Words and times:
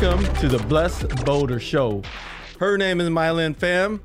Welcome 0.00 0.34
to 0.40 0.48
the 0.48 0.58
Blessed 0.66 1.24
Boulder 1.24 1.60
Show. 1.60 2.02
Her 2.58 2.76
name 2.76 3.00
is 3.00 3.08
Mylan 3.10 3.56
Pham. 3.56 4.00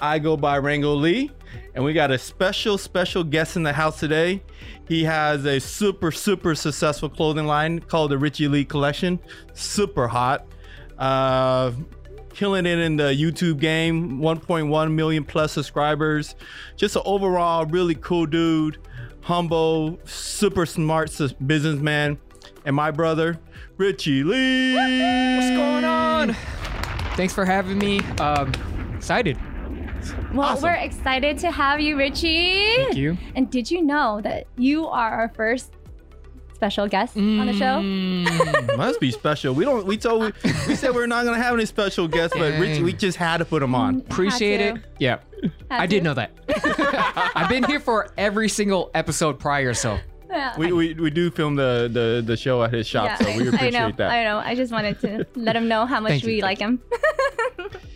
I 0.00 0.20
go 0.20 0.36
by 0.36 0.58
Rango 0.58 0.94
Lee, 0.94 1.32
and 1.74 1.84
we 1.84 1.92
got 1.92 2.12
a 2.12 2.18
special, 2.18 2.78
special 2.78 3.24
guest 3.24 3.56
in 3.56 3.64
the 3.64 3.72
house 3.72 3.98
today. 3.98 4.44
He 4.86 5.02
has 5.02 5.44
a 5.44 5.58
super, 5.58 6.12
super 6.12 6.54
successful 6.54 7.08
clothing 7.08 7.46
line 7.46 7.80
called 7.80 8.12
the 8.12 8.16
Richie 8.18 8.46
Le 8.46 8.62
Collection. 8.62 9.18
Super 9.54 10.06
hot. 10.06 10.46
Uh, 10.98 11.72
killing 12.32 12.64
it 12.64 12.78
in 12.78 12.94
the 12.94 13.12
YouTube 13.12 13.58
game, 13.58 14.20
1.1 14.20 14.92
million 14.92 15.24
plus 15.24 15.50
subscribers. 15.50 16.36
Just 16.76 16.94
an 16.94 17.02
overall 17.04 17.66
really 17.66 17.96
cool 17.96 18.26
dude, 18.26 18.78
humble, 19.20 19.98
super 20.04 20.64
smart 20.64 21.10
businessman. 21.44 22.18
And 22.64 22.74
my 22.74 22.90
brother, 22.90 23.38
Richie 23.76 24.24
Le. 24.24 24.74
What's 25.36 25.50
going 25.56 25.84
on? 25.84 26.34
Thanks 27.16 27.34
for 27.34 27.44
having 27.44 27.78
me. 27.78 28.00
Um, 28.18 28.52
excited. 28.96 29.38
Well, 30.32 30.48
Awesome. 30.48 30.64
we're 30.64 30.74
excited 30.74 31.38
to 31.38 31.50
have 31.50 31.80
you, 31.80 31.96
Richie. 31.96 32.76
Thank 32.76 32.96
you. 32.96 33.16
And 33.34 33.50
did 33.50 33.70
you 33.70 33.82
know 33.82 34.20
that 34.22 34.46
you 34.56 34.86
are 34.86 35.10
our 35.10 35.28
first 35.34 35.72
special 36.54 36.88
guest 36.88 37.16
on 37.16 37.46
the 37.46 37.52
show? 37.52 37.80
Mm, 37.80 38.76
Must 38.76 39.00
be 39.00 39.10
special. 39.10 39.54
We 39.54 39.64
don't. 39.64 39.86
We 39.86 39.96
told 39.96 40.22
we, 40.22 40.32
we 40.68 40.74
said 40.74 40.94
we 40.94 41.02
are 41.02 41.06
not 41.06 41.24
gonna 41.24 41.40
have 41.42 41.54
any 41.54 41.66
special 41.66 42.08
guests, 42.08 42.36
but 42.36 42.58
Richie, 42.58 42.82
we 42.82 42.92
just 42.92 43.16
had 43.16 43.38
to 43.38 43.44
put 43.44 43.62
him 43.62 43.74
on. 43.74 44.00
appreciate 44.00 44.60
it. 44.60 44.76
Yeah, 44.98 45.18
Had 45.70 45.80
I 45.82 45.86
did 45.86 46.02
know 46.02 46.14
that. 46.14 46.32
I've 47.36 47.48
been 47.48 47.64
here 47.64 47.80
for 47.80 48.08
every 48.18 48.48
single 48.48 48.90
episode 48.94 49.38
prior, 49.38 49.72
so 49.74 49.98
Yeah. 50.34 50.58
We, 50.58 50.72
we, 50.72 50.94
we 50.94 51.10
do 51.10 51.30
film 51.30 51.54
the, 51.56 51.88
the, 51.92 52.22
the 52.26 52.36
show 52.36 52.62
at 52.64 52.72
his 52.72 52.86
shop, 52.86 53.04
Yeah. 53.06 53.16
so 53.18 53.24
we 53.36 53.46
appreciate 53.48 53.74
I 53.76 53.88
know. 53.88 53.92
that. 53.96 54.10
I 54.10 54.24
know. 54.24 54.38
I 54.38 54.54
just 54.54 54.72
wanted 54.72 55.00
to 55.02 55.26
let 55.36 55.54
him 55.56 55.68
know 55.68 55.86
how 55.86 56.00
much 56.00 56.10
Thank 56.10 56.22
you, 56.24 56.28
we 56.34 56.42
like 56.42 56.58
him. 56.58 56.80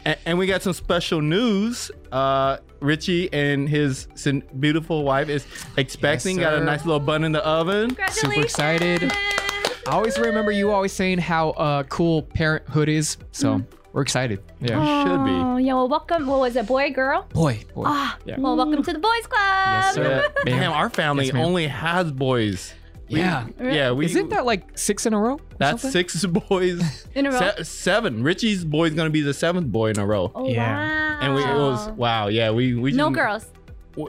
And, 0.05 0.17
and 0.25 0.39
we 0.39 0.47
got 0.47 0.62
some 0.62 0.73
special 0.73 1.21
news. 1.21 1.91
Uh, 2.11 2.59
Richie 2.81 3.31
and 3.33 3.69
his 3.69 4.07
sin- 4.15 4.43
beautiful 4.59 5.03
wife 5.05 5.29
is 5.29 5.45
expecting. 5.77 6.37
Yes, 6.39 6.45
got 6.51 6.55
a 6.62 6.65
nice 6.65 6.87
little 6.87 7.01
bun 7.01 7.25
in 7.25 7.33
the 7.33 7.45
oven. 7.45 7.95
Super 8.12 8.41
excited. 8.41 9.12
I 9.12 9.91
always 9.91 10.19
remember 10.19 10.51
you 10.51 10.71
always 10.71 10.93
saying 10.93 11.19
how 11.19 11.51
uh, 11.51 11.83
cool 11.84 12.23
parenthood 12.23 12.89
is. 12.89 13.19
So 13.33 13.61
we're 13.99 14.03
excited. 14.03 14.41
Yeah. 14.61 15.03
should 15.03 15.25
be. 15.25 15.31
Oh, 15.33 15.57
yeah. 15.57 15.75
Well, 15.75 15.89
welcome. 15.89 16.29
What 16.29 16.39
was 16.39 16.55
it, 16.55 16.67
boy, 16.69 16.93
girl? 16.93 17.27
Boy, 17.35 17.65
boy. 17.75 17.83
Ah, 17.85 18.17
Yeah. 18.25 18.39
well, 18.39 18.57
welcome 18.57 18.81
to 18.85 18.93
the 18.93 18.99
boys 19.01 19.27
club. 19.27 19.43
Yes, 19.67 19.95
sir. 19.95 20.31
Yeah. 20.47 20.53
Damn, 20.61 20.73
our 20.73 20.89
family 20.89 21.27
Yes, 21.27 21.35
only 21.35 21.67
has 21.67 22.13
boys. 22.13 22.75
We- 23.11 23.19
Yeah. 23.19 23.49
Yeah, 23.61 23.91
we. 23.91 24.05
Isn't 24.05 24.29
that 24.31 24.47
like 24.47 24.79
six 24.79 25.05
in 25.05 25.15
a 25.15 25.19
row? 25.19 25.41
that's 25.59 25.83
something? 25.83 25.91
six 25.91 26.25
boys. 26.25 27.09
In 27.17 27.27
a 27.27 27.33
row. 27.33 27.41
Se- 27.41 27.65
seven. 27.65 28.23
Richie's 28.23 28.65
boy's 28.65 28.95
gonna 28.95 29.11
be 29.11 29.21
the 29.23 29.35
seventh 29.35 29.67
boy 29.73 29.91
in 29.91 29.99
a 29.99 30.07
row. 30.07 30.31
Oh, 30.33 30.47
Yeah. 30.49 30.77
wow. 30.77 31.19
And 31.23 31.35
we, 31.35 31.43
it 31.43 31.55
was 31.57 31.89
wow, 31.97 32.29
yeah. 32.29 32.53
We 32.53 32.75
we 32.75 32.93
No 32.93 33.11
girls. 33.11 33.47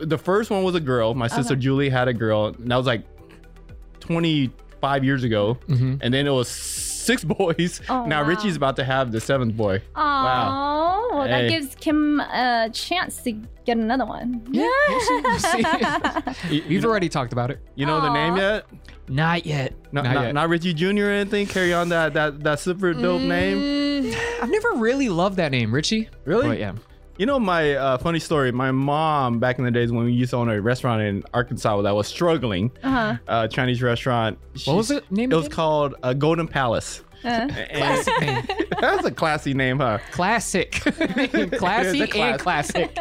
the 0.03 0.19
first 0.19 0.51
one 0.51 0.61
was 0.63 0.75
a 0.75 0.79
girl. 0.79 1.15
My 1.15 1.27
sister 1.27 1.53
Okay. 1.53 1.61
Julie 1.61 1.89
had 1.89 2.07
a 2.07 2.13
girl. 2.13 2.47
And 2.47 2.69
that 2.69 2.75
was 2.75 2.85
like 2.85 3.03
25 4.01 5.03
years 5.03 5.23
ago. 5.23 5.57
Mhm. 5.67 5.97
And 6.01 6.13
then 6.13 6.27
it 6.27 6.31
was 6.31 6.47
six 7.09 7.23
boys. 7.23 7.81
Oh, 7.89 8.05
now 8.05 8.21
wow. 8.21 8.27
Richie's 8.27 8.55
about 8.55 8.75
to 8.75 8.83
have 8.83 9.11
the 9.11 9.19
seventh 9.19 9.55
boy. 9.57 9.81
Oh, 9.95 11.09
well, 11.11 11.27
that 11.27 11.49
gives 11.49 11.75
Kim 11.75 12.19
a 12.19 12.69
chance 12.71 13.21
to 13.23 13.31
get 13.65 13.77
another 13.77 14.05
one. 14.05 14.45
Yeah. 14.51 14.69
we'll 14.89 14.99
see, 14.99 15.21
we'll 15.23 15.39
see. 15.39 15.57
You, 16.49 16.61
you 16.61 16.63
We've 16.69 16.83
know, 16.83 16.89
already 16.89 17.09
talked 17.09 17.33
about 17.33 17.51
it. 17.51 17.59
you 17.75 17.85
know 17.85 18.01
the 18.01 18.13
name 18.13 18.37
yet? 18.37 18.65
Not 19.07 19.45
yet. 19.45 19.73
No, 19.91 20.01
not, 20.01 20.13
not, 20.13 20.23
yet. 20.25 20.33
not 20.33 20.49
Richie 20.49 20.73
Jr. 20.73 20.85
or 21.05 21.09
anything? 21.11 21.47
Carry 21.47 21.73
on 21.73 21.89
that 21.89 22.13
that, 22.13 22.41
that 22.43 22.59
super 22.59 22.93
dope 22.93 23.21
name? 23.21 23.57
Mm, 23.57 24.41
I've 24.41 24.49
never 24.51 24.73
really 24.73 25.09
loved 25.09 25.37
that 25.37 25.51
name, 25.51 25.73
Richie. 25.73 26.09
Really? 26.25 26.47
But 26.47 26.59
yeah. 26.59 26.73
You 27.19 27.25
know 27.25 27.37
my 27.37 27.73
uh, 27.75 27.97
funny 27.97 28.19
story. 28.19 28.49
My 28.53 28.71
mom 28.71 29.39
back 29.39 29.59
in 29.59 29.65
the 29.65 29.71
days 29.71 29.91
when 29.91 30.05
we 30.05 30.13
used 30.13 30.29
to 30.31 30.37
own 30.37 30.47
a 30.49 30.61
restaurant 30.61 31.01
in 31.01 31.21
Arkansas 31.33 31.81
that 31.81 31.93
was 31.93 32.07
struggling, 32.07 32.71
Uh-huh. 32.81 33.17
uh, 33.27 33.45
Chinese 33.49 33.81
restaurant. 33.81 34.39
What 34.63 34.77
was 34.77 34.89
it? 34.89 35.03
Name 35.11 35.29
It 35.29 35.35
was 35.35 35.49
called 35.49 35.95
uh, 36.01 36.13
Golden 36.13 36.47
Palace. 36.47 37.03
Uh, 37.23 37.27
And- 37.27 37.69
Classic 37.71 38.19
name. 38.21 38.47
That's 38.81 39.05
a 39.05 39.11
classy 39.11 39.53
name, 39.53 39.79
huh? 39.79 39.99
Classic. 40.11 40.71
Classy 41.51 42.01
It's 42.01 42.15
a 42.15 42.17
and 42.21 42.39
classic. 42.39 42.97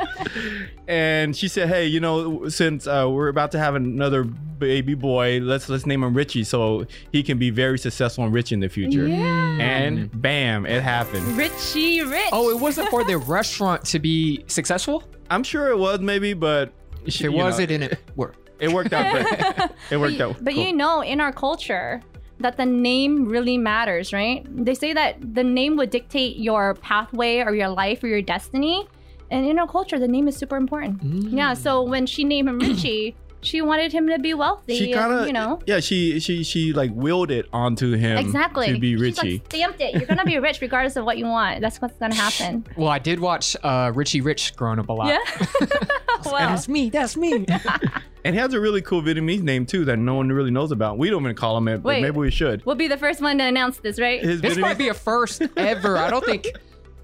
and 0.88 1.36
she 1.36 1.46
said, 1.48 1.68
"Hey, 1.68 1.86
you 1.86 2.00
know, 2.00 2.48
since 2.48 2.86
uh, 2.86 3.06
we're 3.08 3.28
about 3.28 3.52
to 3.52 3.58
have 3.58 3.74
another 3.74 4.24
baby 4.24 4.94
boy, 4.94 5.38
let's 5.40 5.68
let's 5.68 5.86
name 5.86 6.02
him 6.02 6.14
Richie 6.14 6.42
so 6.44 6.84
he 7.12 7.22
can 7.22 7.38
be 7.38 7.50
very 7.50 7.78
successful 7.78 8.24
and 8.24 8.32
rich 8.34 8.50
in 8.52 8.60
the 8.60 8.68
future." 8.68 9.06
yeah. 9.06 9.58
And 9.60 10.10
bam, 10.20 10.66
it 10.66 10.82
happened. 10.82 11.24
Richie 11.36 12.02
Rich. 12.02 12.30
Oh, 12.32 12.50
it 12.50 12.58
wasn't 12.58 12.88
for 12.90 13.04
the 13.04 13.16
restaurant 13.18 13.84
to 13.86 13.98
be 13.98 14.44
successful? 14.48 15.04
I'm 15.30 15.42
sure 15.44 15.68
it 15.68 15.78
was 15.78 16.00
maybe, 16.00 16.32
but 16.32 16.72
If 17.04 17.20
it 17.20 17.28
was, 17.28 17.58
know, 17.58 17.62
it 17.64 17.66
didn't 17.66 17.94
work. 18.16 18.34
It 18.58 18.72
worked 18.72 18.92
out. 18.92 19.12
But 19.12 19.72
it 19.90 19.96
worked 19.98 20.18
but, 20.18 20.30
out. 20.30 20.44
but 20.44 20.54
cool. 20.54 20.62
you 20.64 20.72
know, 20.72 21.02
in 21.02 21.20
our 21.20 21.32
culture, 21.32 22.02
that 22.40 22.56
the 22.56 22.66
name 22.66 23.26
really 23.26 23.58
matters, 23.58 24.12
right? 24.12 24.46
They 24.48 24.74
say 24.74 24.92
that 24.92 25.16
the 25.34 25.44
name 25.44 25.76
would 25.76 25.90
dictate 25.90 26.36
your 26.36 26.74
pathway 26.74 27.38
or 27.38 27.54
your 27.54 27.68
life 27.68 28.02
or 28.02 28.08
your 28.08 28.22
destiny. 28.22 28.86
And 29.30 29.46
in 29.46 29.58
our 29.58 29.68
culture, 29.68 29.98
the 29.98 30.08
name 30.08 30.28
is 30.28 30.36
super 30.36 30.56
important. 30.56 31.02
Mm. 31.02 31.36
Yeah. 31.36 31.54
So 31.54 31.82
when 31.82 32.06
she 32.06 32.24
named 32.24 32.48
him 32.48 32.58
Richie, 32.60 33.14
she 33.40 33.60
wanted 33.62 33.92
him 33.92 34.08
to 34.08 34.18
be 34.18 34.34
wealthy. 34.34 34.78
she 34.78 34.92
kind 34.92 35.12
of, 35.12 35.26
you 35.26 35.32
know. 35.32 35.60
yeah, 35.66 35.80
she 35.80 36.18
she 36.20 36.42
she 36.42 36.72
like 36.72 36.90
willed 36.92 37.30
it 37.30 37.46
onto 37.52 37.92
him 37.94 38.18
Exactly. 38.18 38.72
to 38.72 38.78
be 38.78 38.92
She's 38.92 39.00
Richie. 39.00 39.32
like 39.38 39.46
stamped 39.46 39.80
it. 39.80 39.94
You're 39.94 40.06
gonna 40.06 40.24
be 40.24 40.38
rich 40.38 40.60
regardless 40.60 40.96
of 40.96 41.04
what 41.04 41.18
you 41.18 41.26
want. 41.26 41.60
That's 41.60 41.80
what's 41.80 41.96
gonna 41.98 42.14
happen. 42.14 42.66
Well, 42.76 42.88
I 42.88 42.98
did 42.98 43.20
watch 43.20 43.56
uh, 43.62 43.92
Richie 43.94 44.20
Rich 44.20 44.56
growing 44.56 44.78
up 44.78 44.88
a 44.88 44.92
lot. 44.92 45.08
Yeah. 45.08 45.46
And 46.24 46.32
wow. 46.32 46.54
it's 46.54 46.68
me. 46.68 46.90
That's 46.90 47.16
me. 47.16 47.46
and 48.24 48.34
he 48.34 48.40
has 48.40 48.52
a 48.52 48.60
really 48.60 48.82
cool 48.82 49.02
Vietnamese 49.02 49.42
name 49.42 49.64
too 49.64 49.84
that 49.86 49.98
no 49.98 50.14
one 50.14 50.28
really 50.30 50.50
knows 50.50 50.72
about. 50.72 50.98
We 50.98 51.10
don't 51.10 51.22
even 51.22 51.36
call 51.36 51.56
him 51.56 51.68
it, 51.68 51.78
but 51.78 51.88
Wait. 51.88 52.02
maybe 52.02 52.16
we 52.18 52.30
should. 52.30 52.66
We'll 52.66 52.74
be 52.76 52.88
the 52.88 52.96
first 52.96 53.20
one 53.20 53.38
to 53.38 53.44
announce 53.44 53.78
this, 53.78 54.00
right? 54.00 54.22
His 54.22 54.40
this 54.40 54.54
Vietnamese, 54.56 54.60
might 54.60 54.78
be 54.78 54.88
a 54.88 54.94
first 54.94 55.42
ever. 55.56 55.96
I 55.96 56.10
don't 56.10 56.24
think. 56.24 56.48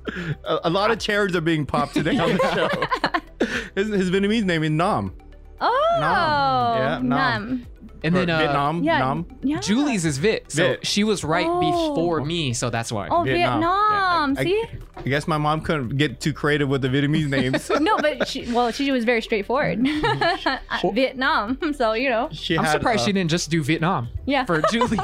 a, 0.45 0.61
a 0.65 0.71
lot 0.71 0.91
of 0.91 0.99
chairs 0.99 1.35
are 1.37 1.41
being 1.41 1.65
popped 1.65 1.95
today 1.95 2.19
on 2.19 2.31
the 2.37 2.53
show. 2.55 3.49
his, 3.75 3.89
his 3.89 4.11
Vietnamese 4.11 4.45
name 4.45 4.63
is 4.63 4.71
Nam. 4.71 5.15
Oh. 5.61 6.75
Yeah, 6.77 6.99
Nam. 7.03 7.09
Nam. 7.09 7.67
And 8.03 8.15
then 8.15 8.29
Or 8.29 8.35
uh, 8.35 8.39
Vietnam. 8.39 8.83
Yeah. 8.83 8.99
Nam. 8.99 9.27
Yeah. 9.43 9.61
Julie's 9.61 10.05
is 10.05 10.19
Vit. 10.19 10.53
So 10.53 10.69
Vit. 10.73 10.87
she 10.87 11.05
was 11.05 11.25
right 11.25 11.47
Oh. 11.49 11.61
before 11.95 12.21
me. 12.23 12.53
So 12.53 12.69
that's 12.69 12.93
why. 12.93 13.09
Oh, 13.09 13.23
Vietnam. 13.23 13.61
Vietnam. 13.61 14.35
Yeah, 14.35 14.41
I- 14.41 14.45
See? 14.45 14.65
I 14.97 15.03
guess 15.09 15.27
my 15.27 15.39
mom 15.39 15.61
couldn't 15.63 15.97
get 15.97 16.21
too 16.21 16.33
creative 16.33 16.69
with 16.69 16.83
the 16.83 16.89
Vietnamese 16.89 17.29
names. 17.29 17.69
no, 17.81 17.97
but 17.99 18.29
she, 18.29 18.51
well, 18.53 18.71
she 18.73 18.91
was 18.93 19.05
very 19.05 19.23
straightforward. 19.23 19.81
Vietnam. 20.93 21.59
So, 21.75 21.95
you 21.95 22.09
know. 22.11 22.29
She 22.33 22.57
I'm 22.57 22.65
had, 22.65 22.73
surprised 22.73 23.01
uh, 23.01 23.07
she 23.07 23.13
didn't 23.13 23.31
just 23.31 23.51
do 23.51 23.63
Vietnam 23.63 24.09
Yeah. 24.27 24.45
for 24.45 24.63
Julie. 24.71 24.99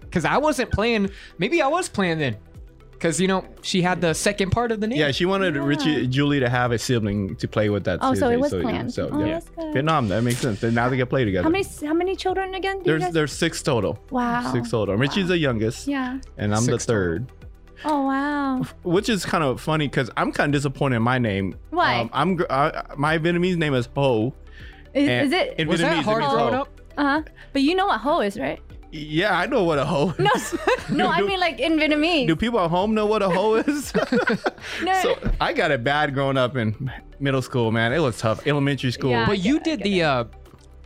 Because 0.00 0.24
I 0.24 0.38
wasn't 0.38 0.72
playing. 0.72 1.10
Maybe 1.38 1.62
I 1.62 1.68
was 1.68 1.88
playing 1.88 2.18
then. 2.18 2.36
Because, 2.98 3.20
you 3.20 3.28
know, 3.28 3.44
she 3.62 3.80
had 3.82 4.00
the 4.00 4.12
second 4.12 4.50
part 4.50 4.72
of 4.72 4.80
the 4.80 4.88
name. 4.88 4.98
Yeah, 4.98 5.12
she 5.12 5.24
wanted 5.24 5.54
Yeah. 5.54 5.64
Richie 5.64 6.06
Julie 6.08 6.40
to 6.40 6.48
have 6.48 6.72
a 6.72 6.78
sibling 6.78 7.36
to 7.36 7.46
play 7.46 7.70
with 7.70 7.84
that. 7.84 8.00
Oh, 8.02 8.12
so 8.14 8.28
it 8.28 8.32
sibling, 8.32 8.40
was 8.40 8.50
planned. 8.54 8.92
So 8.92 9.08
Oh, 9.12 9.20
yeah, 9.24 9.34
that's 9.34 9.48
good. 9.50 9.72
Vietnam. 9.72 10.08
That 10.08 10.22
makes 10.22 10.38
sense. 10.38 10.62
And 10.64 10.74
now 10.74 10.88
they 10.88 10.96
can 10.96 11.06
play 11.06 11.24
together. 11.24 11.44
How 11.44 11.50
many 11.50 11.64
how 11.86 11.94
many 11.94 12.16
children 12.16 12.54
again? 12.56 12.78
Do 12.78 12.78
you 12.78 12.84
There's 12.86 13.02
guys? 13.04 13.12
there's 13.14 13.32
six 13.32 13.62
total. 13.62 13.98
wow. 14.10 14.50
Six 14.52 14.70
total. 14.70 14.94
And 14.94 15.00
Richie's 15.00 15.28
the 15.28 15.38
youngest, 15.38 15.86
Yeah. 15.86 16.18
and 16.36 16.52
I'm 16.54 16.64
the 16.66 16.72
Six 16.72 16.86
total. 16.86 17.00
third. 17.02 17.32
Oh 17.84 18.02
wow. 18.06 18.62
Which 18.82 19.08
is 19.08 19.24
kind 19.24 19.44
of 19.44 19.60
funny 19.60 19.86
because 19.86 20.10
I'm 20.16 20.32
kind 20.32 20.52
of 20.52 20.58
disappointed 20.58 20.96
in 20.96 21.02
my 21.02 21.18
name. 21.18 21.54
Why? 21.70 22.00
Um, 22.00 22.10
I'm 22.12 22.34
gr- 22.34 22.50
uh, 22.50 22.82
my 22.96 23.16
Vietnamese 23.18 23.56
name 23.56 23.74
is 23.74 23.88
Ho. 23.94 24.34
Is, 24.94 25.08
and 25.08 25.26
is 25.26 25.32
it? 25.32 25.54
in 25.58 25.68
Was 25.68 25.80
Vietnamese, 25.80 25.82
that 25.82 26.04
hard 26.04 26.24
it 26.24 26.30
growing 26.30 26.54
ho. 26.54 26.60
up? 26.62 26.80
Uh 26.96 27.02
huh. 27.04 27.22
But 27.52 27.62
you 27.62 27.76
know 27.76 27.86
what 27.86 28.00
ho 28.00 28.20
is, 28.22 28.36
right? 28.40 28.60
Yeah, 28.90 29.38
I 29.38 29.46
know 29.46 29.64
what 29.64 29.78
a 29.78 29.84
ho. 29.84 30.14
No, 30.18 30.30
is. 30.34 30.54
no. 30.90 31.08
I 31.08 31.18
do- 31.20 31.26
mean 31.26 31.40
like 31.40 31.60
in 31.60 31.72
Vietnamese. 31.78 32.26
Do 32.26 32.34
people 32.36 32.58
at 32.60 32.70
home 32.70 32.94
know 32.94 33.06
what 33.06 33.22
a 33.22 33.28
hoe 33.28 33.56
is? 33.56 33.92
no. 34.82 34.94
so 35.02 35.18
I 35.40 35.52
got 35.52 35.70
it 35.70 35.84
bad 35.84 36.14
growing 36.14 36.38
up 36.38 36.56
in 36.56 36.90
middle 37.20 37.42
school, 37.42 37.70
man. 37.70 37.92
It 37.92 37.98
was 37.98 38.18
tough. 38.18 38.46
Elementary 38.46 38.90
school. 38.90 39.10
Yeah. 39.10 39.26
But 39.26 39.40
you 39.40 39.56
it, 39.56 39.64
did 39.64 39.82
the. 39.82 40.02
Uh, 40.02 40.24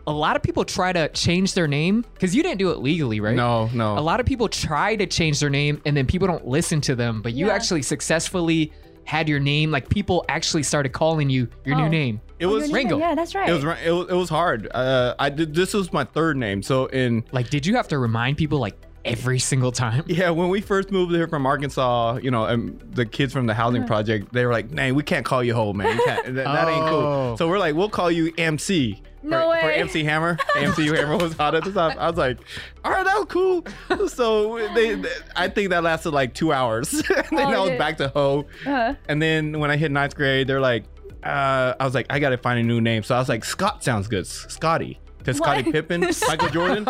a 0.08 0.12
lot 0.12 0.34
of 0.34 0.42
people 0.42 0.64
try 0.64 0.92
to 0.92 1.08
change 1.10 1.54
their 1.54 1.68
name 1.68 2.04
because 2.14 2.34
you 2.34 2.42
didn't 2.42 2.58
do 2.58 2.70
it 2.70 2.78
legally, 2.78 3.20
right? 3.20 3.36
No, 3.36 3.66
no. 3.72 3.96
A 3.96 4.00
lot 4.00 4.18
of 4.18 4.26
people 4.26 4.48
try 4.48 4.96
to 4.96 5.06
change 5.06 5.38
their 5.38 5.50
name 5.50 5.80
and 5.86 5.96
then 5.96 6.06
people 6.08 6.26
don't 6.26 6.44
listen 6.44 6.80
to 6.80 6.96
them, 6.96 7.22
but 7.22 7.34
you 7.34 7.46
Yeah. 7.46 7.52
actually 7.54 7.82
successfully 7.82 8.72
had 9.04 9.28
your 9.28 9.38
name. 9.38 9.70
Like 9.70 9.88
people 9.88 10.24
actually 10.28 10.64
started 10.64 10.92
calling 10.92 11.30
you 11.30 11.46
your 11.64 11.76
Oh. 11.76 11.82
new 11.84 11.88
name. 11.88 12.20
It 12.42 12.46
Oh, 12.46 12.50
was 12.50 12.68
your 12.68 12.74
Ringo. 12.76 12.98
Yeah, 12.98 13.14
that's 13.14 13.34
right. 13.34 13.48
it 13.48 13.52
was 13.52 13.64
it 13.64 13.90
was, 13.90 14.08
it 14.10 14.14
was 14.14 14.28
hard. 14.28 14.68
Uh, 14.74 15.14
I 15.18 15.28
did 15.30 15.54
this 15.54 15.72
was 15.74 15.92
my 15.92 16.04
third 16.04 16.36
name. 16.36 16.62
So 16.62 16.86
in 16.86 17.24
Like, 17.32 17.48
did 17.50 17.64
you 17.66 17.76
have 17.76 17.88
to 17.88 17.98
remind 17.98 18.36
people 18.36 18.58
like 18.58 18.76
every 19.04 19.38
single 19.38 19.72
time? 19.72 20.04
yeah, 20.06 20.30
when 20.30 20.48
we 20.48 20.60
first 20.60 20.90
moved 20.90 21.12
here 21.14 21.26
from 21.28 21.44
Arkansas, 21.46 22.18
you 22.22 22.30
know, 22.30 22.44
and 22.46 22.80
the 22.92 23.04
kids 23.06 23.32
from 23.32 23.46
the 23.46 23.54
housing 23.54 23.84
project, 23.86 24.32
they 24.32 24.44
were 24.46 24.52
like, 24.52 24.70
"Nah, 24.70 24.90
we 24.90 25.02
can't 25.02 25.24
call 25.24 25.42
you 25.42 25.54
Ho, 25.54 25.72
man. 25.72 25.96
You 25.96 26.04
can't, 26.04 26.24
that, 26.36 26.44
that 26.44 26.68
ain't 26.68 26.82
Oh. 26.84 26.88
cool." 26.90 27.36
So 27.36 27.48
we're 27.48 27.58
like, 27.58 27.74
"We'll 27.74 27.88
call 27.90 28.10
you 28.10 28.32
MC." 28.38 29.02
No 29.24 29.52
for, 29.52 29.60
for. 29.60 29.70
MC 29.70 30.02
Hammer. 30.02 30.36
MC 30.56 30.86
Hammer 30.88 31.16
was 31.16 31.34
hot 31.34 31.54
at 31.54 31.62
the 31.62 31.70
time. 31.70 31.96
I 31.96 32.08
was 32.08 32.18
like, 32.18 32.38
all 32.84 32.90
right, 32.90 33.04
that 33.04 33.16
was 33.16 33.26
cool. 33.28 33.64
So 34.08 34.58
they, 34.74 34.96
they- 34.96 35.08
I 35.36 35.46
think 35.46 35.70
that 35.70 35.84
lasted 35.84 36.10
like 36.10 36.34
two 36.34 36.52
hours. 36.52 36.92
and 37.08 37.38
then 37.38 37.46
Oh, 37.46 37.52
I 37.52 37.60
was 37.60 37.70
yeah. 37.70 37.78
back 37.78 37.98
to 37.98 38.08
Ho. 38.08 38.46
Uh, 38.66 38.94
And 39.08 39.22
then 39.22 39.60
when 39.60 39.70
I 39.70 39.76
hit 39.76 39.92
ninth 39.92 40.16
grade, 40.16 40.48
they're 40.48 40.60
like, 40.60 40.84
uh, 41.24 41.74
I 41.78 41.84
was 41.84 41.94
like, 41.94 42.06
I 42.10 42.18
gotta 42.18 42.38
find 42.38 42.58
a 42.58 42.62
new 42.62 42.80
name. 42.80 43.02
So 43.02 43.14
I 43.14 43.18
was 43.18 43.28
like, 43.28 43.44
Scott 43.44 43.82
sounds 43.84 44.08
good. 44.08 44.24
S- 44.24 44.46
Scotty. 44.48 44.98
Because 45.18 45.36
Scotty 45.36 45.62
What? 45.62 45.72
Pippen, 45.72 46.00
Michael 46.28 46.48
Jordan. 46.48 46.86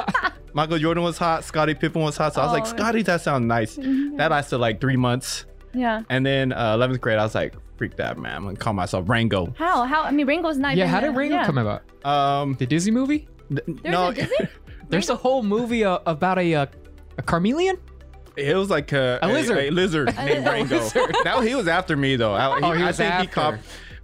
Michael 0.55 0.79
Jordan 0.79 1.02
was 1.02 1.19
hot. 1.19 1.44
Scotty 1.44 1.75
Pippen 1.75 2.00
was 2.02 2.17
hot. 2.17 2.34
So 2.34 2.40
I 2.40 2.44
was 2.44 2.52
like, 2.52 2.62
Oh. 2.62 2.67
Mm-hmm. 2.67 2.79
Scotty, 2.79 3.02
that 3.02 3.20
sounds 3.20 3.44
nice. 3.46 3.76
That 4.17 4.31
lasted 4.31 4.58
like 4.58 4.81
three 4.81 4.96
months. 4.96 5.44
yeah. 5.75 6.02
And 6.08 6.25
then 6.25 6.52
uh, 6.52 6.76
11th 6.76 7.00
grade, 7.00 7.19
I 7.19 7.25
was 7.25 7.34
like, 7.34 7.55
freak 7.76 7.96
that, 7.96 8.17
man. 8.19 8.34
I'm 8.37 8.44
gonna 8.44 8.56
call 8.56 8.73
myself 8.73 9.08
Rango. 9.08 9.52
How? 9.58 9.84
How? 9.84 10.02
I 10.02 10.11
mean, 10.12 10.26
Rango's 10.26 10.56
not. 10.58 10.76
Yeah, 10.76 10.87
how 10.87 11.00
did 11.00 11.11
Rango 11.17 11.37
yeah. 11.37 11.46
come 11.46 11.58
about? 11.58 11.82
Um, 12.06 12.55
The 12.55 12.67
Disney 12.67 12.93
movie? 12.93 13.29
th- 13.50 13.62
There's 13.67 13.82
no, 13.84 14.08
a 14.08 14.14
Disney. 14.14 14.37
There's 14.88 15.11
a 15.11 15.17
whole 15.17 15.43
movie 15.43 15.84
uh, 15.84 15.99
about 16.06 16.38
a 16.38 16.55
uh, 16.55 16.67
a 17.19 17.23
chameleon. 17.23 17.76
it 18.37 18.56
was 18.56 18.70
like 18.70 18.93
a, 18.93 19.19
A 19.23 19.29
lizard. 19.29 19.58
A, 19.58 19.70
lizard 19.70 20.14
named 20.17 20.46
Rango. 20.46 20.76
lizard. 20.79 21.17
Now 21.25 21.40
he 21.43 21.55
was 21.55 21.69
after 21.69 21.96
me 21.96 22.17
though. 22.17 22.32
I, 22.34 22.46
Oh, 22.62 22.73
he 22.73 22.82
I 22.82 22.87
was 22.88 22.96
think 22.96 23.12
he 23.14 23.29
after. 23.29 23.58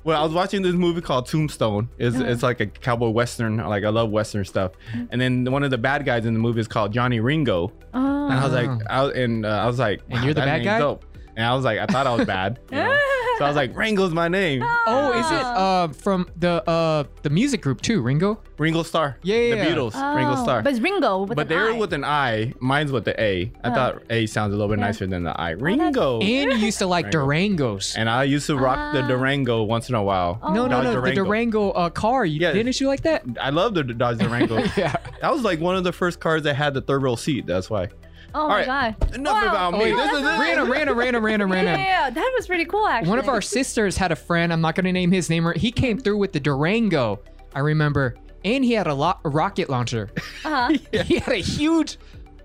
Well, 0.09 0.19
I 0.19 0.25
was 0.25 0.33
watching 0.33 0.63
this 0.63 0.73
movie 0.73 1.03
called 1.03 1.27
Tombstone. 1.27 1.91
It's, 1.99 2.17
Uh-huh. 2.17 2.25
it's 2.25 2.43
like 2.43 2.61
a 2.61 2.67
cowboy 2.67 3.11
western. 3.11 3.59
Like 3.59 3.85
I 3.85 3.91
love 3.91 4.09
western 4.11 4.43
stuff. 4.47 4.73
And 5.11 5.21
then 5.21 5.45
one 5.53 5.63
of 5.63 5.71
the 5.71 5.77
bad 5.77 6.07
guys 6.07 6.25
in 6.25 6.33
the 6.33 6.41
movie 6.41 6.61
is 6.61 6.67
called 6.67 6.93
Johnny 6.95 7.21
Ringo. 7.21 7.71
Oh. 7.93 8.25
And 8.31 8.33
I 8.33 8.43
was 8.43 8.55
like, 8.55 8.71
Oh. 8.89 9.11
I 9.11 9.13
and 9.13 9.45
uh, 9.45 9.51
I 9.51 9.67
was 9.67 9.79
like, 9.79 10.01
And 10.09 10.21
wow, 10.21 10.25
you're 10.25 10.33
the 10.33 10.41
bad 10.41 10.65
guy? 10.65 10.79
Dope. 10.79 11.05
And 11.37 11.45
I 11.45 11.55
was 11.55 11.63
like, 11.63 11.79
I 11.79 11.85
thought 11.85 12.07
I 12.07 12.15
was 12.15 12.25
bad. 12.27 12.59
you 12.71 12.79
know? 12.79 12.99
So 13.39 13.45
I 13.45 13.49
was 13.49 13.57
like, 13.57 13.77
Ringo's 13.77 14.13
my 14.13 14.29
name. 14.29 14.63
Oh, 14.87 15.13
is 15.19 15.27
it 15.31 15.43
uh 15.45 15.89
from 15.89 16.29
the 16.37 16.69
uh 16.69 17.05
the 17.23 17.31
music 17.31 17.63
group 17.63 17.81
too, 17.81 18.03
Ringo? 18.03 18.41
Ringo 18.59 18.83
Starr. 18.83 19.17
Yeah, 19.23 19.37
yeah, 19.37 19.51
The 19.51 19.57
yeah. 19.57 19.67
Beatles. 19.77 20.17
Ringo 20.17 20.33
Oh, 20.33 20.43
Starr. 20.43 20.63
But 20.63 20.73
it's 20.73 20.81
Ringo 20.81 21.23
with 21.23 21.37
But 21.37 21.43
an 21.43 21.49
they're 21.49 21.71
I. 21.75 21.79
with 21.79 21.93
an 21.93 22.05
I. 22.05 22.53
Mine's 22.61 22.91
with 22.91 23.05
the 23.05 23.21
A. 23.21 23.53
I 23.63 23.69
Uh. 23.69 23.75
thought 23.75 24.03
A 24.11 24.27
sounds 24.27 24.53
a 24.53 24.57
little 24.57 24.69
bit 24.69 24.81
Yeah. 24.81 24.87
nicer 24.87 25.07
than 25.07 25.23
the 25.23 25.41
I. 25.41 25.51
that's- 25.55 25.63
Ringo. 25.63 26.21
And 26.23 26.53
you 26.53 26.57
used 26.59 26.79
to 26.79 26.87
like 26.87 27.07
Rango. 27.15 27.77
Durangos. 27.77 27.95
And 27.97 28.11
I 28.11 28.25
used 28.25 28.47
to 28.49 28.57
rock 28.57 28.93
the 28.95 29.03
Ah. 29.03 29.07
Durango 29.09 29.63
once 29.63 29.89
in 29.89 29.95
a 29.95 30.03
while. 30.03 30.41
Oh. 30.43 30.53
no, 30.53 30.63
no, 30.67 30.83
Dodge 30.83 30.85
no, 30.95 31.01
the 31.01 31.13
Durango 31.15 31.71
uh, 31.71 31.91
car. 31.91 32.25
You, 32.25 32.41
Yeah. 32.41 32.53
Didn't 32.53 32.81
you 32.81 32.89
like 32.89 33.03
that? 33.03 33.23
I 33.41 33.51
love 33.51 33.75
the 33.75 33.85
Dodge 33.85 34.19
Durango. 34.19 34.59
Yeah. 34.77 34.95
That 35.21 35.33
was 35.33 35.43
like 35.43 35.61
one 35.61 35.77
of 35.77 35.85
the 35.85 35.93
first 35.93 36.19
cars 36.21 36.43
that 36.43 36.55
had 36.55 36.75
the 36.75 36.81
third 36.81 37.03
row 37.03 37.15
seat. 37.17 37.47
That's 37.47 37.71
why. 37.71 37.89
Oh 38.35 38.41
All 38.43 38.49
my 38.49 38.67
right. 38.67 38.67
god. 39.01 39.15
Enough 39.15 39.43
Wow. 39.43 39.49
about 39.49 39.75
Oh, 39.75 39.79
me. 39.79 39.85
wait, 39.85 39.97
This 39.97 40.13
is 40.13 40.19
it. 40.21 40.25
random, 40.39 40.71
random, 40.71 40.99
random, 40.99 41.25
random, 41.25 41.53
random. 41.53 41.81
Yeah, 41.81 42.11
that 42.11 42.33
was 42.37 42.47
pretty 42.47 42.65
cool 42.67 42.87
actually. 42.87 43.09
One 43.11 43.19
of 43.19 43.29
our 43.29 43.41
sisters 43.41 43.97
had 43.97 44.13
a 44.13 44.17
friend. 44.17 44.53
I'm 44.53 44.61
not 44.61 44.75
going 44.75 44.85
to 44.85 44.93
name 44.93 45.11
his 45.13 45.31
name. 45.31 45.51
He 45.57 45.73
came 45.73 45.99
through 45.99 46.19
with 46.19 46.33
the 46.33 46.41
Durango. 46.41 47.21
I 47.55 47.61
remember, 47.61 48.15
and 48.45 48.63
he 48.65 48.73
had 48.75 48.87
a, 48.87 48.95
lo- 48.95 49.19
a 49.25 49.29
rocket 49.29 49.71
launcher. 49.71 50.11
Uh-huh. 50.45 50.77
He 51.05 51.19
had 51.19 51.33
a 51.33 51.37
huge, 51.41 51.97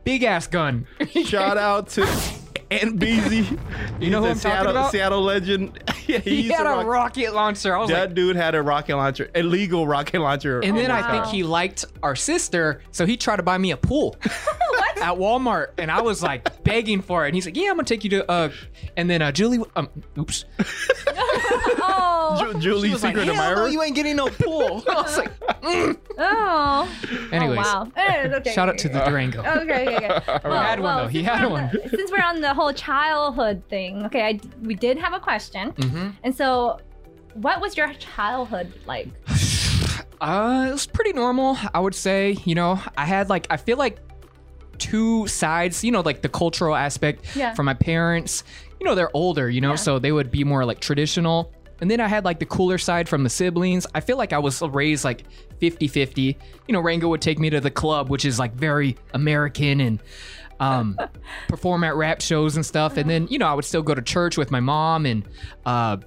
big 0.05 0.23
ass 0.23 0.47
gun. 0.47 0.87
Shout 1.25 1.57
out 1.57 1.89
to 1.89 2.05
Aunt 2.81 2.99
Beezy. 2.99 3.57
You 3.99 4.09
know 4.09 4.19
who 4.21 4.27
I'm 4.27 4.35
talking 4.35 4.39
Seattle, 4.39 4.71
about? 4.71 4.91
Seattle 4.91 5.21
legend. 5.21 5.79
yeah, 6.07 6.19
He, 6.19 6.41
used 6.41 6.55
had 6.55 6.65
a 6.65 6.69
rock- 6.69 6.85
rocket 6.87 7.33
launcher. 7.33 7.75
I 7.75 7.79
was 7.79 7.89
That 7.89 8.07
like, 8.07 8.15
dude 8.15 8.35
had 8.35 8.55
a 8.55 8.61
rocket 8.61 8.95
launcher, 8.97 9.29
illegal 9.35 9.87
rocket 9.87 10.19
launcher. 10.19 10.59
and 10.61 10.77
then 10.77 10.91
I 10.91 11.01
car. 11.01 11.11
think 11.11 11.25
he 11.33 11.43
liked 11.43 11.85
our 12.01 12.15
sister, 12.15 12.81
so 12.91 13.05
he 13.05 13.17
tried 13.17 13.37
to 13.37 13.43
buy 13.43 13.57
me 13.57 13.71
a 13.71 13.77
pool 13.77 14.15
at 14.23 15.15
Walmart, 15.15 15.69
and 15.77 15.91
I 15.91 16.01
was 16.01 16.23
like 16.23 16.63
begging 16.63 17.01
for 17.01 17.23
it. 17.25 17.27
And 17.29 17.35
he's 17.35 17.45
like, 17.45 17.55
"Yeah, 17.57 17.69
I'm 17.69 17.75
gonna 17.75 17.83
take 17.83 18.03
you 18.03 18.09
to." 18.11 18.29
uh 18.31 18.49
And 18.97 19.09
then 19.09 19.21
uh, 19.21 19.31
Julie, 19.31 19.59
um, 19.75 19.89
oops, 20.17 20.45
Oh. 21.85 22.37
Ju- 22.53 22.59
Julie's 22.59 22.83
she 22.89 22.93
was 22.93 23.03
like, 23.03 23.15
secret 23.15 23.25
"Hell 23.25 23.35
no, 23.35 23.41
admirer. 23.51 23.67
you 23.69 23.81
ain't 23.83 23.95
getting 23.95 24.15
no 24.15 24.27
pool." 24.27 24.83
I 24.89 25.01
was 25.01 25.17
like, 25.17 25.31
Oh. 26.17 26.89
anyways, 27.31 27.59
Oh, 27.59 27.83
wow. 27.83 27.91
Eh, 27.95 28.29
okay. 28.35 28.53
shout 28.53 28.69
out 28.69 28.77
to 28.79 28.89
the 28.89 28.99
Durango. 28.99 29.39
Okay, 29.41 29.95
okay, 29.95 30.07
okay. 30.07 30.39
He 30.49 30.55
had 30.55 30.79
one 30.79 30.97
though. 30.97 31.07
He 31.07 31.19
since 31.23 31.27
had 31.27 31.41
we're 31.41 31.45
on 31.47 31.51
one. 31.51 31.69
the- 31.83 31.89
since 31.89 32.11
we're 32.11 32.23
on 32.23 32.41
the 32.41 32.53
whole 32.53 32.73
childhood 32.73 33.63
thing, 33.69 34.05
okay, 34.05 34.23
I, 34.23 34.39
we 34.61 34.75
did 34.75 34.97
have 34.97 35.13
a 35.13 35.19
question. 35.19 35.69
hmm 35.71 36.09
And 36.23 36.35
so, 36.35 36.79
what 37.33 37.61
was 37.61 37.75
your 37.77 37.93
childhood 37.95 38.73
like? 38.85 39.07
Uh, 40.21 40.67
it 40.69 40.71
was 40.71 40.87
pretty 40.87 41.11
normal, 41.11 41.57
I 41.73 41.81
would 41.81 41.93
say. 41.95 42.37
You 42.45 42.55
know, 42.55 42.79
I 42.97 43.03
had 43.05 43.27
like 43.29 43.45
I 43.49 43.57
feel 43.57 43.75
like 43.75 43.99
two 44.77 45.27
sides. 45.27 45.83
You 45.83 45.91
know, 45.91 46.01
like 46.01 46.21
the 46.21 46.29
cultural 46.29 46.75
aspect 46.75 47.35
Yeah. 47.35 47.53
from 47.53 47.65
my 47.65 47.73
parents. 47.73 48.43
You 48.79 48.85
know, 48.85 48.95
they're 48.95 49.15
older. 49.15 49.49
You 49.49 49.61
know, 49.61 49.71
Yeah. 49.71 49.75
so 49.75 49.99
they 49.99 50.11
would 50.11 50.31
be 50.31 50.43
more 50.43 50.65
like 50.65 50.79
traditional. 50.79 51.51
And 51.81 51.89
then 51.91 51.99
I 51.99 52.07
had 52.07 52.23
like 52.23 52.39
the 52.39 52.45
cooler 52.45 52.77
side 52.77 53.09
from 53.09 53.23
the 53.23 53.29
siblings. 53.29 53.85
I 53.93 53.99
feel 53.99 54.17
like 54.17 54.31
I 54.31 54.39
was 54.39 54.61
raised 54.61 55.03
like 55.03 55.25
50-50. 55.61 56.37
You 56.67 56.73
know, 56.73 56.79
Rango 56.79 57.09
would 57.09 57.21
take 57.21 57.39
me 57.39 57.49
to 57.49 57.59
the 57.59 57.71
club, 57.71 58.09
which 58.09 58.23
is 58.25 58.39
like 58.39 58.53
very 58.53 58.95
American 59.13 59.81
and 59.81 59.99
um, 60.59 60.97
perform 61.49 61.83
at 61.83 61.95
rap 61.95 62.21
shows 62.21 62.55
and 62.55 62.65
stuff. 62.65 62.95
And 62.97 63.09
then, 63.09 63.27
you 63.29 63.37
know, 63.37 63.47
I 63.47 63.53
would 63.53 63.65
still 63.65 63.81
go 63.81 63.93
to 63.95 64.01
church 64.01 64.37
with 64.37 64.49
my 64.51 64.59
mom 64.61 65.05
and 65.05 65.23
uh, 65.65 65.97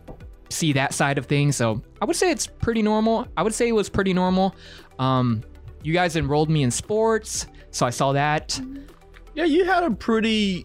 see 0.49 0.73
that 0.75 0.95
side 0.95 1.19
of 1.19 1.27
things. 1.27 1.57
So 1.57 1.83
I 2.01 2.05
would 2.07 2.17
say 2.17 2.31
it's 2.31 2.47
pretty 2.47 2.81
normal. 2.83 3.27
I 3.37 3.43
would 3.43 3.53
say 3.55 3.69
it 3.69 3.73
was 3.73 3.89
pretty 3.91 4.15
normal. 4.15 4.55
Um, 4.99 5.43
you 5.83 5.93
guys 5.93 6.17
enrolled 6.17 6.49
me 6.49 6.63
in 6.63 6.71
sports, 6.71 7.47
so 7.77 7.87
I 7.87 7.91
saw 7.91 8.13
that. 8.13 8.59
Yeah, 9.35 9.45
you 9.45 9.65
had 9.65 9.83
a 9.83 9.91
pretty 9.91 10.65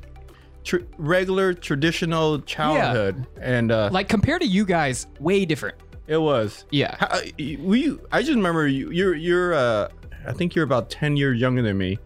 tr- 0.64 0.78
regular, 0.98 1.54
traditional 1.54 2.40
childhood, 2.42 3.28
and 3.42 3.72
uh, 3.72 3.90
Like 3.92 4.08
compared 4.08 4.42
to 4.42 4.48
you 4.48 4.66
guys, 4.66 5.08
way 5.20 5.44
different. 5.46 5.76
it 6.08 6.18
was. 6.18 6.66
Yeah. 6.72 6.96
How- 7.00 7.08
uh, 7.08 7.22
we, 7.38 7.98
I 8.12 8.22
just 8.22 8.36
remember 8.36 8.68
you. 8.68 8.92
You're, 8.92 9.16
you're. 9.16 9.54
Uh, 9.54 9.90
I 10.26 10.32
think 10.34 10.56
you're 10.56 10.64
about 10.66 10.90
ten 10.90 11.18
years 11.18 11.40
younger 11.42 11.62
than 11.62 11.78
me, 11.78 12.00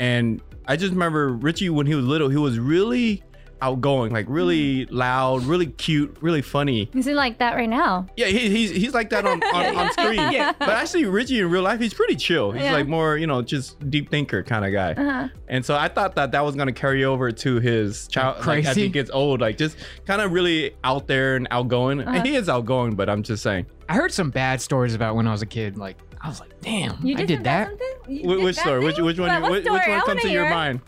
and 0.00 0.42
I 0.66 0.76
just 0.76 0.92
remember 0.92 1.28
Richie 1.30 1.70
when 1.70 1.86
he 1.86 1.94
was 1.94 2.04
little. 2.04 2.28
He 2.28 2.36
was 2.36 2.58
really 2.58 3.22
outgoing, 3.62 4.12
like 4.12 4.26
really 4.28 4.84
loud, 4.86 5.44
really 5.44 5.66
cute, 5.66 6.16
really 6.20 6.42
funny. 6.42 6.90
Is 6.94 7.06
he 7.06 7.14
like 7.14 7.38
that 7.38 7.54
right 7.54 7.68
now? 7.68 8.06
Yeah, 8.16 8.26
he, 8.26 8.50
he's 8.50 8.70
he's 8.70 8.92
like 8.92 9.08
that 9.10 9.24
on, 9.26 9.42
on, 9.54 9.76
on 9.76 9.92
screen. 9.92 10.32
Yeah. 10.32 10.52
But 10.58 10.68
actually, 10.70 11.04
Richie 11.06 11.38
in 11.40 11.48
real 11.48 11.62
life, 11.62 11.80
he's 11.80 11.94
pretty 11.94 12.16
chill. 12.16 12.50
He's 12.52 12.64
Yeah. 12.64 12.72
like 12.72 12.88
more, 12.88 13.16
you 13.16 13.26
know, 13.26 13.40
just 13.40 13.78
deep 13.88 14.10
thinker 14.10 14.42
kind 14.42 14.64
of 14.66 14.72
guy. 14.72 14.92
Uh-huh. 14.92 15.28
And 15.48 15.64
so 15.64 15.76
I 15.76 15.88
thought 15.88 16.14
that 16.16 16.32
that 16.32 16.44
was 16.44 16.56
gonna 16.56 16.72
carry 16.72 17.04
over 17.04 17.30
to 17.30 17.60
his 17.60 18.08
child 18.08 18.44
like, 18.46 18.60
as 18.60 18.74
Crazy. 18.74 18.82
he 18.82 18.88
gets 18.88 19.10
old, 19.10 19.40
like 19.40 19.56
just 19.56 19.76
kind 20.06 20.20
of 20.20 20.32
really 20.32 20.74
out 20.84 21.06
there 21.06 21.36
and 21.36 21.46
outgoing. 21.50 22.00
Uh-huh. 22.00 22.10
And 22.16 22.26
he 22.26 22.34
is 22.34 22.48
outgoing, 22.48 22.94
but 22.96 23.08
I'm 23.08 23.22
just 23.22 23.42
saying. 23.42 23.66
I 23.88 23.94
heard 23.94 24.12
some 24.12 24.30
bad 24.30 24.60
stories 24.60 24.94
about 24.94 25.14
when 25.16 25.26
I 25.28 25.32
was 25.32 25.42
a 25.42 25.46
kid. 25.46 25.76
Like 25.78 25.96
I 26.20 26.28
was 26.28 26.40
like, 26.40 26.50
damn, 26.60 26.98
You 27.04 27.14
I 27.14 27.18
did, 27.18 27.26
did 27.26 27.34
some 27.38 27.42
that. 27.44 27.68
bad 27.68 27.78
something? 27.78 28.16
You 28.16 28.22
Wh- 28.28 28.34
did 28.36 28.44
which 28.44 28.56
bad 28.56 28.62
story? 28.62 28.84
Which 28.84 28.94
things? 28.96 29.04
which 29.06 29.18
one? 29.20 29.42
What- 29.42 29.48
you- 29.48 29.52
which, 29.52 29.64
which 29.64 29.70
one 29.70 29.88
wanna 29.90 30.02
comes 30.04 30.22
to 30.22 30.30
your 30.30 30.48
mind? 30.50 30.80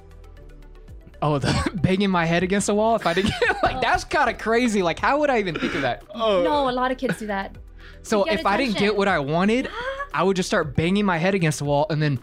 Oh, 1.25 1.38
the 1.38 1.71
banging 1.83 2.11
my 2.11 2.26
head 2.26 2.43
against 2.43 2.66
the 2.66 2.75
wall 2.75 2.97
if 2.97 3.07
I 3.07 3.14
didn't 3.14 3.33
get 3.40 3.62
like 3.62 3.81
that's 3.81 4.04
kind 4.04 4.28
of 4.28 4.37
crazy. 4.37 4.83
Like 4.83 4.99
how 4.99 5.19
would 5.21 5.31
I 5.31 5.38
even 5.38 5.59
think 5.59 5.75
of 5.75 5.81
that? 5.81 6.02
Oh, 6.14 6.43
No, 6.43 6.69
a 6.69 6.71
lot 6.71 6.90
of 6.90 6.99
kids 6.99 7.19
do 7.19 7.26
that. 7.28 7.57
So 8.02 8.25
get 8.25 8.40
if 8.40 8.47
I 8.47 8.59
didn't 8.59 8.76
get 8.76 8.95
what 8.95 9.09
I 9.09 9.19
wanted, 9.19 9.71
I 10.14 10.23
would 10.23 10.37
just 10.37 10.49
start 10.50 10.76
banging 10.76 11.07
my 11.07 11.16
head 11.16 11.35
against 11.35 11.61
the 11.61 11.64
wall, 11.64 11.87
and 11.88 12.02
then 12.02 12.21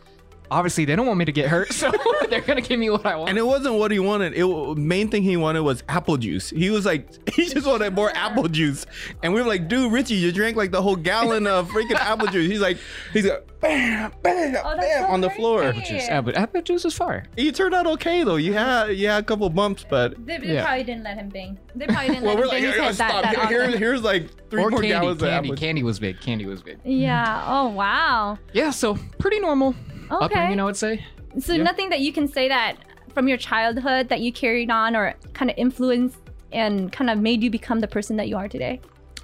obviously 0.52 0.86
they 0.86 0.96
don't 0.96 1.08
want 1.08 1.18
me 1.18 1.26
to 1.26 1.32
get 1.32 1.48
hurt, 1.50 1.74
so 1.74 1.92
they're 2.30 2.42
gonna 2.42 2.62
give 2.62 2.80
me 2.80 2.90
what 2.90 3.06
I 3.06 3.16
want. 3.16 3.30
And 3.30 3.38
it 3.40 3.46
wasn't 3.46 3.76
what 3.76 3.90
he 3.92 4.00
wanted. 4.00 4.34
It 4.36 4.46
main 4.78 5.10
thing 5.10 5.24
he 5.24 5.38
wanted 5.38 5.62
was 5.62 5.84
apple 5.90 6.18
juice. 6.18 6.50
He 6.52 6.70
was 6.70 6.86
like, 6.86 7.30
he 7.34 7.46
just 7.48 7.66
wanted 7.66 7.94
more 7.96 8.12
apple 8.16 8.48
juice. 8.48 8.86
And 9.24 9.34
we 9.34 9.42
were 9.42 9.48
like, 9.48 9.68
dude, 9.68 9.92
Richie, 9.92 10.16
you 10.16 10.32
drank 10.32 10.56
like 10.58 10.72
the 10.72 10.82
whole 10.82 10.96
gallon 10.96 11.48
of 11.48 11.70
freaking 11.70 11.96
apple 11.96 12.28
juice. 12.28 12.52
He's 12.52 12.60
like, 12.62 12.78
he's 13.14 13.26
like, 13.26 13.48
bam, 13.62 14.12
bam, 14.22 14.56
Oh, 14.64 14.78
bam 14.78 15.04
so 15.06 15.08
on 15.12 15.22
the 15.22 15.30
floor. 15.32 15.72
crazy. 15.72 15.94
Juice, 15.94 16.10
apple, 16.10 16.34
apple 16.36 16.62
juice 16.62 16.84
is 16.86 16.94
fire. 16.96 17.26
He 17.36 17.52
turned 17.52 17.74
out 17.74 17.88
okay 17.88 18.24
though. 18.24 18.36
You 18.36 18.54
had 18.54 18.88
you 18.98 19.08
had 19.08 19.24
a 19.24 19.26
couple 19.26 19.50
bumps, 19.50 19.86
but 19.90 20.14
They, 20.26 20.38
they 20.38 20.54
Yeah. 20.56 20.66
probably 20.66 20.84
didn't 20.84 21.04
let 21.04 21.18
him 21.18 21.30
bang. 21.30 21.58
They 21.76 21.86
probably 21.88 22.08
didn't 22.10 22.24
well, 22.24 22.36
let 22.36 22.50
we're 22.50 22.56
him 22.58 22.66
like, 22.66 22.76
bang 22.76 22.88
"Oh, 22.90 22.92
stop. 22.92 23.24
that, 23.24 23.36
that 23.36 23.48
Here- 23.50 23.78
here's 23.78 24.02
like 24.02 24.30
three 24.50 24.62
or 24.64 24.70
more 24.70 24.82
candy, 24.82 24.90
gallons 24.90 25.22
of 25.22 25.30
candy, 25.30 25.50
apple. 25.50 25.58
candy 25.58 25.84
was 25.84 26.00
big. 26.00 26.20
Candy 26.20 26.46
was 26.46 26.62
big. 26.62 26.80
Yeah. 26.84 27.46
Oh 27.48 27.70
wow. 27.70 28.38
Yeah, 28.54 28.72
so 28.72 28.98
pretty 29.20 29.40
normal 29.40 29.76
Okay. 30.12 30.26
upbringing, 30.26 30.60
I 30.60 30.64
would 30.66 30.76
say. 30.78 31.04
So 31.40 31.54
Yeah. 31.54 31.64
nothing 31.64 31.90
that 31.90 32.00
you 32.02 32.12
can 32.12 32.28
say 32.28 32.48
that 32.50 32.76
from 33.14 33.28
your 33.28 33.38
childhood 33.38 34.10
that 34.10 34.20
you 34.22 34.32
carried 34.32 34.70
on 34.70 34.96
or 34.96 35.14
kind 35.34 35.50
of 35.52 35.58
influenced 35.58 36.18
and 36.52 36.92
kind 36.92 37.10
of 37.10 37.18
made 37.20 37.42
you 37.44 37.50
become 37.50 37.80
the 37.80 37.88
person 37.88 38.18
that 38.18 38.28
you 38.28 38.38
are 38.38 38.48
today. 38.48 38.80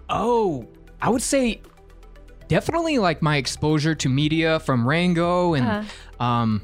Oh, 0.09 0.65
I 1.01 1.09
would 1.09 1.21
say 1.21 1.61
definitely 2.47 2.97
like 2.97 3.21
my 3.21 3.37
exposure 3.37 3.93
to 3.95 4.07
media 4.09 4.59
from 4.61 4.87
Rango 4.87 5.53
and 5.53 5.67
Uh-huh. 5.67 6.23
um, 6.23 6.61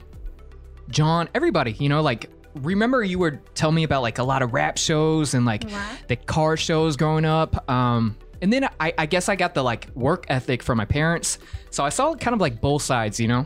John, 0.89 1.29
everybody. 1.33 1.73
You 1.73 1.89
know, 1.89 2.01
like 2.01 2.29
remember 2.55 3.03
you 3.03 3.19
were 3.19 3.41
telling 3.55 3.75
me 3.75 3.83
about 3.83 4.01
like 4.01 4.19
a 4.19 4.23
lot 4.23 4.41
of 4.41 4.53
rap 4.53 4.77
shows 4.77 5.33
and 5.33 5.45
like 5.45 5.63
Wow. 5.69 5.85
the 6.07 6.15
car 6.15 6.55
shows 6.55 6.95
growing 6.97 7.25
up. 7.25 7.69
Um, 7.69 8.15
and 8.41 8.51
then 8.51 8.67
I, 8.79 8.93
I 8.97 9.05
guess 9.05 9.27
I 9.29 9.35
got 9.35 9.53
the 9.53 9.63
like 9.63 9.87
work 9.95 10.25
ethic 10.29 10.61
from 10.63 10.77
my 10.77 10.85
parents, 10.85 11.39
so 11.69 11.83
I 11.83 11.89
saw 11.89 12.13
kind 12.15 12.33
of 12.35 12.41
like 12.41 12.59
both 12.61 12.81
sides. 12.81 13.19
You 13.19 13.27
know, 13.29 13.45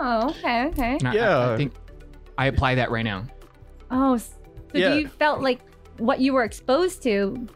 Oh, 0.00 0.30
okay, 0.30 0.66
okay. 0.68 0.96
and 1.00 1.08
I- 1.08 1.12
I, 1.12 1.14
Yeah. 1.14 1.50
I 1.52 1.56
think 1.56 1.72
I 2.36 2.46
apply 2.46 2.74
that 2.76 2.90
right 2.90 3.04
now. 3.04 3.24
Oh, 3.90 4.14
s- 4.14 4.34
so 4.72 4.78
Yeah. 4.78 4.94
you 4.94 5.08
felt 5.08 5.40
like 5.40 5.60
what 5.98 6.20
you 6.20 6.32
were 6.32 6.44
exposed 6.44 7.02
to 7.04 7.48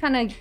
kind 0.00 0.16
of 0.16 0.32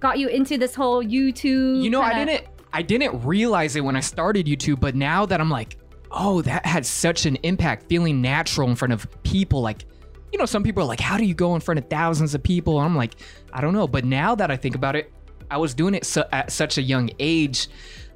got 0.00 0.18
you 0.18 0.28
into 0.28 0.58
this 0.58 0.74
whole 0.74 1.02
YouTube. 1.04 1.82
You 1.82 1.90
know, 1.90 2.00
I 2.02 2.12
kinda- 2.12 2.26
didn't 2.38 2.46
I 2.72 2.82
didn't 2.82 3.24
realize 3.24 3.76
it 3.76 3.80
when 3.82 3.96
I 3.96 4.00
started 4.00 4.44
YouTube, 4.46 4.78
but 4.78 4.94
now 4.94 5.24
that 5.24 5.40
I'm 5.40 5.48
like, 5.50 5.78
oh, 6.10 6.42
that 6.42 6.66
had 6.66 6.84
such 6.84 7.24
an 7.24 7.36
impact 7.42 7.88
feeling 7.88 8.20
natural 8.20 8.68
in 8.68 8.76
front 8.76 8.92
of 8.92 9.06
people. 9.22 9.62
Like, 9.62 9.86
you 10.32 10.38
know, 10.38 10.44
some 10.44 10.62
people 10.62 10.82
are 10.82 10.86
like, 10.86 11.00
how 11.00 11.16
do 11.16 11.24
you 11.24 11.32
go 11.32 11.54
in 11.54 11.62
front 11.62 11.78
of 11.78 11.88
thousands 11.88 12.34
of 12.34 12.42
people? 12.42 12.78
I'm 12.78 12.94
like, 12.94 13.14
I 13.54 13.62
don't 13.62 13.72
know. 13.72 13.88
But 13.88 14.04
now 14.04 14.34
that 14.34 14.50
I 14.50 14.56
think 14.56 14.74
about 14.74 14.96
it, 14.96 15.10
I 15.50 15.56
was 15.56 15.72
doing 15.72 15.94
it 15.94 16.04
su- 16.04 16.24
at 16.30 16.52
such 16.52 16.76
a 16.76 16.82
young 16.82 17.08
age. 17.18 17.68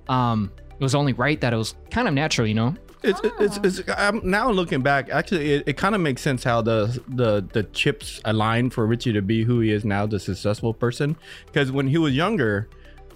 Um, 0.08 0.50
it 0.82 0.84
was 0.84 0.96
only 0.96 1.12
right 1.12 1.40
that 1.40 1.52
it 1.52 1.56
was 1.56 1.76
kind 1.90 2.08
of 2.08 2.14
natural, 2.14 2.46
you 2.46 2.54
know? 2.54 2.74
It's, 3.04 3.20
it's, 3.24 3.58
it's, 3.62 3.90
I'm 3.96 4.20
now 4.28 4.50
looking 4.50 4.82
back. 4.82 5.10
Actually, 5.10 5.52
it, 5.54 5.68
it 5.68 5.76
kind 5.76 5.94
of 5.94 6.00
makes 6.00 6.22
sense 6.22 6.44
how 6.44 6.60
the 6.62 7.00
the 7.08 7.44
the 7.52 7.64
chips 7.64 8.20
aligned 8.24 8.72
for 8.72 8.86
Richie 8.86 9.12
to 9.12 9.22
be 9.22 9.42
who 9.44 9.58
he 9.60 9.70
is 9.70 9.84
now, 9.84 10.06
the 10.06 10.20
successful 10.20 10.72
person. 10.72 11.16
Because 11.46 11.72
when 11.72 11.88
he 11.88 11.98
was 11.98 12.14
younger, 12.14 12.68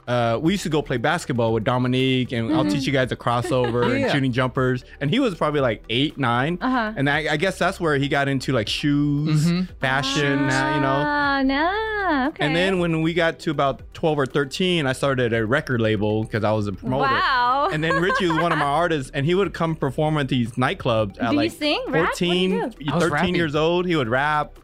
uh, 0.07 0.39
we 0.41 0.53
used 0.53 0.63
to 0.63 0.69
go 0.69 0.83
play 0.83 0.97
basketball 0.99 1.53
with 1.53 1.65
Dominique, 1.65 2.31
and 2.33 2.55
I'll 2.55 2.65
teach 2.65 2.87
you 2.87 2.93
guys 2.93 3.11
a 3.13 3.17
crossover 3.17 3.95
and 4.03 4.11
shooting 4.13 4.33
jumpers. 4.33 4.85
And 5.01 5.11
he 5.11 5.19
was 5.19 5.35
probably 5.35 5.61
like 5.61 5.83
eight, 5.91 6.17
9 6.17 6.59
Uh-huh. 6.61 6.93
and 6.97 7.11
I, 7.11 7.33
I 7.33 7.37
guess 7.37 7.59
that's 7.59 7.81
where 7.81 7.97
he 7.97 8.09
got 8.09 8.29
into 8.29 8.53
like 8.53 8.69
shoes, 8.69 9.51
fashion, 9.81 10.47
now, 10.47 10.75
you 10.75 10.81
know. 10.81 11.03
Ah, 11.07 11.43
nah, 11.43 12.29
okay. 12.29 12.45
And 12.47 12.55
then 12.55 12.79
when 12.79 13.03
we 13.03 13.15
got 13.15 13.39
to 13.41 13.51
about 13.51 13.83
12 13.95 14.19
or 14.21 14.27
13, 14.27 14.87
I 14.87 14.93
started 14.93 15.33
a 15.33 15.45
record 15.45 15.81
label 15.81 16.23
because 16.25 16.45
I 16.45 16.53
was 16.53 16.67
a 16.69 16.73
promoter. 16.73 17.03
Wow. 17.13 17.69
And 17.73 17.83
then 17.83 18.01
Richie 18.01 18.29
was 18.29 18.39
one 18.39 18.53
of 18.53 18.59
my 18.59 18.65
artists, 18.83 19.11
and 19.13 19.27
he 19.27 19.35
would 19.35 19.53
come 19.55 19.75
perform 19.75 20.19
at 20.19 20.29
these 20.29 20.53
nightclubs 20.53 21.17
at 21.21 21.31
Do 21.31 21.33
you 21.33 21.37
like 21.37 21.51
sing? 21.53 21.83
Rap? 21.89 22.11
What 22.11 22.17
do 22.19 22.27
14, 22.27 22.51
you 22.53 22.61
do? 22.71 22.91
13 23.01 23.11
rapping. 23.11 23.35
years 23.35 23.55
old. 23.57 23.87
He 23.87 23.97
would 23.97 24.09
rap. 24.09 24.59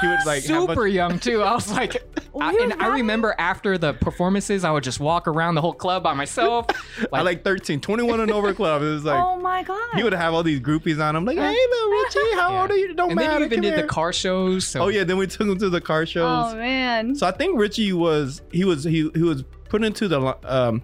He 0.00 0.06
would 0.08 0.18
like 0.26 0.44
have 0.44 0.64
a- 0.64 0.66
Super 0.68 0.86
young 0.86 1.18
too. 1.18 1.42
I 1.42 1.54
was 1.54 1.70
like, 1.70 1.96
I, 2.40 2.50
and 2.50 2.56
were 2.56 2.62
I 2.62 2.68
rapping? 2.88 2.92
remember 2.92 3.34
after 3.38 3.78
the 3.78 3.92
performances, 3.94 4.64
I 4.64 4.70
would 4.72 4.82
just 4.84 4.98
walk 5.00 5.28
around 5.28 5.54
the 5.54 5.60
whole 5.60 5.72
club 5.72 6.02
by 6.02 6.14
myself. 6.14 6.66
I 7.12 7.22
like 7.22 7.44
13, 7.44 7.80
21 7.80 8.20
and 8.20 8.30
over 8.30 8.52
club. 8.54 8.82
It 8.82 8.86
was 8.86 9.04
like 9.04 9.22
oh 9.22 9.36
my 9.38 9.62
god. 9.62 9.94
he 9.94 10.02
would 10.02 10.12
have 10.12 10.34
all 10.34 10.42
these 10.42 10.60
groupies 10.60 11.02
on 11.02 11.14
him, 11.16 11.24
like, 11.24 11.38
"Hey, 11.38 11.56
little 11.70 11.90
Richie, 11.90 12.34
how 12.34 12.60
old 12.62 12.70
are 12.70 12.76
you? 12.76 12.94
Don't 12.94 13.10
and 13.10 13.16
matter." 13.16 13.30
then 13.32 13.40
you 13.40 13.46
even 13.46 13.60
did 13.62 13.74
here." 13.74 13.82
the 13.82 13.88
car 13.88 14.12
shows. 14.12 14.66
So 14.66 14.82
Oh 14.82 14.88
yeah, 14.88 15.04
then 15.04 15.16
we 15.16 15.26
took 15.26 15.42
him 15.46 15.58
to 15.58 15.68
the 15.70 15.80
car 15.80 16.06
shows. 16.06 16.52
Oh 16.52 16.56
man. 16.56 17.14
So 17.14 17.26
I 17.26 17.30
think 17.30 17.58
Richie 17.58 17.92
was 17.92 18.42
he 18.52 18.64
was 18.64 18.84
he 18.84 19.10
he 19.14 19.22
was 19.22 19.44
put 19.68 19.84
into 19.84 20.08
the 20.08 20.36
um 20.44 20.82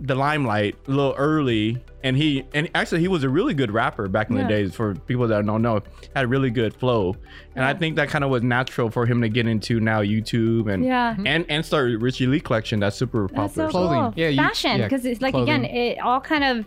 the 0.00 0.14
limelight 0.14 0.76
a 0.88 0.90
little 0.90 1.14
early 1.16 1.82
and 2.04 2.16
he 2.16 2.44
and 2.54 2.68
actually 2.76 3.00
he 3.00 3.08
was 3.08 3.24
a 3.24 3.28
really 3.28 3.54
good 3.54 3.72
rapper 3.72 4.06
back 4.06 4.30
in 4.30 4.36
the 4.36 4.44
days 4.44 4.72
for 4.74 4.94
people 4.94 5.26
that 5.26 5.44
don't 5.44 5.62
know 5.62 5.80
had 6.14 6.26
a 6.26 6.28
really 6.28 6.50
good 6.50 6.72
flow 6.72 7.16
and 7.56 7.64
I 7.64 7.74
think 7.74 7.96
that 7.96 8.08
kind 8.10 8.22
of 8.22 8.30
was 8.30 8.42
natural 8.44 8.90
for 8.90 9.06
him 9.06 9.20
to 9.22 9.28
get 9.28 9.48
into 9.48 9.80
now 9.80 10.00
YouTube 10.02 10.72
and 10.72 10.84
Yeah. 10.84 11.16
and 11.26 11.44
and 11.48 11.64
start 11.66 11.98
Richie 12.00 12.26
Le 12.28 12.38
collection 12.38 12.78
that's 12.78 12.96
super 12.96 13.22
That's 13.26 13.54
popular 13.54 13.68
so 13.68 13.70
Clothing. 13.72 14.00
cool. 14.02 14.12
Yeah, 14.16 14.28
you- 14.28 14.36
fashion 14.36 14.78
yeah, 14.78 14.86
because 14.86 15.04
it's 15.04 15.20
like 15.20 15.32
clothing. 15.34 15.64
again, 15.64 15.74
it 15.74 15.98
all 16.00 16.20
kind 16.20 16.44
of 16.44 16.66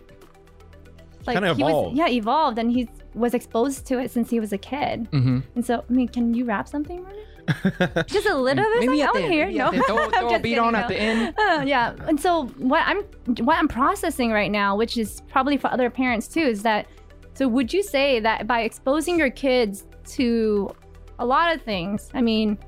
like 1.26 1.34
Kinda 1.36 1.54
he 1.54 1.62
was 1.62 1.70
evolved. 1.70 1.96
yeah 1.96 2.08
evolved, 2.08 2.58
and 2.58 2.72
he 2.72 2.88
was 3.14 3.34
exposed 3.34 3.86
to 3.86 3.98
it 3.98 4.10
since 4.10 4.30
he 4.30 4.40
was 4.40 4.52
a 4.52 4.58
kid. 4.58 5.08
Mhm. 5.10 5.42
And 5.54 5.64
so, 5.64 5.84
I 5.88 5.92
mean, 5.92 6.08
can 6.08 6.34
you 6.34 6.44
rap 6.44 6.68
something, 6.68 7.02
Martin? 7.02 7.20
Just 8.06 8.26
a 8.26 8.34
little 8.34 8.64
bit. 8.64 8.80
Maybe 8.80 9.02
at 9.02 9.12
the 9.12 9.12
want 9.12 9.16
to 9.16 9.22
end. 9.24 9.32
hear. 9.32 9.50
No. 9.50 9.70
Throw- 9.72 9.98
I'm 10.04 10.10
throw 10.10 10.34
a 10.34 10.38
beat 10.38 10.58
on 10.58 10.74
at 10.74 10.88
the 10.88 10.96
end. 10.96 11.34
Uh, 11.38 11.62
yeah. 11.66 11.94
And 12.06 12.20
so 12.20 12.46
what 12.58 12.82
I'm 12.86 13.02
what 13.44 13.56
I'm 13.58 13.68
processing 13.68 14.30
right 14.32 14.50
now, 14.50 14.76
which 14.76 14.96
is 14.98 15.22
probably 15.28 15.56
for 15.56 15.68
other 15.72 15.90
parents 15.90 16.28
too, 16.28 16.40
is 16.42 16.62
that 16.62 16.86
so 17.34 17.46
would 17.48 17.72
you 17.72 17.82
say 17.82 18.20
that 18.20 18.46
by 18.46 18.62
exposing 18.62 19.18
your 19.18 19.30
kids 19.30 19.84
to 20.16 20.74
a 21.18 21.26
lot 21.26 21.54
of 21.54 21.62
things, 21.62 22.10
I 22.14 22.20
mean, 22.22 22.58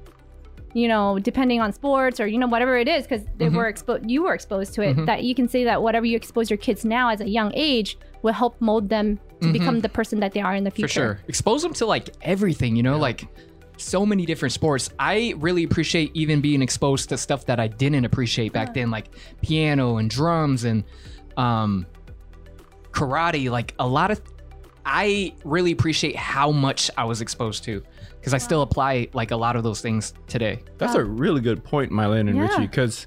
you 0.73 0.87
know, 0.87 1.19
depending 1.19 1.61
on 1.61 1.73
sports 1.73 2.21
or 2.21 2.27
you 2.29 2.39
know 2.39 2.47
whatever 2.47 2.79
it 2.79 2.87
is, 2.89 3.05
because 3.05 3.25
they 3.37 3.47
Mhm. 3.47 3.57
were 3.57 3.67
exposed, 3.69 4.09
you 4.11 4.23
were 4.23 4.35
exposed 4.35 4.73
to 4.75 4.83
it. 4.83 4.97
Mhm. 4.97 5.07
That 5.07 5.25
you 5.25 5.35
can 5.35 5.49
say 5.49 5.65
that 5.65 5.83
whatever 5.83 6.07
you 6.07 6.17
expose 6.17 6.49
your 6.51 6.57
kids 6.59 6.85
now 6.85 7.11
as 7.11 7.21
a 7.21 7.29
young 7.29 7.51
age 7.55 7.99
will 8.23 8.33
help 8.35 8.61
mold 8.61 8.89
them 8.89 9.19
to 9.41 9.49
Mhm. 9.49 9.53
become 9.53 9.81
the 9.81 9.89
person 9.89 10.21
that 10.21 10.33
they 10.33 10.41
are 10.41 10.55
in 10.55 10.63
the 10.65 10.71
future. 10.71 10.89
For 10.89 10.93
sure. 10.93 11.21
Expose 11.27 11.63
them 11.63 11.73
to 11.75 11.87
like 11.87 12.11
everything, 12.23 12.77
you 12.77 12.83
know, 12.83 12.99
like 12.99 13.27
so 13.81 14.05
many 14.07 14.27
different 14.27 14.53
sports. 14.53 14.91
I 14.99 15.35
really 15.39 15.65
appreciate 15.65 16.11
even 16.15 16.41
being 16.41 16.63
exposed 16.63 17.09
to 17.11 17.19
stuff 17.19 17.47
that 17.47 17.59
I 17.59 17.69
didn't 17.69 18.05
appreciate 18.05 18.53
back 18.53 18.75
then, 18.75 18.91
like 18.91 19.07
piano 19.43 19.97
and 19.97 20.09
drums 20.11 20.65
and 20.65 20.85
um 21.37 21.87
karate. 22.93 23.51
Like 23.51 23.75
a 23.79 23.87
lot 23.87 24.11
of 24.11 24.21
I 24.85 25.35
really 25.45 25.73
appreciate 25.73 26.17
how 26.17 26.51
much 26.51 26.91
I 26.97 27.05
was 27.05 27.21
exposed 27.21 27.65
to 27.65 27.83
because 28.19 28.35
I 28.35 28.39
still 28.39 28.63
apply 28.63 29.09
like 29.13 29.31
a 29.31 29.37
lot 29.37 29.57
of 29.57 29.63
those 29.63 29.81
things 29.81 30.15
today. 30.27 30.63
That's 30.79 30.95
a 30.95 31.05
really 31.05 31.41
good 31.41 31.63
point, 31.65 31.91
Mylene 31.91 32.29
and 32.29 32.37
Yeah. 32.37 32.43
Richie, 32.43 32.67
because 32.67 33.07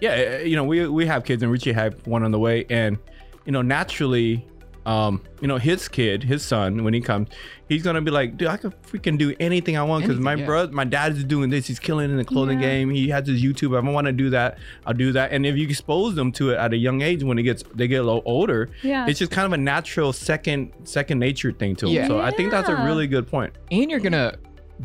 yeah, 0.00 0.10
eh, 0.10 0.42
you 0.42 0.56
know, 0.56 0.64
we 0.64 0.86
we 0.88 1.06
have 1.06 1.24
kids 1.24 1.42
and 1.42 1.50
Richie 1.50 1.72
had 1.72 2.06
one 2.06 2.22
on 2.22 2.30
the 2.30 2.38
way, 2.38 2.64
and 2.70 2.98
you 3.44 3.52
know, 3.52 3.62
naturally, 3.62 4.46
um, 4.88 5.22
you 5.40 5.46
know, 5.48 5.58
his 5.58 5.86
kid, 5.86 6.22
his 6.24 6.42
son, 6.44 6.82
when 6.82 6.94
he 6.94 7.00
comes, 7.00 7.28
he's 7.68 7.82
gonna 7.82 8.00
be 8.00 8.10
like, 8.10 8.36
dude, 8.38 8.48
I 8.48 8.56
can 8.56 8.70
freaking 8.90 9.18
do 9.18 9.34
anything 9.38 9.76
I 9.76 9.82
want 9.82 10.02
because 10.04 10.18
my 10.18 10.32
Anything, 10.32 10.40
yeah. 10.44 10.46
brother, 10.46 10.72
my 10.72 10.84
dad 10.84 11.12
is 11.12 11.24
doing 11.24 11.50
this, 11.50 11.66
he's 11.66 11.78
killing 11.78 12.10
in 12.10 12.16
the 12.16 12.24
clothing 12.24 12.58
Yeah. 12.60 12.68
game. 12.68 12.90
He 12.90 13.08
has 13.10 13.26
his 13.28 13.42
YouTube. 13.42 13.78
If 13.78 13.84
I 13.84 13.90
want 13.90 14.06
to 14.06 14.12
do 14.12 14.30
that, 14.30 14.58
I'll 14.86 14.94
do 14.94 15.12
that. 15.12 15.30
And 15.32 15.44
if 15.44 15.56
you 15.56 15.64
expose 15.68 16.14
them 16.14 16.32
to 16.32 16.50
it 16.50 16.56
at 16.56 16.72
a 16.72 16.76
young 16.76 17.02
age, 17.02 17.22
when 17.22 17.38
it 17.38 17.42
gets 17.42 17.62
they 17.74 17.86
get 17.86 17.96
a 18.00 18.02
little 18.04 18.22
older, 18.24 18.70
Yeah. 18.82 19.06
it's 19.06 19.18
just 19.18 19.30
kind 19.30 19.44
of 19.46 19.52
a 19.52 19.58
natural 19.58 20.12
second 20.14 20.72
second 20.84 21.18
nature 21.18 21.52
thing 21.52 21.76
to 21.76 21.84
them. 21.86 21.94
Yeah. 21.94 22.06
So 22.08 22.20
I 22.20 22.30
think 22.30 22.50
that's 22.50 22.68
a 22.70 22.76
really 22.76 23.06
good 23.06 23.26
point. 23.26 23.52
and 23.70 23.90
you're 23.90 24.00
gonna 24.00 24.36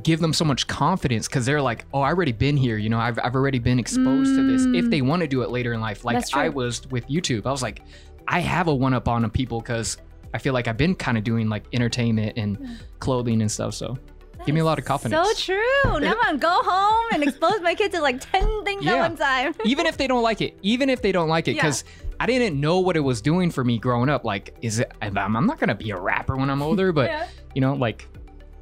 give 0.01 0.19
them 0.19 0.33
so 0.33 0.43
much 0.43 0.65
confidence 0.65 1.27
because 1.27 1.45
they're 1.45 1.61
like, 1.61 1.85
oh, 1.93 2.01
I 2.01 2.07
already 2.09 2.31
been 2.31 2.57
here. 2.57 2.77
You 2.77 2.89
know, 2.89 2.97
I've, 2.99 3.19
I've 3.23 3.35
already 3.35 3.59
been 3.59 3.77
exposed 3.77 4.35
to 4.35 4.41
this. 4.51 4.65
If 4.75 4.89
they 4.89 5.03
want 5.03 5.21
to 5.21 5.27
do 5.27 5.43
it 5.43 5.51
later 5.51 5.71
in 5.71 5.81
life, 5.81 6.03
like 6.03 6.25
I 6.35 6.49
was 6.49 6.81
with 6.89 7.07
YouTube, 7.07 7.45
I 7.45 7.51
was 7.51 7.61
like, 7.61 7.81
I 8.27 8.39
have 8.39 8.67
a 8.67 8.73
one 8.75 8.93
up 8.93 9.07
on 9.07 9.29
people 9.31 9.59
because 9.59 9.97
I 10.33 10.37
feel 10.37 10.53
like 10.53 10.67
I've 10.67 10.77
been 10.77 10.95
kind 10.95 11.17
of 11.17 11.23
doing 11.23 11.49
like 11.49 11.63
entertainment 11.73 12.37
and 12.37 12.57
mm. 12.57 12.77
clothing 12.99 13.41
and 13.41 13.51
stuff. 13.51 13.73
So 13.73 13.97
give 14.45 14.55
me 14.55 14.61
a 14.61 14.65
lot 14.65 14.79
of 14.79 14.85
confidence. 14.85 15.39
So 15.39 15.53
true. 15.55 15.99
Now 15.99 16.15
I'm 16.21 16.21
gonna 16.21 16.37
go 16.37 16.61
home 16.63 17.05
and 17.13 17.23
expose 17.23 17.61
my 17.61 17.75
kids 17.75 17.93
to 17.95 18.01
like 18.01 18.19
ten 18.19 18.63
things 18.63 18.83
Yeah. 18.83 18.95
at 18.95 18.99
one 19.09 19.17
time. 19.17 19.53
even 19.65 19.85
if 19.85 19.97
they 19.97 20.07
don't 20.07 20.23
like 20.23 20.41
it, 20.41 20.57
even 20.61 20.89
if 20.89 21.01
they 21.01 21.11
don't 21.11 21.29
like 21.29 21.47
it, 21.47 21.55
Yeah. 21.55 21.61
because 21.63 21.83
I 22.19 22.25
didn't 22.25 22.59
know 22.59 22.79
what 22.79 22.95
it 22.95 23.01
was 23.01 23.21
doing 23.21 23.51
for 23.51 23.63
me 23.63 23.77
growing 23.77 24.09
up. 24.09 24.23
Like, 24.23 24.55
is 24.61 24.79
it? 24.79 24.91
I'm, 25.01 25.17
I'm 25.17 25.45
not 25.45 25.59
gonna 25.59 25.75
be 25.75 25.91
a 25.91 25.99
rapper 25.99 26.35
when 26.35 26.49
I'm 26.49 26.61
older, 26.61 26.91
but 26.91 27.09
Yeah. 27.09 27.27
you 27.53 27.61
know, 27.61 27.73
like, 27.73 28.07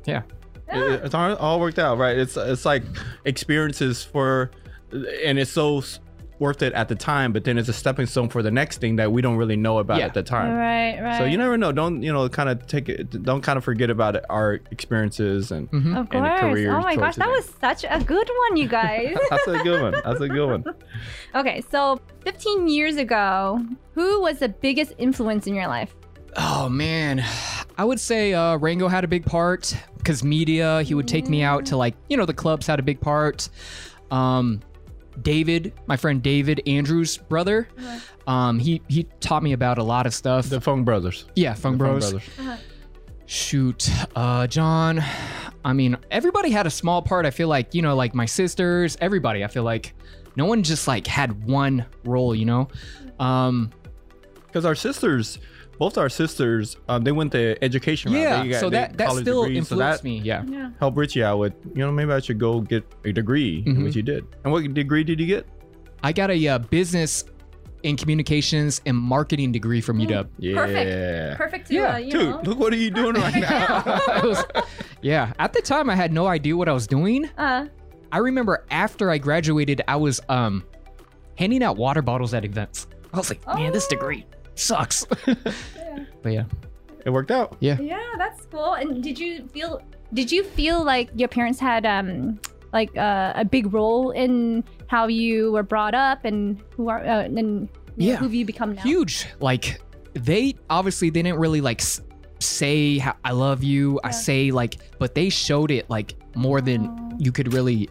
yeah. 0.06 0.24
It- 0.74 1.04
it's 1.06 1.14
all, 1.14 1.36
all 1.36 1.60
worked 1.60 1.80
out 1.80 1.98
right 1.98 2.18
it's 2.18 2.38
it's 2.38 2.64
like 2.64 2.84
experiences 3.26 4.04
for 4.06 4.52
and 5.26 5.38
it's 5.38 5.52
so 5.52 5.80
s- 5.80 6.00
worth 6.42 6.62
it 6.64 6.74
at 6.74 6.90
the 6.90 6.96
time 6.96 7.32
but 7.32 7.44
then 7.46 7.58
it's 7.58 7.70
a 7.70 7.74
stepping 7.74 8.08
stone 8.08 8.28
for 8.28 8.42
the 8.42 8.50
next 8.52 8.80
thing 8.80 8.96
that 8.98 9.12
we 9.12 9.22
don't 9.22 9.38
really 9.38 9.56
know 9.56 9.78
about 9.78 10.00
Yeah. 10.00 10.08
at 10.08 10.14
the 10.16 10.24
time 10.24 10.54
Right, 10.56 11.00
right. 11.00 11.18
so 11.20 11.24
you 11.26 11.38
never 11.38 11.56
know 11.56 11.72
don't 11.72 12.02
you 12.02 12.12
know 12.12 12.28
kind 12.30 12.50
of 12.50 12.66
take 12.66 12.90
it 12.90 13.24
don't 13.24 13.42
kind 13.42 13.58
of 13.58 13.64
forget 13.64 13.90
about 13.92 14.16
it, 14.16 14.26
our 14.30 14.60
experiences 14.72 15.52
and 15.52 15.70
Mhm. 15.72 15.96
Of 16.00 16.08
and 16.12 16.42
course. 16.42 16.60
Oh 16.68 16.82
my 16.82 16.96
gosh, 16.96 17.16
choices. 17.16 17.18
that 17.18 17.30
was 17.30 17.46
such 17.62 17.86
a 17.88 18.04
good 18.04 18.30
one, 18.50 18.58
you 18.58 18.68
guys. 18.68 19.16
that's 19.30 19.48
a 19.48 19.60
good 19.60 19.82
one 19.84 20.02
that's 20.04 20.20
a 20.20 20.28
good 20.28 20.48
one 20.50 20.64
okay, 21.36 21.62
so 21.72 22.02
15 22.26 22.68
years 22.68 22.98
ago, 22.98 23.64
who 23.94 24.22
was 24.22 24.40
the 24.40 24.50
biggest 24.50 24.94
influence 24.98 25.46
in 25.48 25.54
your 25.54 25.68
life? 25.68 25.94
Oh 26.38 26.68
man, 26.70 27.24
I 27.78 27.84
would 27.86 28.00
say 28.00 28.34
uh, 28.34 28.56
Rango 28.58 28.88
had 28.88 29.04
a 29.04 29.08
big 29.08 29.26
part 29.26 29.76
because 29.98 30.24
media. 30.24 30.82
He 30.82 30.94
would 30.96 31.08
take 31.08 31.28
me 31.30 31.44
out 31.44 31.66
to 31.68 31.78
like 31.78 31.94
you 32.10 32.18
know 32.18 32.26
the 32.26 32.34
clubs 32.34 32.66
had 32.66 32.80
a 32.80 32.84
big 32.84 33.00
part. 33.02 33.50
Um, 34.10 34.62
David, 35.22 35.74
my 35.88 35.98
friend 35.98 36.22
David 36.22 36.62
Andrews' 36.68 37.18
brother, 37.18 37.68
um, 38.28 38.60
he 38.60 38.82
he 38.88 39.04
taught 39.20 39.44
me 39.44 39.54
about 39.54 39.78
a 39.78 39.84
lot 39.84 40.06
of 40.06 40.14
stuff. 40.14 40.50
the 40.50 40.62
Fung 40.62 40.84
Brothers 40.84 41.26
yeah, 41.36 41.54
Fung 41.54 41.78
The 41.78 41.86
Fung 41.86 42.00
Bros. 42.00 42.12
Brothers. 42.12 42.60
Shoot, 43.26 43.90
uh, 44.16 44.48
John. 44.48 45.02
I 45.64 45.74
mean, 45.74 45.98
everybody 46.10 46.52
had 46.52 46.68
a 46.68 46.70
small 46.70 47.02
part. 47.02 47.26
I 47.26 47.32
feel 47.32 47.48
like 47.48 47.74
you 47.74 47.82
know, 47.82 47.96
like 47.96 48.14
my 48.14 48.26
sisters, 48.26 48.98
everybody. 49.00 49.44
I 49.44 49.48
feel 49.48 49.64
like 49.64 49.94
no 50.36 50.46
one 50.46 50.64
just 50.64 50.88
like 50.88 51.08
had 51.08 51.46
one 51.46 51.86
role. 52.04 52.36
You 52.36 52.46
know. 52.46 52.68
Um, 53.20 53.72
because 54.48 54.66
our 54.66 54.76
sisters 54.76 55.40
both 55.82 55.98
our 55.98 56.10
sisters 56.10 56.78
um, 56.90 57.04
they 57.04 57.12
went 57.12 57.32
the 57.32 57.58
education 57.64 58.14
route. 58.14 58.20
yeah, 58.22 58.44
They 58.44 58.50
got- 58.50 58.60
so 58.60 58.70
that 58.70 58.98
that 59.00 59.10
still 59.14 59.42
degrees, 59.44 59.68
so 59.68 59.74
influenced 59.76 60.04
that 60.04 60.08
me. 60.08 60.20
Yeah. 60.20 60.44
Yeah. 60.48 60.70
helped 60.80 60.96
Richie 60.96 61.24
out 61.24 61.40
with 61.40 61.54
you 61.74 61.82
know 61.84 61.92
maybe 61.92 62.12
I 62.14 62.20
should 62.20 62.38
go 62.40 62.62
get 62.62 62.84
a 63.04 63.12
degree 63.12 63.64
Mhm. 63.66 63.84
which 63.86 63.96
you 63.96 64.04
did 64.04 64.24
and 64.44 64.54
what 64.54 64.62
degree 64.74 65.04
did 65.04 65.20
you 65.20 65.26
get 65.26 65.44
I 66.04 66.12
got 66.14 66.30
a 66.30 66.38
uh, 66.48 66.60
business 66.60 67.24
in 67.84 67.98
communications 67.98 68.80
and 68.86 68.96
marketing 68.96 69.52
degree 69.52 69.82
from 69.82 69.98
UW. 70.00 70.28
yeah 70.38 70.56
Perfect. 70.56 71.38
Perfect 71.44 71.68
to, 71.70 71.74
Yeah. 71.74 71.94
uh, 71.96 71.98
you 71.98 72.12
Dude, 72.12 72.30
know. 72.30 72.42
look 72.46 72.60
what 72.60 72.72
are 72.74 72.82
you 72.86 72.92
doing 73.02 73.16
right 73.16 73.42
now? 73.42 74.22
Was- 74.24 74.46
yeah, 75.02 75.34
at 75.40 75.52
the 75.54 75.62
time 75.64 75.90
I 75.90 75.96
had 75.96 76.14
no 76.14 76.28
idea 76.28 76.56
what 76.56 76.70
I 76.70 76.74
was 76.74 76.86
doing. 76.86 77.28
Uh, 77.40 77.66
I 78.12 78.20
remember 78.20 78.66
after 78.70 79.10
I 79.10 79.18
graduated, 79.18 79.82
I 79.88 79.96
was 79.96 80.22
um 80.30 80.64
handing 81.40 81.64
out 81.64 81.76
water 81.78 82.04
bottles 82.04 82.36
at 82.36 82.46
events. 82.46 82.86
I 83.14 83.18
was 83.18 83.30
like, 83.32 83.42
man, 83.48 83.72
this 83.74 83.88
Oh. 83.88 83.96
degree 83.96 84.26
sucks. 84.56 85.06
but 86.22 86.32
yeah, 86.32 86.44
it 87.06 87.10
worked 87.10 87.32
out. 87.32 87.56
yeah, 87.60 87.80
Yeah, 87.80 88.00
that's 88.18 88.46
cool. 88.52 88.74
And 88.74 89.04
did 89.04 89.18
you 89.20 89.48
feel 89.50 89.82
did 90.14 90.32
you 90.32 90.44
feel 90.44 90.84
like 90.84 91.10
your 91.16 91.28
parents 91.30 91.60
had 91.60 91.86
um 91.86 92.40
like 92.74 92.96
uh, 92.98 93.34
a 93.36 93.44
big 93.46 93.74
role 93.74 94.12
in 94.12 94.64
how 94.88 95.08
you 95.08 95.52
were 95.52 95.64
brought 95.64 95.94
up 95.94 96.24
and 96.26 96.62
who 96.76 96.90
are 96.90 97.00
uh, 97.04 97.24
and 97.24 97.38
you 97.38 98.08
know, 98.08 98.12
Yeah. 98.14 98.16
who 98.18 98.30
you 98.30 98.46
become 98.46 98.76
now. 98.76 98.82
huge. 98.82 99.28
Like 99.40 99.82
they 100.14 100.56
obviously 100.70 101.10
they 101.10 101.22
didn't 101.22 101.40
really 101.40 101.60
like 101.62 101.82
s- 101.82 102.02
say 102.40 103.04
I 103.26 103.32
love 103.32 103.64
you. 103.64 104.00
I 104.04 104.12
say 104.12 104.52
like, 104.52 104.78
but 105.00 105.16
they 105.16 105.30
showed 105.30 105.70
it 105.72 105.90
like 105.90 106.16
more 106.36 106.62
than 106.62 106.88
Aw. 106.88 107.10
you 107.20 107.32
could 107.34 107.52
really 107.54 107.90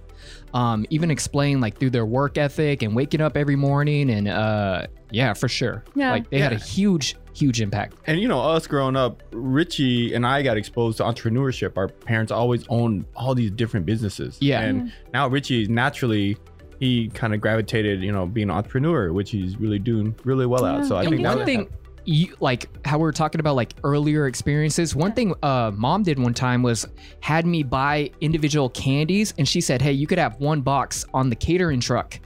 um, 0.55 0.85
even 0.91 1.11
explain 1.11 1.61
like 1.61 1.79
through 1.79 1.91
their 1.91 2.07
work 2.07 2.39
ethic 2.39 2.83
and 2.83 2.95
waking 2.95 3.21
up 3.21 3.37
every 3.37 3.57
morning 3.57 4.11
and 4.11 4.29
uh, 4.29 4.87
yeah, 5.11 5.35
for 5.35 5.49
sure. 5.49 5.85
Yeah. 5.95 6.11
Like 6.11 6.31
they 6.31 6.39
had 6.39 6.53
a 6.53 6.59
huge, 6.59 7.17
huge 7.33 7.61
impact. 7.61 7.97
And 8.07 8.21
you 8.21 8.29
know, 8.29 8.41
us 8.41 8.67
growing 8.67 8.97
up, 8.97 9.23
Richie 9.33 10.15
and 10.15 10.27
I 10.27 10.43
got 10.43 10.57
exposed 10.57 10.99
to 10.99 11.05
entrepreneurship. 11.05 11.77
Our 11.77 11.89
parents 11.89 12.33
always 12.33 12.65
owned 12.69 13.05
all 13.15 13.35
these 13.35 13.51
different 13.51 13.87
businesses. 13.87 14.39
Yeah. 14.41 14.61
And 14.61 14.93
now 15.13 15.29
Richie 15.29 15.67
naturally 15.67 16.37
he 16.81 17.09
kind 17.11 17.35
of 17.35 17.43
gravitated, 17.43 18.03
you 18.03 18.11
know, 18.11 18.27
being 18.27 18.49
an 18.49 18.57
entrepreneur, 18.57 19.13
which 19.13 19.31
he's 19.31 19.59
really 19.59 19.79
doing 19.79 20.15
really 20.25 20.47
well 20.47 20.65
at. 20.65 20.87
So 20.87 20.97
I 20.97 21.03
and 21.03 21.11
think 21.11 21.27
one 21.27 21.39
that 21.39 21.45
thing 21.45 21.69
you 22.05 22.35
like 22.41 22.69
how 22.87 22.99
we 22.99 23.03
were 23.03 23.13
talking 23.13 23.41
about 23.41 23.57
like 23.57 23.75
earlier 23.85 24.27
experiences. 24.27 24.95
One 24.95 25.13
thing 25.13 25.35
uh 25.43 25.71
mom 25.75 26.03
did 26.03 26.19
one 26.19 26.35
time 26.35 26.63
was 26.63 26.87
had 27.21 27.47
me 27.47 27.63
buy 27.63 28.11
individual 28.21 28.71
candies 28.71 29.35
and 29.39 29.49
she 29.49 29.61
said 29.61 29.83
hey 29.83 29.93
you 29.93 30.07
could 30.07 30.19
have 30.19 30.41
one 30.41 30.61
box 30.61 31.05
on 31.15 31.31
the 31.31 31.37
catering 31.37 31.81
truck 31.81 32.19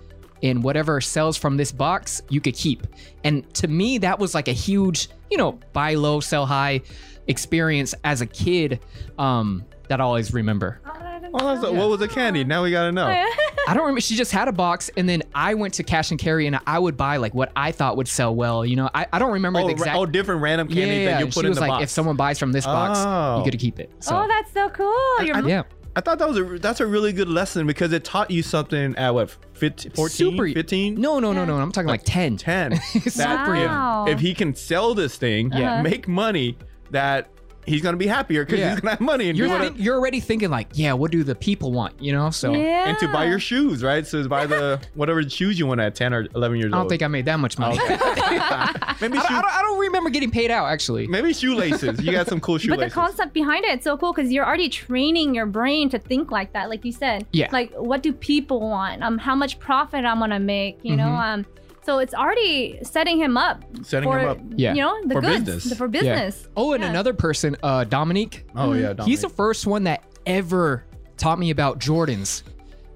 and 0.42 0.62
whatever 0.62 1.00
sells 1.00 1.36
from 1.36 1.56
this 1.56 1.72
box 1.72 2.22
you 2.28 2.40
could 2.40 2.54
keep. 2.54 2.86
And 3.24 3.52
to 3.54 3.68
me 3.68 3.98
that 3.98 4.18
was 4.18 4.34
like 4.34 4.48
a 4.48 4.52
huge 4.52 5.08
you 5.30 5.36
know 5.36 5.58
buy 5.72 5.94
low 5.94 6.20
sell 6.20 6.46
high 6.46 6.82
experience 7.26 7.94
as 8.04 8.20
a 8.20 8.26
kid 8.26 8.80
um 9.18 9.64
that 9.88 10.00
I 10.00 10.04
always 10.04 10.32
remember. 10.32 10.80
Oh, 10.86 11.13
Oh, 11.32 11.54
that's 11.60 11.62
what 11.72 11.88
was 11.88 11.98
the 12.00 12.08
candy? 12.08 12.44
Now 12.44 12.62
we 12.62 12.70
gotta 12.70 12.92
know. 12.92 13.06
I 13.66 13.72
don't 13.72 13.78
remember. 13.84 14.00
She 14.00 14.14
just 14.16 14.30
had 14.30 14.46
a 14.48 14.52
box, 14.52 14.90
and 14.96 15.08
then 15.08 15.22
I 15.34 15.54
went 15.54 15.74
to 15.74 15.82
cash 15.82 16.10
and 16.10 16.20
carry, 16.20 16.46
and 16.46 16.58
I 16.66 16.78
would 16.78 16.96
buy 16.96 17.16
like 17.16 17.34
what 17.34 17.50
I 17.56 17.72
thought 17.72 17.96
would 17.96 18.08
sell 18.08 18.34
well. 18.34 18.64
You 18.66 18.76
know, 18.76 18.90
I, 18.94 19.06
I 19.12 19.18
don't 19.18 19.32
remember 19.32 19.60
Oh, 19.60 19.66
the 19.66 19.72
exact. 19.72 19.96
oh, 19.96 20.04
different 20.06 20.42
random 20.42 20.68
yeah, 20.68 20.74
candies 20.74 20.98
yeah, 21.00 21.10
that 21.12 21.20
you 21.20 21.26
put 21.26 21.34
she 21.34 21.40
in 21.40 21.48
was 21.48 21.56
the 21.56 21.60
like, 21.62 21.70
box. 21.70 21.82
if 21.84 21.90
someone 21.90 22.16
buys 22.16 22.38
from 22.38 22.52
this 22.52 22.66
box, 22.66 22.98
Oh. 23.02 23.38
you 23.38 23.44
get 23.44 23.52
to 23.52 23.56
keep 23.58 23.80
it. 23.80 23.90
So, 24.00 24.16
oh, 24.16 24.28
that's 24.28 24.52
so 24.52 24.68
cool. 24.70 25.24
Your 25.24 25.36
I- 25.36 25.40
mom- 25.40 25.48
yeah, 25.50 25.62
I 25.96 26.00
thought 26.00 26.18
that 26.18 26.28
was 26.28 26.36
a 26.38 26.42
that's 26.58 26.80
a 26.80 26.86
really 26.86 27.12
good 27.12 27.28
lesson 27.28 27.66
because 27.66 27.92
it 27.92 28.04
taught 28.04 28.30
you 28.30 28.42
something 28.42 28.94
at 28.96 29.14
what 29.14 29.30
15, 29.54 29.92
14, 29.92 30.08
super 30.14 30.48
15, 30.52 31.00
No, 31.00 31.20
no, 31.20 31.32
no, 31.32 31.44
no. 31.44 31.56
I'm 31.56 31.70
talking 31.72 31.88
like 31.88 32.02
ten. 32.04 32.36
10. 32.36 32.76
Super. 33.08 33.24
Wow. 33.54 34.04
if, 34.08 34.14
if 34.16 34.20
he 34.20 34.34
can 34.34 34.54
sell 34.56 34.94
this 34.94 35.16
thing, 35.16 35.52
Yeah. 35.52 35.80
make 35.82 36.06
money, 36.08 36.58
that 36.90 37.28
he's 37.66 37.82
gonna 37.82 37.96
be 37.96 38.06
happier 38.06 38.44
because 38.44 38.58
Yeah. 38.60 38.70
he's 38.72 38.80
gonna 38.80 38.92
have 38.92 39.00
money 39.00 39.28
and 39.28 39.38
You're 39.38 39.48
do 39.48 39.52
what- 39.54 39.62
think- 39.62 39.78
you're 39.78 39.96
already 39.96 40.20
thinking 40.20 40.50
like, 40.50 40.68
yeah, 40.74 40.92
what 40.92 41.10
do 41.10 41.24
the 41.24 41.34
people 41.34 41.72
want? 41.72 41.94
You 42.00 42.12
know, 42.12 42.30
so 42.30 42.52
yeah. 42.54 42.88
and 42.88 42.98
to 42.98 43.08
buy 43.08 43.24
your 43.26 43.38
shoes, 43.38 43.82
right? 43.82 44.06
So 44.06 44.22
to 44.22 44.28
buy 44.28 44.46
the 44.46 44.80
whatever 44.94 45.22
shoes 45.28 45.58
you 45.58 45.66
want 45.66 45.80
at 45.80 45.94
10 45.94 46.12
or 46.14 46.26
11 46.34 46.56
years 46.58 46.66
old. 46.66 46.74
I 46.74 46.76
don't 46.76 46.82
old. 46.82 46.90
think 46.90 47.02
I 47.02 47.08
made 47.08 47.24
that 47.26 47.38
much 47.40 47.58
money. 47.58 47.78
Okay. 47.80 47.96
maybe, 47.98 48.04
I, 48.04 48.68
don't, 48.98 49.16
I, 49.16 49.20
shoe, 49.22 49.34
don't, 49.34 49.44
I 49.44 49.62
don't 49.62 49.78
remember 49.78 50.10
getting 50.10 50.30
paid 50.30 50.50
out 50.50 50.66
actually. 50.66 51.06
maybe 51.06 51.32
shoelaces. 51.32 52.00
You 52.02 52.12
got 52.12 52.28
some 52.28 52.40
cool 52.40 52.58
shoelaces. 52.58 52.68
But 52.80 52.88
the 52.88 52.94
shoelaces. 52.94 53.16
concept 53.16 53.34
behind 53.34 53.64
it 53.64 53.78
is 53.78 53.84
so 53.84 53.96
cool 53.96 54.12
because 54.12 54.32
you're 54.32 54.46
already 54.46 54.68
training 54.68 55.34
your 55.34 55.46
brain 55.46 55.88
to 55.90 55.98
think 55.98 56.30
like 56.30 56.52
that, 56.52 56.68
like 56.70 56.84
you 56.84 56.92
said. 56.92 57.26
Yeah. 57.32 57.48
Like, 57.52 57.72
what 57.74 58.02
do 58.02 58.12
people 58.12 58.60
want? 58.60 59.02
Um, 59.02 59.18
how 59.18 59.34
much 59.34 59.58
profit 59.58 60.04
I'm 60.04 60.18
gonna 60.18 60.38
make? 60.40 60.78
You 60.82 60.96
know. 60.96 61.04
Mhm. 61.04 61.34
Um, 61.34 61.46
so 61.84 61.98
it's 61.98 62.14
already 62.14 62.78
setting 62.82 63.18
him 63.18 63.36
up 63.36 63.64
Setting 63.82 64.08
for 64.08 64.18
him 64.18 64.28
up. 64.28 64.38
Yeah. 64.56 64.74
you 64.74 64.80
know 64.82 65.00
the 65.06 65.14
For 65.14 65.20
goods 65.20 65.44
business. 65.44 65.78
for 65.78 65.88
business. 65.88 66.48
Oh, 66.56 66.72
and 66.72 66.82
Yeah. 66.82 66.90
another 66.90 67.12
person, 67.14 67.56
uh, 67.62 67.84
Dominique. 67.84 68.46
Oh 68.56 68.72
yeah, 68.72 68.94
He's 69.04 69.22
the 69.22 69.28
first 69.28 69.66
one 69.66 69.84
that 69.84 70.02
ever 70.26 70.84
taught 71.16 71.38
me 71.38 71.50
about 71.50 71.78
Jordans. 71.78 72.42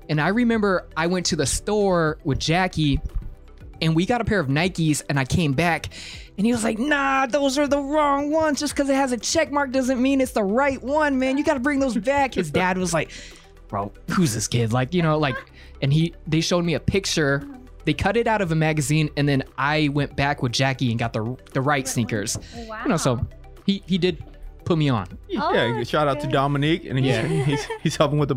And 0.08 0.20
I 0.20 0.28
remember 0.28 0.86
I 0.96 1.06
went 1.06 1.26
to 1.26 1.36
the 1.36 1.44
store 1.46 2.18
with 2.24 2.38
Jackie 2.38 3.00
and 3.82 3.94
we 3.94 4.06
got 4.06 4.20
a 4.20 4.24
pair 4.24 4.40
of 4.40 4.46
Nikes 4.48 5.02
and 5.08 5.18
I 5.20 5.24
came 5.24 5.52
back 5.52 5.90
and 6.38 6.46
he 6.46 6.52
was 6.52 6.64
like, 6.64 6.78
"Nah, 6.78 7.26
those 7.26 7.58
are 7.58 7.66
the 7.66 7.78
wrong 7.80 8.30
ones. 8.30 8.58
Just 8.60 8.74
cuz 8.74 8.88
it 8.88 8.94
has 8.94 9.12
a 9.12 9.16
check 9.18 9.52
mark 9.52 9.70
doesn't 9.70 10.00
mean 10.00 10.20
it's 10.20 10.32
the 10.32 10.42
right 10.44 10.82
one, 10.82 11.18
man. 11.18 11.36
You 11.36 11.44
got 11.44 11.54
to 11.54 11.60
bring 11.60 11.78
those 11.80 11.96
back." 11.96 12.34
His 12.34 12.50
dad 12.62 12.78
was 12.78 12.94
like, 12.94 13.10
"Bro, 13.68 13.92
who's 14.10 14.34
this 14.34 14.48
kid?" 14.48 14.72
Like, 14.72 14.94
you 14.94 15.02
know, 15.02 15.18
like 15.18 15.36
and 15.82 15.92
he 15.92 16.14
they 16.26 16.40
showed 16.40 16.64
me 16.64 16.74
a 16.74 16.80
picture. 16.80 17.46
They 17.88 17.94
cut 17.94 18.18
it 18.18 18.26
out 18.26 18.42
of 18.42 18.52
a 18.52 18.54
magazine 18.54 19.08
and 19.16 19.26
then 19.26 19.44
I 19.56 19.88
went 19.88 20.14
back 20.14 20.42
with 20.42 20.52
Jackie 20.52 20.90
and 20.90 20.98
got 20.98 21.14
the 21.14 21.34
the 21.54 21.62
right 21.62 21.88
sneakers. 21.88 22.38
Wow. 22.54 22.82
You 22.82 22.90
know, 22.90 22.96
so 22.98 23.26
he 23.64 23.82
he 23.86 23.96
did 23.96 24.22
put 24.66 24.76
me 24.76 24.90
on. 24.90 25.06
Oh, 25.38 25.54
yeah, 25.54 25.72
that's 25.78 25.88
shout 25.88 26.06
out 26.06 26.20
to 26.20 26.26
good. 26.26 26.34
Dominique, 26.34 26.84
and 26.84 26.98
he's, 26.98 27.08
Yeah. 27.08 27.26
he's 27.26 27.64
he's 27.82 27.96
helping 27.96 28.18
with 28.18 28.28
the, 28.28 28.34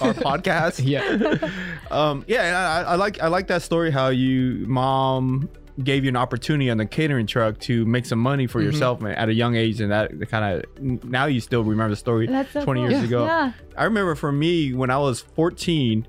our 0.00 0.14
podcast. 0.38 0.80
Yeah. 0.82 1.50
Um, 1.90 2.24
yeah, 2.26 2.84
I, 2.88 2.92
I 2.92 2.94
like 2.96 3.20
I 3.22 3.28
like 3.28 3.48
that 3.48 3.60
story. 3.62 3.90
How 3.90 4.08
you 4.08 4.64
mom 4.66 5.48
gave 5.84 6.04
you 6.04 6.08
an 6.08 6.16
opportunity 6.16 6.70
on 6.70 6.78
the 6.78 6.86
catering 6.86 7.26
truck 7.26 7.60
to 7.60 7.84
make 7.84 8.06
some 8.06 8.18
money 8.18 8.46
for 8.46 8.60
Mhm. 8.62 8.64
yourself 8.64 9.00
man, 9.02 9.12
at 9.14 9.28
a 9.28 9.34
young 9.34 9.54
age, 9.56 9.80
and 9.82 9.92
that 9.92 10.10
kind 10.30 10.64
of 10.64 10.82
now 11.04 11.26
you 11.26 11.40
still 11.40 11.62
remember 11.62 11.90
the 11.90 11.96
story 11.96 12.26
so 12.26 12.64
twenty 12.64 12.80
cool. 12.80 12.90
years 12.90 13.02
Yeah. 13.02 13.06
ago. 13.08 13.24
Yeah. 13.26 13.52
I 13.76 13.84
remember 13.84 14.14
for 14.14 14.32
me 14.32 14.72
when 14.72 14.90
I 14.90 14.96
was 14.96 15.20
fourteen. 15.20 16.06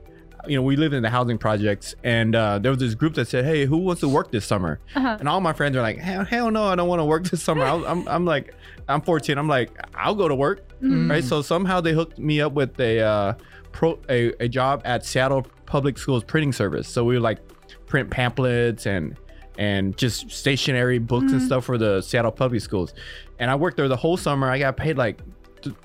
You 0.48 0.58
know, 0.58 0.62
we 0.64 0.76
lived 0.76 0.94
in 0.94 1.04
the 1.04 1.10
housing 1.10 1.38
projects, 1.38 1.96
and 2.04 2.36
uh, 2.36 2.60
there 2.60 2.72
was 2.72 2.80
this 2.80 2.96
group 2.96 3.14
that 3.16 3.28
said, 3.28 3.46
"Hey, 3.46 3.66
who 3.66 3.78
wants 3.78 4.02
to 4.02 4.10
work 4.10 4.32
this 4.32 4.46
summer?" 4.46 4.80
Uh-huh. 4.96 5.18
And 5.20 5.28
all 5.30 5.42
my 5.42 5.54
friends 5.54 5.76
are 5.76 5.82
like, 5.82 5.98
"Hell, 5.98 6.26
hell 6.26 6.52
no, 6.52 6.66
I 6.66 6.76
don't 6.76 6.88
want 6.88 7.00
to 7.00 7.06
work 7.06 7.26
this 7.26 7.42
summer." 7.44 7.64
I, 7.64 7.76
I'm, 7.86 8.08
I'm 8.08 8.26
like, 8.26 8.54
I'm 8.88 9.02
14. 9.02 9.38
I'm 9.38 9.48
like, 9.48 9.72
I'll 9.96 10.16
go 10.16 10.28
to 10.28 10.36
work 10.36 10.64
Mhm. 10.82 11.10
right? 11.10 11.24
So 11.24 11.42
somehow 11.42 11.82
they 11.82 11.94
hooked 11.94 12.20
me 12.20 12.40
up 12.42 12.54
with 12.54 12.80
a 12.80 13.00
uh, 13.02 13.34
pro 13.72 14.00
a, 14.10 14.32
a 14.44 14.48
job 14.48 14.82
at 14.86 15.06
Seattle 15.06 15.46
Public 15.66 15.98
Schools 15.98 16.24
printing 16.24 16.54
service. 16.54 16.88
So 16.88 17.04
we 17.04 17.16
would 17.16 17.24
like 17.24 17.40
print 17.88 18.10
pamphlets 18.10 18.86
and 18.86 19.18
and 19.58 19.98
just 19.98 20.30
stationary 20.30 21.00
books 21.00 21.32
and 21.32 21.42
stuff 21.42 21.66
for 21.66 21.80
the 21.80 22.02
Seattle 22.02 22.32
Public 22.32 22.62
Schools. 22.62 22.94
And 23.40 23.50
I 23.50 23.56
worked 23.56 23.76
there 23.78 23.88
the 23.88 23.96
whole 23.98 24.16
summer. 24.16 24.50
I 24.52 24.60
got 24.60 24.78
paid 24.78 24.98
like 24.98 25.20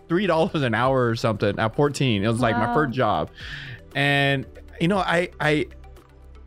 three 0.09 0.27
dollars 0.27 0.63
an 0.63 0.75
hour 0.75 1.09
or 1.09 1.17
something 1.17 1.59
at 1.59 1.75
14. 1.75 2.23
It 2.23 2.29
was 2.29 2.41
like 2.41 2.55
my 2.57 2.73
first 2.75 2.93
job, 2.93 3.31
and 3.95 4.47
you 4.81 4.89
know 4.89 4.99
I 4.99 5.31
I. 5.41 5.67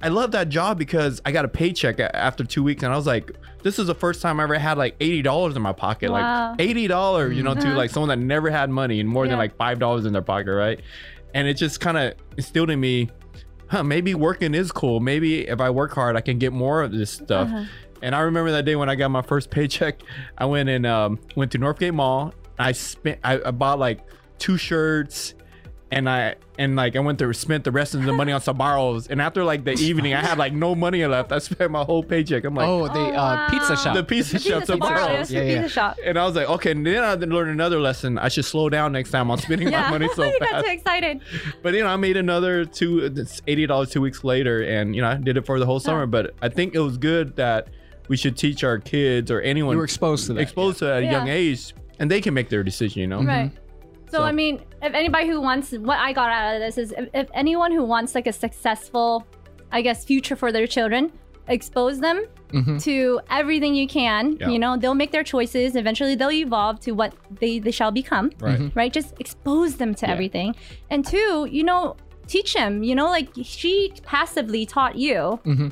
I 0.02 0.10
love 0.10 0.32
that 0.34 0.50
job 0.50 0.78
because 0.78 1.20
I 1.26 1.32
got 1.32 1.46
a 1.46 1.48
paycheck 1.48 2.00
after 2.00 2.44
two 2.44 2.62
weeks, 2.62 2.84
and 2.84 2.94
I 2.94 2.96
was 2.96 3.08
like, 3.08 3.32
"This 3.64 3.80
is 3.80 3.88
the 3.88 3.96
first 3.96 4.22
time 4.22 4.40
I 4.40 4.44
ever 4.44 4.60
had 4.60 4.78
like 4.78 4.96
eighty 5.00 5.24
dollars 5.24 5.56
in 5.56 5.62
my 5.64 5.72
pocket, 5.72 6.12
Wow. 6.12 6.52
like 6.52 6.62
eighty 6.62 6.86
dollars, 6.86 7.36
you 7.36 7.42
know, 7.42 7.56
to 7.56 7.60
Uh-huh. 7.70 7.78
like 7.78 7.90
someone 7.90 8.10
that 8.10 8.20
never 8.24 8.52
had 8.52 8.70
money 8.70 9.00
and 9.00 9.10
more 9.10 9.28
than 9.28 9.38
like 9.40 9.56
five 9.56 9.80
dollars 9.80 10.06
in 10.06 10.14
their 10.14 10.22
pocket, 10.22 10.52
right?" 10.54 10.80
And 11.34 11.48
it 11.48 11.56
just 11.56 11.80
kind 11.80 11.98
of 11.98 12.14
instilled 12.38 12.70
in 12.70 12.80
me, 12.80 13.10
huh? 13.68 13.84
Maybe 13.84 14.14
working 14.14 14.54
is 14.54 14.72
cool. 14.72 15.00
Maybe 15.00 15.48
if 15.48 15.60
I 15.60 15.72
work 15.72 15.94
hard, 15.96 16.16
I 16.16 16.22
can 16.22 16.38
get 16.38 16.54
more 16.54 16.84
of 16.84 16.92
this 16.92 17.10
stuff. 17.10 17.48
Uh-huh. 17.48 17.64
And 18.04 18.14
I 18.14 18.20
remember 18.20 18.52
that 18.52 18.66
day 18.66 18.76
when 18.76 18.90
I 18.90 18.96
got 18.96 19.10
my 19.10 19.24
first 19.24 19.50
paycheck, 19.50 20.02
I 20.38 20.46
went 20.46 20.70
and 20.70 20.86
um, 20.86 21.20
went 21.36 21.52
to 21.54 21.58
Northgate 21.58 21.94
Mall. 21.94 22.34
I 22.60 22.74
spent, 22.74 23.20
I, 23.24 23.40
I 23.44 23.52
bought 23.52 23.80
like 23.80 24.02
two 24.38 24.58
shirts, 24.58 25.34
and 25.91 26.10
I 26.10 26.36
and 26.58 26.76
like 26.76 26.95
I 26.95 27.00
went 27.00 27.19
to 27.19 27.32
spent 27.34 27.63
the 27.63 27.71
rest 27.71 27.93
of 27.93 28.04
the 28.04 28.12
money 28.12 28.32
on 28.32 28.41
Sbarro's. 28.41 29.08
And 29.08 29.21
after 29.21 29.43
like 29.43 29.63
the 29.63 29.74
evening, 29.74 30.13
I 30.15 30.21
had 30.21 30.38
like 30.38 30.52
no 30.54 30.74
money 30.74 31.06
left. 31.06 31.32
I 31.32 31.38
spent 31.39 31.69
my 31.71 31.84
whole 31.84 32.04
paycheck. 32.04 32.43
I'm 32.43 32.56
like, 32.56 32.67
oh, 32.67 32.88
the 32.88 32.93
Oh, 33.00 33.13
uh, 33.13 33.50
pizza 33.50 33.76
shop. 33.78 33.95
the 33.95 34.04
pizza 34.04 34.34
The 34.34 34.39
shop 34.39 34.60
pizza 34.62 34.78
bar, 34.78 34.98
Sbarro's. 34.98 35.32
Yeah, 35.32 35.41
yeah. 35.43 35.62
pizza 35.62 35.69
shop. 35.74 35.98
And 36.04 36.17
I 36.17 36.26
was 36.26 36.36
like, 36.36 36.50
okay. 36.50 36.71
And 36.71 36.86
then 36.86 37.04
I 37.04 37.13
learned 37.13 37.52
another 37.52 37.80
lesson. 37.80 38.17
I 38.17 38.30
should 38.30 38.45
slow 38.45 38.69
down 38.69 38.93
next 38.93 39.12
time 39.12 39.30
on 39.30 39.38
spending 39.38 39.67
Yeah. 39.69 39.82
my 39.84 39.89
money 39.91 40.10
so 40.15 40.24
you 40.24 40.39
got 40.39 40.50
fast. 40.50 40.65
too 40.65 40.71
excited. 40.71 41.21
But 41.62 41.74
you 41.76 41.82
know, 41.84 41.88
I 41.89 41.98
made 41.98 42.17
another 42.17 42.65
two, 42.65 43.00
it's 43.06 43.41
eighty 43.48 43.65
dollars 43.67 43.91
two 43.91 44.02
weeks 44.02 44.24
later, 44.24 44.63
and 44.63 44.95
you 44.95 45.02
know, 45.02 45.10
I 45.10 45.15
did 45.15 45.38
it 45.38 45.45
for 45.45 45.60
the 45.60 45.65
whole 45.67 45.80
summer. 45.80 46.06
But 46.08 46.34
I 46.41 46.50
think 46.50 46.74
it 46.74 46.80
was 46.80 46.98
good 46.98 47.36
that 47.36 47.67
we 48.08 48.17
should 48.17 48.38
teach 48.38 48.63
our 48.63 48.80
kids 48.80 49.30
or 49.30 49.41
anyone 49.41 49.74
you 49.74 49.78
were 49.80 49.84
exposed 49.84 50.28
to 50.28 50.34
that. 50.34 50.41
exposed 50.41 50.80
to 50.80 50.86
it 50.91 50.98
at 50.98 51.04
a 51.04 51.12
young 51.12 51.28
age, 51.28 51.74
and 52.00 52.10
they 52.10 52.21
can 52.21 52.34
make 52.34 52.50
their 52.50 52.63
decision. 52.63 53.02
You 53.02 53.08
know, 53.08 53.21
Right. 53.24 53.52
So, 54.12 54.18
So- 54.20 54.24
I 54.24 54.32
mean, 54.32 54.62
if 54.82 54.94
anybody 54.94 55.28
who 55.28 55.41
wants, 55.41 55.72
what 55.72 55.98
I 56.00 56.13
got 56.13 56.30
out 56.32 56.56
of 56.56 56.62
this 56.62 56.78
is, 56.78 56.94
if, 56.98 57.10
if 57.13 57.28
anyone 57.34 57.72
who 57.72 57.84
wants 57.84 58.15
like 58.15 58.28
a 58.28 58.34
successful, 58.34 59.26
I 59.72 59.82
guess, 59.82 60.06
future 60.06 60.36
for 60.36 60.52
their 60.52 60.68
children, 60.68 61.12
expose 61.48 62.00
them 62.00 62.26
Mhm. 62.52 62.82
to 62.84 63.20
everything 63.30 63.76
you 63.76 63.88
can. 63.88 64.38
Yeah. 64.39 64.50
You 64.50 64.60
know, 64.60 64.78
they'll 64.78 64.96
make 64.96 65.12
their 65.12 65.24
choices. 65.24 65.76
Eventually, 65.76 66.15
they'll 66.15 66.32
evolve 66.32 66.80
to 66.82 66.91
what 66.94 67.13
they 67.39 67.60
they 67.60 67.72
shall 67.72 67.91
become. 67.91 68.32
right? 68.39 68.60
Mhm. 68.60 68.76
Right. 68.76 68.91
Just 68.94 69.13
expose 69.20 69.76
them 69.78 69.94
to 69.96 70.06
Yeah. 70.06 70.13
everything, 70.13 70.56
and 70.89 71.06
two, 71.06 71.48
you 71.52 71.63
know, 71.63 71.96
teach 72.28 72.54
them. 72.54 72.84
You 72.84 72.96
know, 72.96 73.08
like 73.08 73.30
she 73.44 73.91
passively 74.04 74.65
taught 74.65 74.96
you 74.96 75.39
Mhm. 75.46 75.72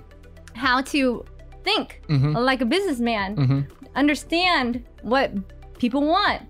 how 0.53 0.81
to 0.93 1.23
think 1.63 2.01
Mhm. 2.09 2.35
like 2.49 2.61
a 2.61 2.65
businessman 2.65 3.35
Mhm. 3.37 3.65
understand 3.95 4.83
what 5.01 5.31
people 5.79 6.01
want 6.05 6.41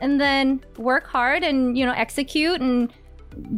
and 0.00 0.20
then 0.20 0.60
work 0.76 1.06
hard 1.06 1.42
and 1.42 1.76
you 1.78 1.84
know 1.86 1.92
execute 1.92 2.60
and 2.60 2.92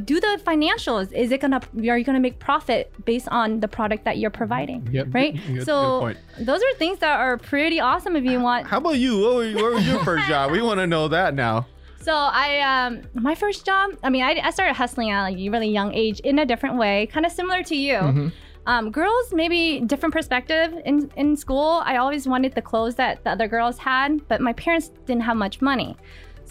do 0.05 0.21
the 0.21 0.41
financials 0.45 1.11
is 1.13 1.31
it 1.31 1.41
gonna 1.41 1.61
are 1.89 1.97
you 1.97 2.05
gonna 2.05 2.21
make 2.21 2.39
profit 2.39 2.93
based 3.05 3.29
on 3.29 3.61
the 3.61 3.69
product 3.69 4.05
that 4.05 4.19
you're 4.19 4.31
providing 4.31 4.87
Yep. 4.93 5.07
right 5.15 5.35
Good- 5.35 5.55
good 5.55 5.67
so 5.67 6.01
point. 6.01 6.19
those 6.41 6.61
are 6.61 6.75
things 6.77 6.99
that 6.99 7.19
are 7.19 7.37
pretty 7.39 7.81
awesome 7.81 8.15
if 8.17 8.25
you 8.25 8.41
want 8.41 8.67
How 8.67 8.79
about 8.79 8.99
you? 8.99 9.19
What, 9.21 9.35
were, 9.37 9.53
what 9.63 9.73
was 9.75 9.87
your 9.87 10.03
first 10.05 10.27
job? 10.29 10.51
We 10.51 10.61
want 10.61 10.81
to 10.81 10.87
know 10.87 11.09
that 11.09 11.35
now. 11.35 11.67
so 12.03 12.13
i 12.15 12.61
um 12.61 13.03
my 13.15 13.35
first 13.35 13.65
job 13.67 13.91
i 14.03 14.09
mean 14.09 14.23
i, 14.23 14.41
I 14.43 14.51
started 14.51 14.73
hustling 14.75 15.11
at 15.11 15.23
like 15.23 15.37
a 15.39 15.49
really 15.51 15.69
young 15.69 15.93
age 15.93 16.19
in 16.21 16.39
a 16.39 16.47
different 16.47 16.77
way 16.79 17.07
kind 17.13 17.27
of 17.27 17.33
similar 17.33 17.63
to 17.65 17.77
you 17.77 17.95
Mhm. 17.97 18.33
Um, 18.67 18.91
girls, 18.91 19.33
maybe 19.33 19.81
different 19.81 20.13
perspective 20.13 20.75
in, 20.85 21.11
in 21.17 21.35
school. 21.35 21.81
I 21.85 21.97
always 21.97 22.29
wanted 22.29 22.55
the 22.55 22.61
clothes 22.61 22.95
that 22.97 23.25
the 23.25 23.31
other 23.31 23.49
girls 23.49 23.79
had, 23.79 24.29
but 24.29 24.43
my 24.43 24.53
parents 24.53 24.91
didn't 25.07 25.23
have 25.23 25.39
much 25.39 25.63
money. 25.63 25.97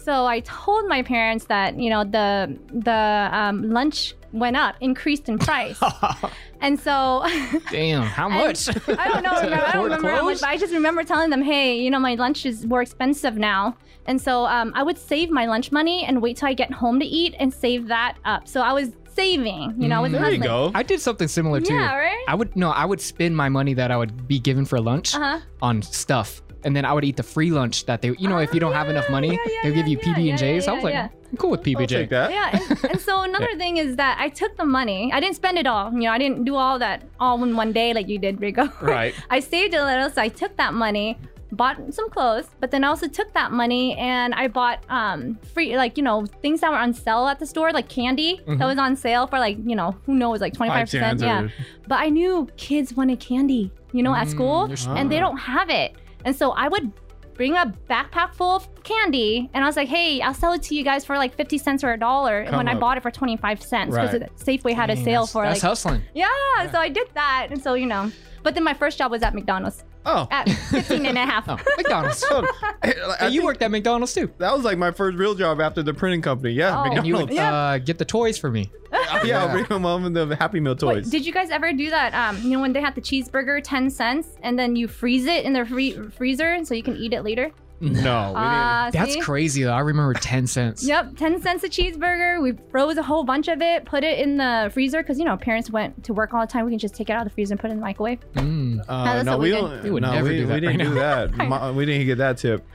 So 0.04 0.26
I 0.26 0.40
told 0.40 0.88
my 0.88 1.02
parents 1.02 1.44
that 1.46 1.78
you 1.78 1.90
know 1.90 2.04
the 2.04 2.58
the 2.72 3.28
um, 3.32 3.70
lunch 3.70 4.14
went 4.32 4.56
up, 4.56 4.76
increased 4.80 5.28
in 5.28 5.38
price, 5.38 5.80
and 6.60 6.78
so 6.78 7.24
Damn, 7.70 8.02
how 8.02 8.28
much? 8.28 8.68
I 8.68 9.08
don't 9.08 9.22
know. 9.22 9.40
Remember, 9.42 9.66
I 9.66 9.72
don't 9.72 9.86
Afford 9.86 9.92
remember 9.92 10.08
how 10.10 10.24
much, 10.24 10.40
but 10.40 10.48
I 10.48 10.56
just 10.56 10.72
remember 10.72 11.04
telling 11.04 11.30
them, 11.30 11.42
"Hey, 11.42 11.78
you 11.80 11.90
know, 11.90 11.98
my 11.98 12.14
lunch 12.14 12.46
is 12.46 12.64
more 12.66 12.82
expensive 12.82 13.36
now." 13.36 13.76
And 14.06 14.20
so 14.20 14.46
um, 14.46 14.72
I 14.74 14.82
would 14.82 14.98
save 14.98 15.30
my 15.30 15.46
lunch 15.46 15.70
money 15.72 16.04
and 16.04 16.22
wait 16.22 16.36
till 16.38 16.48
I 16.48 16.54
get 16.54 16.72
home 16.72 16.98
to 17.00 17.06
eat 17.06 17.34
and 17.38 17.52
save 17.52 17.88
that 17.88 18.16
up. 18.24 18.48
So 18.48 18.60
I 18.62 18.72
was 18.72 18.90
saving. 19.14 19.74
You 19.78 19.88
know, 19.88 19.96
I 19.98 20.00
was 20.00 20.12
Mm, 20.12 20.20
There 20.20 20.30
you 20.32 20.38
go. 20.38 20.70
I 20.74 20.82
did 20.82 21.00
something 21.00 21.28
similar 21.28 21.60
too. 21.60 21.74
Yeah, 21.74 21.94
right? 21.96 22.24
I 22.26 22.34
would 22.34 22.56
no, 22.56 22.70
I 22.70 22.84
would 22.84 23.00
spend 23.00 23.36
my 23.36 23.48
money 23.48 23.74
that 23.74 23.90
I 23.90 23.96
would 23.96 24.26
be 24.26 24.38
given 24.38 24.64
for 24.64 24.80
lunch 24.80 25.14
Uh 25.14 25.18
huh. 25.18 25.40
on 25.60 25.82
stuff, 25.82 26.40
and 26.64 26.74
then 26.76 26.84
I 26.84 26.92
would 26.92 27.04
eat 27.04 27.16
the 27.16 27.22
free 27.22 27.50
lunch 27.50 27.86
that 27.86 28.02
they, 28.02 28.14
you 28.18 28.28
know, 28.28 28.38
if 28.38 28.52
you 28.54 28.60
don't 28.60 28.72
have 28.72 28.88
enough 28.88 29.08
money, 29.10 29.28
yeah, 29.28 29.36
yeah, 29.46 29.52
they'll 29.62 29.74
give 29.74 29.88
you 29.88 29.98
PB 29.98 30.30
and 30.30 30.38
J's. 30.38 30.66
yeah, 30.66 30.72
I 30.72 30.74
was 30.74 30.84
like, 30.84 30.92
yeah. 30.94 31.08
I'm 31.30 31.36
cool 31.36 31.50
with 31.50 31.62
PB 31.62 31.74
I'll 31.76 31.80
and 31.80 31.88
J. 31.88 31.96
take 32.00 32.10
that. 32.10 32.30
Yeah, 32.32 32.60
and, 32.60 32.84
and 32.92 33.00
so 33.00 33.22
another 33.30 33.54
thing 33.56 33.76
is 33.78 33.96
that 33.96 34.18
I 34.20 34.28
took 34.28 34.56
the 34.56 34.64
money. 34.64 35.12
I 35.12 35.20
didn't 35.20 35.36
spend 35.36 35.58
it 35.58 35.66
all. 35.66 35.92
You 35.92 36.00
know, 36.00 36.10
I 36.12 36.18
didn't 36.18 36.44
do 36.44 36.56
all 36.56 36.78
that 36.80 37.02
all 37.18 37.42
in 37.44 37.56
one 37.56 37.72
day 37.72 37.94
like 37.94 38.08
you 38.08 38.18
did, 38.18 38.40
Rico. 38.40 38.68
Right. 38.82 39.14
I 39.30 39.40
saved 39.40 39.74
a 39.74 39.84
little, 39.84 40.10
so 40.10 40.20
I 40.22 40.28
took 40.28 40.56
that 40.56 40.74
money, 40.74 41.18
bought 41.52 41.76
some 41.94 42.08
clothes, 42.10 42.48
but 42.60 42.70
then 42.70 42.84
I 42.84 42.88
also 42.88 43.08
took 43.08 43.32
that 43.34 43.52
money 43.52 43.96
and 43.96 44.34
I 44.34 44.46
bought 44.48 44.84
um 44.88 45.36
free 45.54 45.76
like 45.76 45.96
you 45.96 46.02
know 46.04 46.26
things 46.42 46.60
that 46.60 46.70
were 46.70 46.76
on 46.78 46.92
sale 46.94 47.26
at 47.28 47.38
the 47.40 47.46
store, 47.46 47.72
like 47.72 47.88
candy 47.88 48.40
that 48.46 48.64
was 48.66 48.78
on 48.78 48.94
sale 48.96 49.26
for 49.26 49.38
like 49.38 49.56
you 49.64 49.74
know 49.76 49.96
who 50.06 50.14
knows 50.14 50.40
like 50.40 50.54
twenty 50.54 50.70
five 50.70 50.80
Five 50.80 50.86
percent. 50.86 51.20
cents 51.20 51.22
Yeah, 51.22 51.42
or- 51.44 51.50
but 51.88 51.98
I 52.00 52.08
knew 52.08 52.48
kids 52.56 52.94
wanted 52.94 53.18
candy, 53.20 53.72
you 53.92 54.02
know, 54.04 54.14
at 54.14 54.26
Mm, 54.28 54.30
school, 54.30 54.68
you're 54.68 54.96
and 54.96 55.10
they 55.10 55.18
don't 55.18 55.38
have 55.38 55.70
it, 55.70 55.96
and 56.24 56.34
so 56.34 56.50
I 56.52 56.68
would. 56.68 56.92
Bring 57.34 57.56
a 57.56 57.72
backpack 57.88 58.34
full 58.34 58.56
of 58.56 58.68
candy, 58.82 59.48
and 59.54 59.64
I 59.64 59.66
was 59.66 59.74
like, 59.74 59.88
"Hey, 59.88 60.20
I'll 60.20 60.34
sell 60.34 60.52
it 60.52 60.62
to 60.64 60.74
you 60.74 60.84
guys 60.84 61.06
for 61.06 61.16
like 61.16 61.34
fifty 61.34 61.56
cents 61.56 61.82
or 61.82 61.90
a 61.90 61.98
dollar." 61.98 62.44
Come 62.44 62.56
when 62.58 62.68
I 62.68 62.74
bought 62.74 62.98
it 62.98 63.02
for 63.02 63.10
twenty 63.10 63.38
five 63.38 63.62
cents 63.62 63.96
because 63.96 64.20
Right. 64.20 64.36
Safeway 64.36 64.74
had 64.74 64.90
a 64.90 64.96
sale 64.96 65.26
for 65.26 65.44
that's 65.44 65.62
like 65.62 65.66
hustling. 65.70 66.02
yeah, 66.12 66.28
So 66.70 66.78
I 66.78 66.90
did 66.90 67.08
that, 67.14 67.46
and 67.50 67.62
so 67.62 67.72
you 67.72 67.86
know. 67.86 68.12
But 68.42 68.52
then 68.54 68.62
my 68.62 68.74
first 68.74 68.98
job 68.98 69.10
was 69.10 69.22
at 69.22 69.34
McDonald's 69.34 69.84
Oh. 70.06 70.26
at 70.30 70.48
15 70.48 71.04
and 71.06 71.18
a 71.18 71.26
half. 71.26 71.44
Oh, 71.48 71.56
McDonald's. 71.76 72.18
So, 72.30 72.46
I 72.82 73.16
Hey, 73.20 73.28
you 73.30 73.44
worked 73.44 73.60
at 73.62 73.70
McDonald's 73.70 74.14
too. 74.14 74.30
That 74.38 74.54
was 74.54 74.64
like 74.64 74.78
my 74.78 74.90
first 74.92 75.18
real 75.18 75.34
job 75.34 75.60
after 75.60 75.82
the 75.82 75.92
printing 75.94 76.22
company. 76.22 76.52
Yeah, 76.54 76.78
Oh. 76.80 76.84
And 76.84 77.06
you 77.06 77.14
would 77.16 77.28
McDonald's. 77.28 77.34
Yeah. 77.34 77.54
uh, 77.54 77.78
get 77.78 77.98
the 77.98 78.04
toys 78.04 78.38
for 78.38 78.50
me. 78.50 78.70
yeah, 79.24 79.42
I'll 79.44 79.50
bring 79.50 79.66
my 79.70 79.78
mom 79.78 80.04
and 80.06 80.16
the 80.16 80.34
Happy 80.36 80.58
Meal 80.60 80.72
Wait, 80.72 80.78
toys. 80.80 81.10
did 81.10 81.24
you 81.26 81.32
guys 81.32 81.50
ever 81.50 81.72
do 81.72 81.90
that? 81.90 82.14
Um, 82.14 82.40
you 82.42 82.50
know 82.50 82.60
when 82.60 82.72
they 82.72 82.80
had 82.80 82.94
the 82.94 83.00
cheeseburger, 83.00 83.60
10 83.62 83.90
cents, 83.90 84.28
and 84.42 84.58
then 84.58 84.74
you 84.76 84.88
freeze 84.88 85.26
it 85.26 85.44
in 85.44 85.52
the 85.52 85.64
free- 85.64 85.96
freezer 86.10 86.64
so 86.64 86.74
you 86.74 86.82
can 86.82 86.96
eat 86.96 87.12
it 87.12 87.22
later? 87.22 87.50
No, 87.80 87.88
we 87.88 87.94
didn't. 87.96 88.04
Uh, 88.04 88.90
That's 88.92 89.14
see? 89.14 89.20
crazy 89.20 89.62
though. 89.62 89.72
I 89.72 89.80
remember 89.80 90.14
10 90.14 90.46
cents. 90.46 90.84
Yep, 90.86 91.16
10 91.16 91.40
cents 91.42 91.64
a 91.64 91.68
cheeseburger. 91.68 92.42
We 92.42 92.52
froze 92.70 92.96
a 92.98 93.02
whole 93.02 93.24
bunch 93.24 93.48
of 93.48 93.62
it, 93.62 93.84
put 93.84 94.04
it 94.04 94.18
in 94.18 94.36
the 94.36 94.70
freezer 94.72 94.98
because, 95.02 95.18
you 95.18 95.24
know, 95.24 95.36
parents 95.36 95.70
went 95.70 96.04
to 96.04 96.12
work 96.12 96.34
all 96.34 96.40
the 96.42 96.46
time. 96.46 96.64
We 96.66 96.72
can 96.72 96.78
just 96.78 96.94
take 96.94 97.08
it 97.08 97.12
out 97.14 97.22
of 97.22 97.28
the 97.28 97.34
freezer 97.34 97.54
and 97.54 97.60
put 97.60 97.68
it 97.68 97.72
in 97.72 97.78
the 97.78 97.82
microwave. 97.84 98.20
Mm. 98.34 98.84
Uh, 98.88 99.22
no, 99.22 99.38
we 99.38 99.44
we 99.44 99.50
did. 99.50 99.60
don't. 99.60 99.82
We 99.84 99.90
would 99.90 100.02
no, 100.02 100.12
never 100.12 100.28
we, 100.28 100.36
do 100.38 100.46
that 100.46 100.54
we 100.54 100.60
didn't 100.60 100.78
right 100.78 100.86
do 100.88 100.94
that. 100.94 101.36
Ma- 101.48 101.72
we 101.72 101.86
didn't 101.86 102.06
get 102.06 102.18
that 102.18 102.38
tip. 102.38 102.66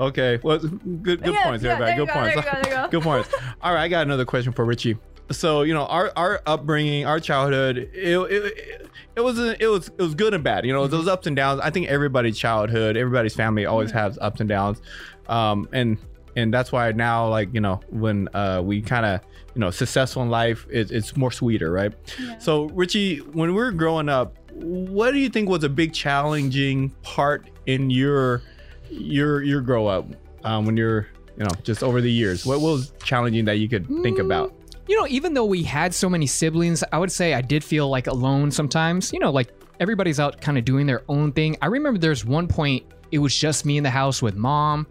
Okay, 0.00 0.38
well, 0.42 0.58
good, 0.58 1.02
good 1.02 1.34
Yeah, 1.34 1.44
points, 1.44 1.64
yeah, 1.64 1.72
everybody. 1.72 1.78
there 1.78 1.88
you 1.90 2.06
Good 2.06 2.08
go, 2.08 2.12
points. 2.12 2.34
there 2.34 2.44
you 2.44 2.50
go, 2.52 2.62
there 2.62 2.72
you 2.72 2.84
go. 2.84 2.88
good 2.90 3.02
points. 3.02 3.34
All 3.62 3.72
right, 3.74 3.82
I 3.82 3.88
got 3.88 4.02
another 4.06 4.24
question 4.24 4.52
for 4.52 4.64
Richie. 4.64 4.96
So 5.30 5.62
you 5.62 5.74
know, 5.74 5.86
our 5.86 6.12
our 6.16 6.42
upbringing, 6.46 7.06
our 7.06 7.20
childhood, 7.20 7.78
it 7.78 8.16
it, 8.18 8.88
it 9.16 9.20
was 9.20 9.38
it 9.38 9.66
was 9.66 9.88
it 9.88 10.02
was 10.02 10.14
good 10.14 10.34
and 10.34 10.44
bad. 10.44 10.66
You 10.66 10.72
know, 10.72 10.86
those 10.86 11.08
ups 11.08 11.26
and 11.26 11.36
downs. 11.36 11.60
I 11.60 11.70
think 11.70 11.88
everybody's 11.88 12.38
childhood, 12.38 12.96
everybody's 12.96 13.34
family 13.34 13.66
always 13.66 13.90
has 13.92 14.18
ups 14.20 14.40
and 14.40 14.48
downs, 14.48 14.82
um, 15.28 15.68
and 15.72 15.98
and 16.36 16.52
that's 16.52 16.72
why 16.72 16.90
now, 16.92 17.28
like 17.28 17.52
you 17.52 17.60
know, 17.60 17.80
when 17.90 18.28
uh, 18.34 18.62
we 18.64 18.82
kind 18.82 19.06
of 19.06 19.20
you 19.54 19.60
know 19.60 19.70
successful 19.70 20.22
in 20.22 20.30
life, 20.30 20.66
it, 20.70 20.90
it's 20.90 21.16
more 21.16 21.30
sweeter, 21.30 21.70
right? 21.70 21.92
So 22.38 22.64
Richie, 22.70 23.18
when 23.18 23.50
we 23.50 23.56
were 23.56 23.72
growing 23.72 24.08
up, 24.08 24.36
what 24.52 25.12
do 25.12 25.18
you 25.18 25.28
think 25.28 25.48
was 25.48 25.64
a 25.64 25.68
big 25.68 25.92
challenging 25.92 26.90
part 27.02 27.48
in 27.66 27.90
your 27.90 28.42
your 28.90 29.42
your 29.42 29.60
grow 29.60 29.86
up 29.86 30.06
um, 30.44 30.66
when 30.66 30.76
you're 30.76 31.08
you 31.36 31.44
know 31.44 31.50
just 31.62 31.82
over 31.82 32.00
the 32.00 32.10
years? 32.10 32.46
What 32.46 32.60
was 32.60 32.92
challenging 33.04 33.44
that 33.46 33.58
you 33.58 33.68
could 33.68 33.86
think 34.02 34.18
about? 34.18 34.54
You 34.88 34.98
know, 34.98 35.06
even 35.08 35.34
though 35.34 35.44
we 35.44 35.62
had 35.62 35.94
so 35.94 36.08
many 36.08 36.26
siblings, 36.26 36.82
I 36.92 36.98
would 36.98 37.12
say 37.12 37.34
I 37.34 37.40
did 37.40 37.62
feel 37.62 37.88
like 37.88 38.06
alone 38.06 38.50
sometimes. 38.50 39.12
You 39.12 39.20
know, 39.20 39.30
like 39.30 39.52
everybody's 39.80 40.20
out 40.20 40.40
kind 40.40 40.58
of 40.58 40.64
doing 40.64 40.86
their 40.86 41.02
own 41.08 41.32
thing. 41.32 41.56
I 41.62 41.66
remember 41.66 41.98
there's 41.98 42.24
one 42.24 42.48
point 42.48 42.84
it 43.10 43.18
was 43.18 43.36
just 43.36 43.64
me 43.64 43.76
in 43.76 43.84
the 43.84 43.90
house 43.90 44.22
with 44.22 44.34
mom. 44.34 44.86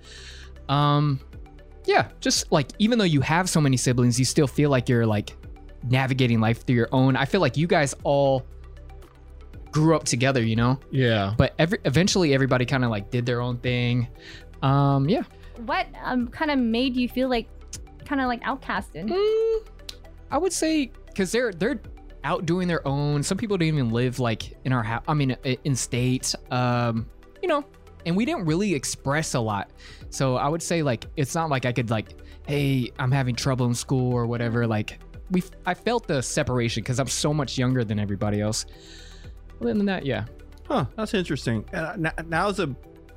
Um 0.69 1.19
yeah, 1.85 2.09
just 2.19 2.51
like 2.51 2.69
even 2.79 2.99
though 2.99 3.05
you 3.05 3.21
have 3.21 3.49
so 3.49 3.59
many 3.59 3.77
siblings, 3.77 4.19
you 4.19 4.25
still 4.25 4.47
feel 4.47 4.69
like 4.69 4.87
you're 4.87 5.05
like 5.05 5.35
navigating 5.83 6.39
life 6.39 6.65
through 6.65 6.75
your 6.75 6.89
own. 6.91 7.15
I 7.15 7.25
feel 7.25 7.41
like 7.41 7.57
you 7.57 7.67
guys 7.67 7.95
all 8.03 8.45
grew 9.71 9.95
up 9.95 10.03
together, 10.03 10.43
you 10.43 10.55
know? 10.55 10.79
Yeah. 10.91 11.33
But 11.37 11.53
every 11.57 11.79
eventually 11.85 12.33
everybody 12.33 12.65
kind 12.65 12.83
of 12.83 12.91
like 12.91 13.09
did 13.09 13.25
their 13.25 13.41
own 13.41 13.57
thing. 13.57 14.07
Um 14.61 15.09
yeah. 15.09 15.23
What 15.65 15.87
um, 16.03 16.27
kind 16.27 16.51
of 16.51 16.59
made 16.59 16.95
you 16.95 17.09
feel 17.09 17.29
like 17.29 17.47
kind 18.05 18.21
of 18.21 18.27
like 18.27 18.41
outcasted? 18.43 19.09
Mm, 19.09 19.67
I 20.31 20.37
would 20.37 20.53
say 20.53 20.91
because 21.07 21.31
they're 21.31 21.51
they're 21.51 21.79
out 22.23 22.45
doing 22.45 22.67
their 22.67 22.87
own. 22.87 23.23
Some 23.23 23.37
people 23.37 23.57
don't 23.57 23.67
even 23.67 23.89
live 23.89 24.19
like 24.19 24.57
in 24.65 24.73
our 24.73 24.83
house. 24.83 25.03
I 25.07 25.13
mean, 25.13 25.35
in 25.63 25.75
states. 25.75 26.35
Um, 26.49 27.07
you 27.41 27.47
know, 27.47 27.65
and 28.05 28.15
we 28.15 28.25
didn't 28.25 28.45
really 28.45 28.73
express 28.73 29.33
a 29.33 29.39
lot. 29.39 29.71
So 30.09 30.35
I 30.35 30.47
would 30.47 30.61
say 30.61 30.83
like 30.83 31.05
it's 31.15 31.35
not 31.35 31.49
like 31.49 31.65
I 31.65 31.71
could 31.71 31.89
like, 31.89 32.09
hey, 32.47 32.91
I'm 32.99 33.11
having 33.11 33.35
trouble 33.35 33.65
in 33.65 33.73
school 33.73 34.13
or 34.13 34.25
whatever. 34.25 34.67
Like 34.67 34.99
we, 35.31 35.43
I 35.65 35.73
felt 35.73 36.07
the 36.07 36.21
separation 36.21 36.83
because 36.83 36.99
I'm 36.99 37.07
so 37.07 37.33
much 37.33 37.57
younger 37.57 37.83
than 37.83 37.99
everybody 37.99 38.41
else. 38.41 38.65
Other 39.59 39.73
than 39.73 39.85
that, 39.85 40.05
yeah. 40.05 40.25
Huh. 40.67 40.85
That's 40.95 41.13
interesting. 41.13 41.65
And 41.73 42.07
uh, 42.07 42.11
n- 42.17 42.27
now's 42.29 42.59
a 42.59 42.75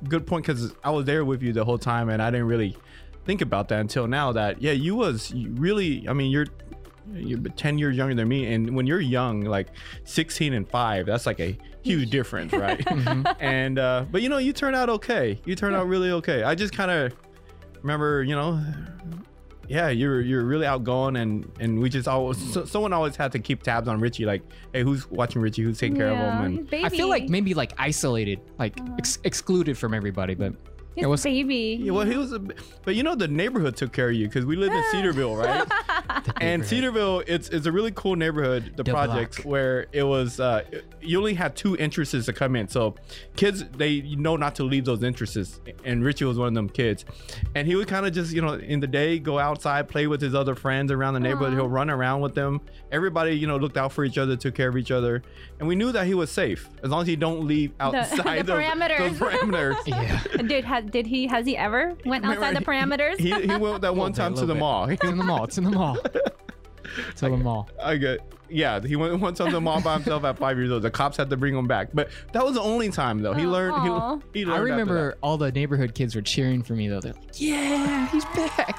good 0.09 0.27
point 0.27 0.45
because 0.45 0.73
I 0.83 0.91
was 0.91 1.05
there 1.05 1.25
with 1.25 1.41
you 1.41 1.53
the 1.53 1.65
whole 1.65 1.77
time, 1.77 2.09
and 2.09 2.21
I 2.21 2.29
didn't 2.29 2.47
really 2.47 2.77
think 3.25 3.41
about 3.41 3.69
that 3.69 3.79
until 3.79 4.07
now. 4.07 4.31
That 4.31 4.61
yeah, 4.61 4.73
you 4.73 4.95
was 4.95 5.33
really. 5.33 6.07
I 6.07 6.13
mean, 6.13 6.31
you're 6.31 6.47
you're 7.13 7.39
10 7.39 7.77
years 7.77 7.95
younger 7.95 8.15
than 8.15 8.27
me 8.27 8.51
and 8.53 8.75
when 8.75 8.87
you're 8.87 8.99
young 8.99 9.41
like 9.41 9.67
16 10.05 10.53
and 10.53 10.67
5 10.67 11.05
that's 11.05 11.25
like 11.25 11.39
a 11.39 11.57
huge 11.83 12.09
difference 12.09 12.51
right? 12.53 12.85
And 13.39 13.79
uh 13.79 14.05
but 14.11 14.21
you 14.21 14.29
know 14.29 14.37
you 14.37 14.53
turn 14.53 14.75
out 14.75 14.89
okay. 14.89 15.39
You 15.45 15.55
turn 15.55 15.75
out 15.75 15.87
really 15.87 16.11
okay. 16.11 16.43
I 16.43 16.55
just 16.55 16.73
kind 16.73 16.91
of 16.91 17.13
remember 17.81 18.23
you 18.23 18.35
know 18.35 18.61
yeah 19.67 19.89
you're 19.89 20.21
you're 20.21 20.43
really 20.43 20.65
outgoing 20.65 21.15
and 21.17 21.51
and 21.59 21.79
we 21.79 21.89
just 21.89 22.07
always 22.07 22.37
so, 22.53 22.65
someone 22.65 22.93
always 22.93 23.15
had 23.15 23.31
to 23.31 23.39
keep 23.39 23.63
tabs 23.63 23.87
on 23.87 23.99
richie 23.99 24.23
like 24.25 24.43
hey 24.73 24.83
who's 24.83 25.09
watching 25.09 25.41
richie? 25.41 25.63
Who's 25.63 25.79
taking 25.79 25.97
care 25.97 26.09
of 26.11 26.17
him? 26.17 26.45
And 26.45 26.69
baby. 26.69 26.85
I 26.85 26.89
feel 26.89 27.09
like 27.09 27.29
maybe 27.29 27.53
like 27.53 27.73
isolated, 27.77 28.39
like 28.59 28.77
ex- 28.97 29.19
excluded 29.23 29.77
from 29.77 29.93
everybody. 29.93 30.35
But 30.35 30.53
his 30.95 31.03
it 31.03 31.07
was- 31.07 31.23
baby. 31.23 31.79
yeah, 31.81 31.91
well, 31.91 32.05
he 32.05 32.17
was, 32.17 32.31
a, 32.33 32.39
but 32.39 32.95
you 32.95 33.03
know, 33.03 33.15
the 33.15 33.27
neighborhood 33.27 33.75
took 33.75 33.91
care 33.93 34.09
of 34.09 34.15
you 34.15 34.27
because 34.27 34.45
we 34.45 34.55
lived 34.55 34.73
in 34.73 34.83
Cedarville, 34.91 35.35
right? 35.35 35.67
and. 36.41 36.65
Cedarville, 36.65 37.23
it's 37.27 37.49
it's 37.49 37.65
a 37.65 37.71
really 37.71 37.91
cool 37.91 38.15
neighborhood. 38.15 38.73
The, 38.75 38.83
The 38.83 38.91
projects 38.91 39.37
block. 39.37 39.45
where 39.47 39.85
it 39.91 40.03
was, 40.03 40.39
uh, 40.39 40.63
you 41.01 41.17
only 41.19 41.33
had 41.35 41.55
two 41.55 41.75
entrances 41.77 42.25
to 42.25 42.33
come 42.33 42.55
in, 42.55 42.67
so 42.67 42.95
kids 43.35 43.63
they 43.77 44.01
know 44.01 44.35
not 44.35 44.55
to 44.55 44.63
leave 44.63 44.85
those 44.85 45.03
entrances. 45.03 45.59
And 45.83 46.03
Richie 46.03 46.25
was 46.25 46.37
one 46.37 46.47
of 46.49 46.53
them 46.55 46.69
kids, 46.69 47.05
and 47.55 47.67
he 47.67 47.75
would 47.75 47.87
kind 47.87 48.05
of 48.05 48.13
just 48.13 48.33
you 48.33 48.41
know 48.41 48.53
in 48.53 48.79
the 48.79 48.87
day 48.87 49.19
go 49.19 49.37
outside, 49.37 49.87
play 49.87 50.07
with 50.07 50.21
his 50.21 50.33
other 50.33 50.55
friends 50.55 50.91
around 50.91 51.13
the 51.13 51.19
neighborhood. 51.19 51.53
Aw. 51.53 51.57
He'll 51.57 51.69
run 51.69 51.89
around 51.89 52.21
with 52.21 52.33
them. 52.35 52.61
Everybody 52.91 53.33
you 53.33 53.47
know 53.47 53.57
looked 53.57 53.77
out 53.77 53.91
for 53.91 54.03
each 54.05 54.17
other, 54.17 54.35
took 54.35 54.55
care 54.55 54.69
of 54.69 54.77
each 54.77 54.91
other, 54.91 55.21
and 55.59 55.67
we 55.67 55.75
knew 55.75 55.91
that 55.91 56.05
he 56.05 56.13
was 56.13 56.29
safe 56.31 56.69
as 56.83 56.89
long 56.89 57.01
as 57.01 57.07
he 57.07 57.15
don't 57.15 57.45
leave 57.47 57.71
outside 57.79 58.39
the 58.45 58.53
those- 58.53 58.63
parameters. 58.63 58.97
Those 58.97 59.17
parameters. 59.19 59.75
yeah, 59.87 60.21
Did 60.47 60.65
has 60.65 60.85
did 60.85 61.07
he 61.07 61.27
has 61.27 61.45
he 61.45 61.55
ever 61.57 61.95
went 62.05 62.25
outside 62.25 62.55
the 62.55 62.61
Remember, 62.65 62.97
parameters? 62.97 63.19
He, 63.19 63.31
he 63.33 63.55
went 63.57 63.81
that 63.81 63.95
one 63.95 64.11
bit, 64.11 64.17
time 64.17 64.33
to 64.35 64.45
the 64.45 64.53
bit. 64.53 64.59
mall. 64.59 64.85
it's 64.89 65.03
in 65.03 65.17
the 65.17 65.23
mall. 65.23 65.43
It's 65.45 65.57
in 65.57 65.63
the 65.63 65.71
mall. 65.71 65.95
to 67.17 67.25
in 67.25 67.31
the 67.31 67.37
mall. 67.37 67.69
I 67.83 67.95
get 67.97 68.19
yeah. 68.47 68.79
He 68.79 68.95
went 68.95 69.19
one 69.19 69.33
time 69.33 69.47
to 69.47 69.53
the 69.53 69.61
mall 69.61 69.81
by 69.81 69.95
himself 69.95 70.23
at 70.23 70.37
five 70.37 70.55
years 70.57 70.71
old. 70.71 70.83
The 70.83 70.91
cops 70.91 71.17
had 71.17 71.29
to 71.31 71.37
bring 71.37 71.55
him 71.55 71.67
back, 71.67 71.89
but 71.93 72.09
that 72.31 72.45
was 72.45 72.53
the 72.53 72.61
only 72.61 72.89
time 72.89 73.19
though. 73.19 73.33
He 73.33 73.45
Oh, 73.45 73.49
learned. 73.49 73.73
aw. 73.75 74.17
He, 74.33 74.39
he 74.39 74.45
learned. 74.45 74.57
I 74.57 74.61
remember 74.63 75.15
all 75.21 75.37
the 75.37 75.51
neighborhood 75.51 75.95
kids 75.95 76.15
were 76.15 76.21
cheering 76.21 76.61
for 76.61 76.73
me 76.73 76.87
though. 76.87 76.99
They're 77.01 77.13
like, 77.13 77.23
"Yeah, 77.41 78.07
he's 78.09 78.23
back." 78.25 78.77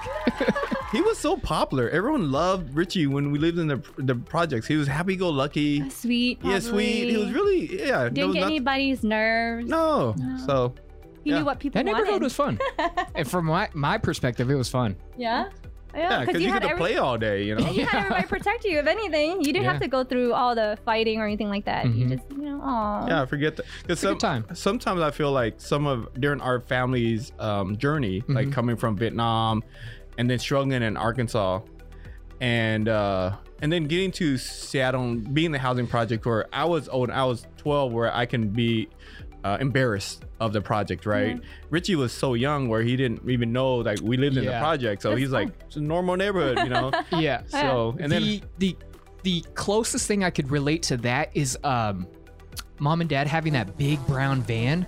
That. 0.93 0.97
he 0.97 1.03
was 1.03 1.19
so 1.19 1.37
popular. 1.37 1.89
Everyone 1.91 2.31
loved 2.33 2.75
Richie 2.75 3.07
when 3.07 3.31
we 3.31 3.39
lived 3.39 3.59
in 3.59 3.67
the 3.69 3.83
the 3.99 4.15
projects. 4.15 4.67
He 4.67 4.77
was 4.77 4.89
happy 4.89 5.17
go 5.17 5.29
lucky. 5.31 5.89
sweet. 5.91 6.39
Yeah, 6.43 6.59
sweet. 6.61 7.11
He 7.11 7.17
was 7.17 7.33
really 7.33 7.79
yeah. 7.79 7.87
there 7.99 8.11
didn't 8.11 8.27
was 8.29 8.35
get 8.35 8.41
nothing- 8.41 8.57
anybody's 8.57 9.03
nerves. 9.03 9.69
No. 9.69 10.15
So 10.47 10.75
He 11.25 11.31
yeah. 11.31 11.39
knew 11.41 11.45
what 11.45 11.59
people 11.59 11.79
that 11.83 11.85
neighborhood 11.85 12.23
was 12.23 12.35
fun, 12.35 12.59
and 13.15 13.29
from 13.29 13.47
my 13.47 13.69
my 13.75 13.99
perspective, 13.99 14.51
it 14.51 14.55
was 14.57 14.69
fun. 14.69 14.97
yeah. 15.17 15.49
Yeah, 15.95 16.27
because 16.27 16.43
you, 16.43 16.51
had 16.53 16.61
get 16.61 16.67
to 16.69 16.73
every- 16.75 16.79
play 16.89 16.97
all 16.99 17.17
day, 17.17 17.45
you 17.45 17.55
know. 17.55 17.71
you 17.71 17.87
had 17.87 18.01
everybody 18.05 18.27
protect 18.27 18.65
you. 18.67 18.79
If 18.79 18.87
anything, 18.87 19.39
you 19.39 19.45
didn't 19.51 19.63
Yeah. 19.63 19.73
have 19.73 19.81
to 19.81 19.89
go 19.89 20.05
through 20.05 20.35
all 20.35 20.55
the 20.55 20.77
fighting 20.85 21.21
or 21.21 21.25
anything 21.25 21.49
like 21.49 21.65
that. 21.65 21.87
You 21.87 22.05
Mhm. 22.05 22.11
just, 22.11 22.31
you 22.33 22.45
know, 22.51 22.61
oh. 22.63 23.07
Yeah, 23.09 23.23
I 23.23 23.25
forget 23.25 23.57
that. 23.57 23.65
Because 23.81 24.05
a 24.05 24.09
good 24.09 24.21
time. 24.21 24.45
sometimes 24.53 25.01
I 25.01 25.11
feel 25.11 25.33
like 25.33 25.55
some 25.59 25.87
of 25.87 26.13
during 26.21 26.43
our 26.43 26.61
family's 26.61 27.33
um, 27.39 27.79
journey, 27.79 28.23
like 28.29 28.49
Mhm. 28.49 28.53
coming 28.53 28.77
from 28.77 28.95
Vietnam, 28.99 29.63
and 30.19 30.29
then 30.29 30.39
struggling 30.39 30.83
in 30.83 30.97
Arkansas, 30.97 31.61
and 32.41 32.89
uh, 32.89 33.37
and 33.63 33.73
then 33.73 33.85
getting 33.85 34.11
to 34.13 34.37
Seattle, 34.39 35.17
being 35.17 35.53
the 35.53 35.59
housing 35.59 35.87
project 35.87 36.27
where 36.27 36.47
I 36.53 36.65
was 36.65 36.89
old, 36.89 37.11
I 37.11 37.25
was 37.25 37.47
12, 37.59 37.93
where 37.93 38.15
I 38.15 38.27
can 38.27 38.49
be 38.49 38.89
uh, 39.45 39.59
embarrassed 39.61 40.25
of 40.41 40.53
the 40.53 40.61
project, 40.61 41.07
right? 41.07 41.41
Richie 41.71 41.95
was 41.95 42.13
so 42.13 42.35
young 42.35 42.69
where 42.69 42.83
he 42.83 42.97
didn't 42.97 43.29
even 43.29 43.53
know 43.53 43.77
like 43.77 44.01
we 44.03 44.17
lived 44.17 44.37
in 44.37 44.45
the 44.45 44.59
project, 44.59 45.03
so 45.03 45.11
That's 45.11 45.21
he's 45.21 45.31
like 45.31 45.49
it's 45.67 45.77
a 45.77 45.81
normal 45.81 46.17
neighborhood, 46.17 46.59
you 46.59 46.69
know. 46.69 46.91
Yeah. 47.13 47.43
so 47.47 47.97
and 48.01 48.11
then 48.11 48.23
the 48.23 48.43
the 48.59 48.77
the 49.23 49.45
closest 49.55 50.07
thing 50.07 50.25
I 50.25 50.31
could 50.31 50.51
relate 50.51 50.83
to 50.85 50.97
that 50.99 51.31
is 51.35 51.57
um 51.65 52.07
mom 52.79 53.01
and 53.01 53.09
dad 53.09 53.27
having 53.27 53.53
that 53.55 53.79
big 53.79 54.05
brown 54.07 54.43
van 54.43 54.87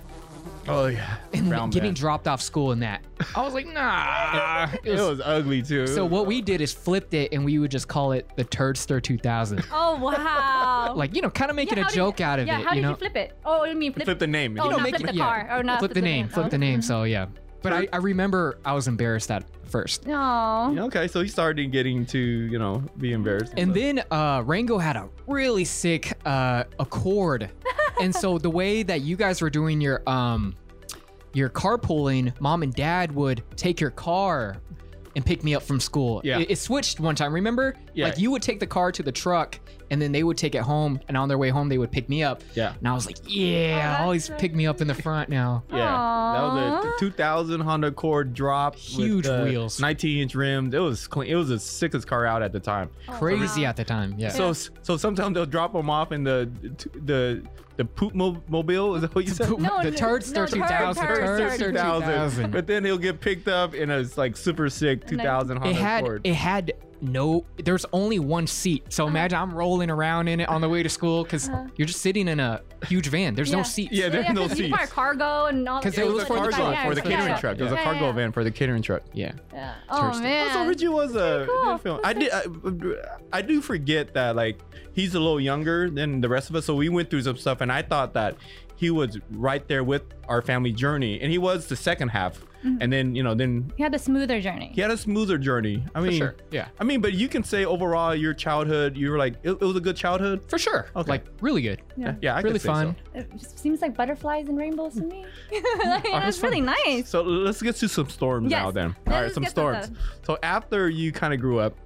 oh 0.69 0.87
yeah, 0.87 1.17
and 1.33 1.49
brown 1.49 1.69
getting 1.69 1.89
van. 1.89 1.93
dropped 1.95 2.27
off 2.27 2.41
school 2.41 2.71
in 2.71 2.79
that. 2.79 3.03
I 3.35 3.41
was 3.41 3.53
like, 3.53 3.67
nah. 3.67 4.67
It 4.73 4.79
It 4.85 4.91
was- 4.91 5.01
was 5.01 5.21
ugly 5.23 5.61
too. 5.61 5.87
so 5.87 6.05
what 6.05 6.25
we 6.27 6.41
did 6.41 6.61
is 6.61 6.71
flipped 6.73 7.13
it 7.13 7.33
and 7.33 7.43
we 7.43 7.59
would 7.59 7.71
just 7.71 7.87
call 7.87 8.11
it 8.13 8.29
the 8.37 8.45
Turdster 8.45 9.01
2000. 9.01 9.65
Oh 9.71 9.97
wow. 9.97 10.93
Like, 10.95 11.15
you 11.15 11.21
know, 11.21 11.29
kind 11.29 11.49
of 11.49 11.55
making 11.55 11.77
Yeah, 11.77 11.87
a 11.87 11.91
joke 11.91 12.19
you, 12.19 12.25
out 12.25 12.39
of 12.39 12.47
yeah, 12.47 12.57
it, 12.57 12.59
Yeah, 12.61 12.65
how 12.65 12.71
you 12.71 12.75
did 12.75 12.81
know. 12.83 12.89
you 12.91 12.95
flip 12.95 13.15
it? 13.15 13.37
Oh, 13.45 13.65
you 13.65 13.75
mean 13.75 13.93
flip, 13.93 14.05
flip 14.05 14.19
the 14.19 14.27
name. 14.27 14.57
Oh, 14.59 14.65
you 14.65 14.69
know, 14.71 14.77
not 14.77 14.83
make 14.83 14.95
flip 14.97 15.09
it- 15.09 15.13
the 15.13 15.17
yeah. 15.17 15.25
car 15.25 15.49
oh, 15.51 15.57
or 15.59 15.63
not 15.63 15.79
flip 15.79 15.93
the 15.93 16.01
name, 16.01 16.27
flip 16.29 16.49
the 16.49 16.57
oh. 16.57 16.59
name. 16.59 16.81
So 16.81 17.03
yeah. 17.03 17.25
But 17.61 17.73
I, 17.73 17.87
I 17.91 17.97
remember 17.97 18.57
I 18.63 18.73
was 18.73 18.87
embarrassed 18.87 19.31
at 19.31 19.43
first. 19.65 20.05
No. 20.07 20.71
Yeah, 20.73 20.83
Okay, 20.83 21.07
so 21.07 21.21
he 21.21 21.27
started 21.27 21.71
getting 21.71 22.05
to, 22.07 22.17
you 22.17 22.57
know, 22.57 22.83
be 22.97 23.13
embarrassed. 23.13 23.53
And 23.57 23.71
stuff. 23.71 23.75
then 23.75 24.03
uh, 24.11 24.43
Rango 24.45 24.77
had 24.77 24.95
a 24.95 25.09
really 25.27 25.65
sick 25.65 26.17
uh, 26.25 26.63
Accord, 26.79 27.49
and 28.01 28.13
so 28.15 28.37
the 28.37 28.49
way 28.49 28.83
that 28.83 29.01
you 29.01 29.15
guys 29.15 29.41
were 29.41 29.49
doing 29.49 29.81
your 29.81 30.01
um 30.09 30.55
your 31.33 31.49
carpooling, 31.49 32.39
mom 32.39 32.63
and 32.63 32.73
dad 32.73 33.13
would 33.13 33.43
take 33.55 33.79
your 33.79 33.91
car 33.91 34.57
and 35.19 35.25
pick 35.25 35.43
me 35.43 35.53
up 35.53 35.61
from 35.63 35.81
school. 35.81 36.21
Yeah. 36.23 36.39
it, 36.39 36.51
it 36.51 36.55
switched 36.57 37.01
one 37.01 37.13
time. 37.13 37.33
Remember? 37.33 37.75
Yeah. 37.93 38.05
Like 38.05 38.17
you 38.17 38.31
would 38.31 38.41
take 38.41 38.61
the 38.61 38.65
car 38.67 38.89
to 38.93 39.03
the 39.03 39.11
truck, 39.11 39.59
and 39.91 40.01
then 40.01 40.13
they 40.13 40.23
would 40.23 40.37
take 40.37 40.55
it 40.55 40.61
home, 40.61 41.01
and 41.09 41.17
on 41.17 41.27
their 41.27 41.37
way 41.37 41.49
home 41.49 41.67
they 41.67 41.77
would 41.77 41.91
pick 41.91 42.07
me 42.07 42.23
up. 42.23 42.41
yeah, 42.55 42.73
And 42.79 42.87
I 42.87 42.93
was 42.93 43.05
like, 43.05 43.17
yeah, 43.25 43.73
oh, 43.73 43.75
that's 43.75 44.01
always 44.01 44.25
so 44.25 44.35
pick 44.37 44.55
me 44.55 44.65
up 44.65 44.79
in 44.79 44.87
the 44.87 44.93
front 44.95 45.27
now. 45.39 45.63
yeah, 45.69 45.75
that 45.77 46.41
was 46.43 46.85
a 46.85 46.87
Aw. 46.87 46.97
2000 46.99 47.59
Honda 47.59 47.87
Accord 47.87 48.33
drop, 48.33 48.75
Huge 48.75 49.25
the 49.25 49.43
wheels. 49.43 49.81
19 49.81 50.19
inch 50.21 50.35
rims. 50.35 50.73
It 50.73 50.79
was 50.79 51.05
clean. 51.05 51.29
It 51.29 51.35
was 51.35 51.49
the 51.49 51.59
sickest 51.59 52.07
car 52.07 52.25
out 52.25 52.41
at 52.41 52.53
the 52.53 52.61
time. 52.61 52.89
Oh, 53.09 53.13
Crazy 53.13 53.63
wow. 53.63 53.69
at 53.69 53.75
the 53.75 53.83
time. 53.83 54.15
Yeah. 54.17 54.29
So, 54.29 54.53
so 54.53 54.95
sometimes 54.95 55.33
they'll 55.33 55.45
drop 55.45 55.73
them 55.73 55.89
off 55.89 56.13
in 56.13 56.23
the 56.23 56.49
the 57.03 57.43
the 57.79 57.85
poop 57.85 58.13
mo- 58.13 58.43
mobile. 58.49 58.95
Is 58.95 59.01
that 59.03 59.15
what 59.15 59.23
you 59.25 59.31
said? 59.31 59.49
No, 59.51 59.55
the 59.81 59.91
no, 59.91 59.97
Turdster 59.97 60.35
no, 60.35 60.45
2000. 60.45 61.07
Turd, 61.07 61.17
Turd, 61.17 61.39
Turdster 61.39 61.59
Turd. 61.59 61.75
2000. 61.75 62.51
But 62.51 62.67
then 62.67 62.83
he'll 62.83 62.97
get 62.97 63.21
picked 63.21 63.47
up 63.47 63.73
in 63.73 63.89
a 63.89 64.03
like 64.17 64.35
super 64.35 64.69
sick 64.69 65.07
2000 65.07 65.55
Honda 65.55 65.69
it 65.69 65.75
had 65.81 66.03
Accord. 66.03 66.21
it 66.25 66.33
had 66.35 66.73
no 67.01 67.45
there's 67.63 67.85
only 67.93 68.19
one 68.19 68.45
seat 68.47 68.83
so 68.91 69.07
imagine 69.07 69.37
i'm 69.37 69.53
rolling 69.53 69.89
around 69.89 70.27
in 70.27 70.39
it 70.39 70.49
on 70.49 70.61
the 70.61 70.67
way 70.69 70.83
to 70.83 70.89
school 70.89 71.23
because 71.23 71.47
Uh-huh. 71.49 71.65
you're 71.77 71.85
just 71.87 72.01
sitting 72.01 72.27
in 72.27 72.39
a 72.39 72.61
huge 72.87 73.07
van 73.07 73.35
there's 73.35 73.51
no 73.51 73.63
seats 73.63 73.91
Yeah, 73.93 74.09
there's 74.09 74.25
yeah, 74.25 74.31
no 74.33 74.41
'cause 74.41 74.51
you 74.51 74.65
seats. 74.65 74.71
require 74.71 74.87
cargo 74.87 75.45
and 75.45 75.67
all. 75.67 75.81
'Cause 75.81 75.97
it 75.97 76.01
it 76.01 76.05
was, 76.05 76.13
was 76.15 76.23
a 76.23 76.25
for 76.27 76.37
cargo 76.37 76.71
van, 76.71 76.87
for 76.87 76.95
the 76.95 77.01
catering 77.01 77.27
yeah. 77.29 77.39
truck. 77.39 77.57
It 77.59 77.63
was 77.63 77.71
a 77.71 77.77
cargo 77.77 78.05
yeah. 78.07 78.11
van 78.11 78.31
for 78.31 78.43
the 78.43 78.51
catering 78.51 78.81
truck. 78.81 79.01
yeah 79.13 79.31
Yeah. 79.53 79.73
Oh 79.89 80.11
Turd. 80.13 80.21
man. 80.23 80.47
Also, 80.47 80.67
Richie 80.69 80.87
was 80.87 81.15
a. 81.15 81.45
cool. 81.49 81.73
did 81.73 81.81
film. 81.81 81.99
I 82.03 82.13
did. 82.13 82.29
I, 82.31 83.37
I 83.39 83.41
do 83.41 83.61
forget 83.61 84.13
that 84.13 84.35
like 84.35 84.59
he's 84.93 85.15
a 85.15 85.19
little 85.19 85.39
younger 85.39 85.89
than 85.89 86.21
the 86.21 86.29
rest 86.29 86.49
of 86.49 86.55
us, 86.55 86.65
so 86.65 86.75
we 86.75 86.89
went 86.89 87.09
through 87.09 87.21
some 87.23 87.37
stuff, 87.37 87.61
and 87.61 87.71
I 87.71 87.81
thought 87.81 88.13
that 88.13 88.35
he 88.75 88.89
was 88.89 89.17
right 89.31 89.67
there 89.67 89.83
with 89.83 90.03
our 90.27 90.41
family 90.41 90.71
journey, 90.71 91.19
and 91.21 91.31
he 91.31 91.37
was 91.37 91.67
the 91.67 91.75
second 91.75 92.09
half, 92.09 92.41
Mm-hmm. 92.59 92.77
and 92.81 92.91
then 92.91 93.15
you 93.15 93.23
know 93.23 93.33
then 93.33 93.71
He 93.77 93.83
had 93.83 93.95
a 93.95 93.99
smoother 93.99 94.41
journey. 94.41 94.71
he 94.75 94.81
had 94.81 94.91
a 94.91 94.97
smoother 94.97 95.37
journey. 95.37 95.83
I 95.95 96.01
mean, 96.01 96.17
sure, 96.17 96.35
yeah. 96.51 96.67
I 96.79 96.83
mean, 96.83 96.99
but 96.99 97.13
you 97.13 97.29
can 97.29 97.41
say 97.43 97.63
overall 97.63 98.13
your 98.13 98.33
childhood, 98.33 98.97
you 98.97 99.11
were 99.11 99.17
like 99.17 99.35
it, 99.43 99.51
it 99.51 99.61
was 99.61 99.77
a 99.77 99.79
good 99.79 99.95
childhood. 99.95 100.41
for 100.49 100.57
sure 100.57 100.87
Okay. 100.95 101.09
like 101.09 101.25
really 101.41 101.61
good 101.61 101.81
Yeah. 101.95 102.15
Yeah, 102.21 102.35
I 102.35 102.41
really 102.41 102.53
could 102.53 102.61
say 102.63 102.67
so. 102.67 102.73
fun 102.73 102.95
It 103.15 103.31
just 103.37 103.59
seems 103.59 103.81
like 103.81 103.95
butterflies 103.95 104.47
and 104.49 104.57
rainbows 104.57 104.95
to 104.95 105.03
me. 105.03 105.25
like, 105.85 106.03
that's 106.03 106.43
really 106.43 106.61
nice. 106.61 107.07
So 107.09 107.21
let's 107.23 107.61
get 107.61 107.75
to 107.77 107.87
some 107.87 108.09
storms 108.09 108.51
Yes. 108.51 108.61
now 108.63 108.71
then. 108.71 108.95
Let's 109.05 109.15
All 109.15 109.23
right, 109.23 109.33
some 109.33 109.45
storms. 109.45 109.87
them. 109.87 109.97
So 110.25 110.37
after 110.43 110.89
you 110.89 111.11
kind 111.13 111.33
of 111.33 111.39
grew 111.39 111.59
up 111.59 111.77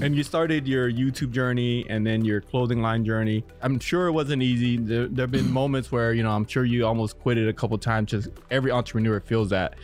and 0.00 0.14
you 0.14 0.22
started 0.22 0.66
your 0.66 0.90
YouTube 0.90 1.30
journey 1.30 1.86
and 1.88 2.06
then 2.06 2.24
your 2.24 2.40
clothing 2.40 2.82
line 2.82 3.04
journey, 3.04 3.44
I'm 3.62 3.78
sure 3.78 4.06
it 4.08 4.12
wasn't 4.12 4.42
easy. 4.42 4.76
There, 4.76 5.06
there 5.06 5.24
have 5.24 5.30
been 5.30 5.50
moments 5.50 5.90
where, 5.90 6.12
you 6.12 6.22
know, 6.22 6.30
I'm 6.30 6.46
sure 6.46 6.64
you 6.64 6.86
almost 6.86 7.18
quit 7.18 7.38
it 7.38 7.48
a 7.48 7.52
couple 7.52 7.78
times. 7.78 8.10
Just 8.10 8.28
every 8.50 8.70
entrepreneur 8.70 9.20
feels 9.20 9.50
that. 9.50 9.74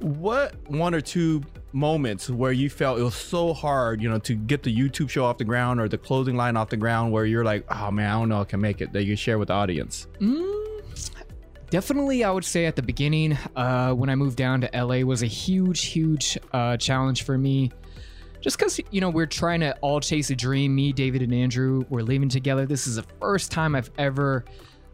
What 0.00 0.54
one 0.68 0.94
or 0.94 1.00
two 1.00 1.42
moments 1.72 2.28
where 2.28 2.52
you 2.52 2.68
felt 2.68 2.98
it 2.98 3.02
was 3.02 3.14
so 3.14 3.54
hard, 3.54 4.02
you 4.02 4.10
know, 4.10 4.18
to 4.20 4.34
get 4.34 4.62
the 4.62 4.74
YouTube 4.74 5.08
show 5.08 5.24
off 5.24 5.38
the 5.38 5.44
ground 5.44 5.80
or 5.80 5.88
the 5.88 5.98
clothing 5.98 6.36
line 6.36 6.56
off 6.56 6.68
the 6.68 6.76
ground 6.76 7.12
where 7.12 7.24
you're 7.24 7.44
like, 7.44 7.64
oh 7.70 7.90
man, 7.90 8.10
I 8.10 8.18
don't 8.18 8.28
know 8.28 8.40
I 8.40 8.44
can 8.44 8.60
make 8.60 8.80
it 8.80 8.92
that 8.92 9.04
you 9.04 9.16
share 9.16 9.38
with 9.38 9.48
the 9.48 9.54
audience? 9.54 10.06
Mm, 10.20 10.66
definitely 11.70 12.22
i 12.22 12.30
would 12.30 12.44
say 12.44 12.64
at 12.66 12.76
the 12.76 12.82
beginning 12.82 13.36
uh, 13.56 13.92
when 13.92 14.08
i 14.08 14.14
moved 14.14 14.36
down 14.36 14.60
to 14.60 14.84
la 14.84 14.98
was 15.00 15.22
a 15.22 15.26
huge 15.26 15.86
huge 15.86 16.38
uh, 16.52 16.76
challenge 16.76 17.24
for 17.24 17.36
me 17.36 17.72
just 18.46 18.58
because 18.58 18.80
you 18.92 19.00
know 19.00 19.10
we're 19.10 19.26
trying 19.26 19.58
to 19.58 19.76
all 19.78 19.98
chase 19.98 20.30
a 20.30 20.36
dream. 20.36 20.72
Me 20.72 20.92
david 20.92 21.20
and 21.20 21.34
andrew 21.34 21.84
we're 21.88 22.02
living 22.02 22.28
together. 22.28 22.64
This 22.64 22.86
is 22.86 22.94
the 22.94 23.02
first 23.20 23.50
time 23.50 23.74
i've 23.74 23.90
ever 23.98 24.44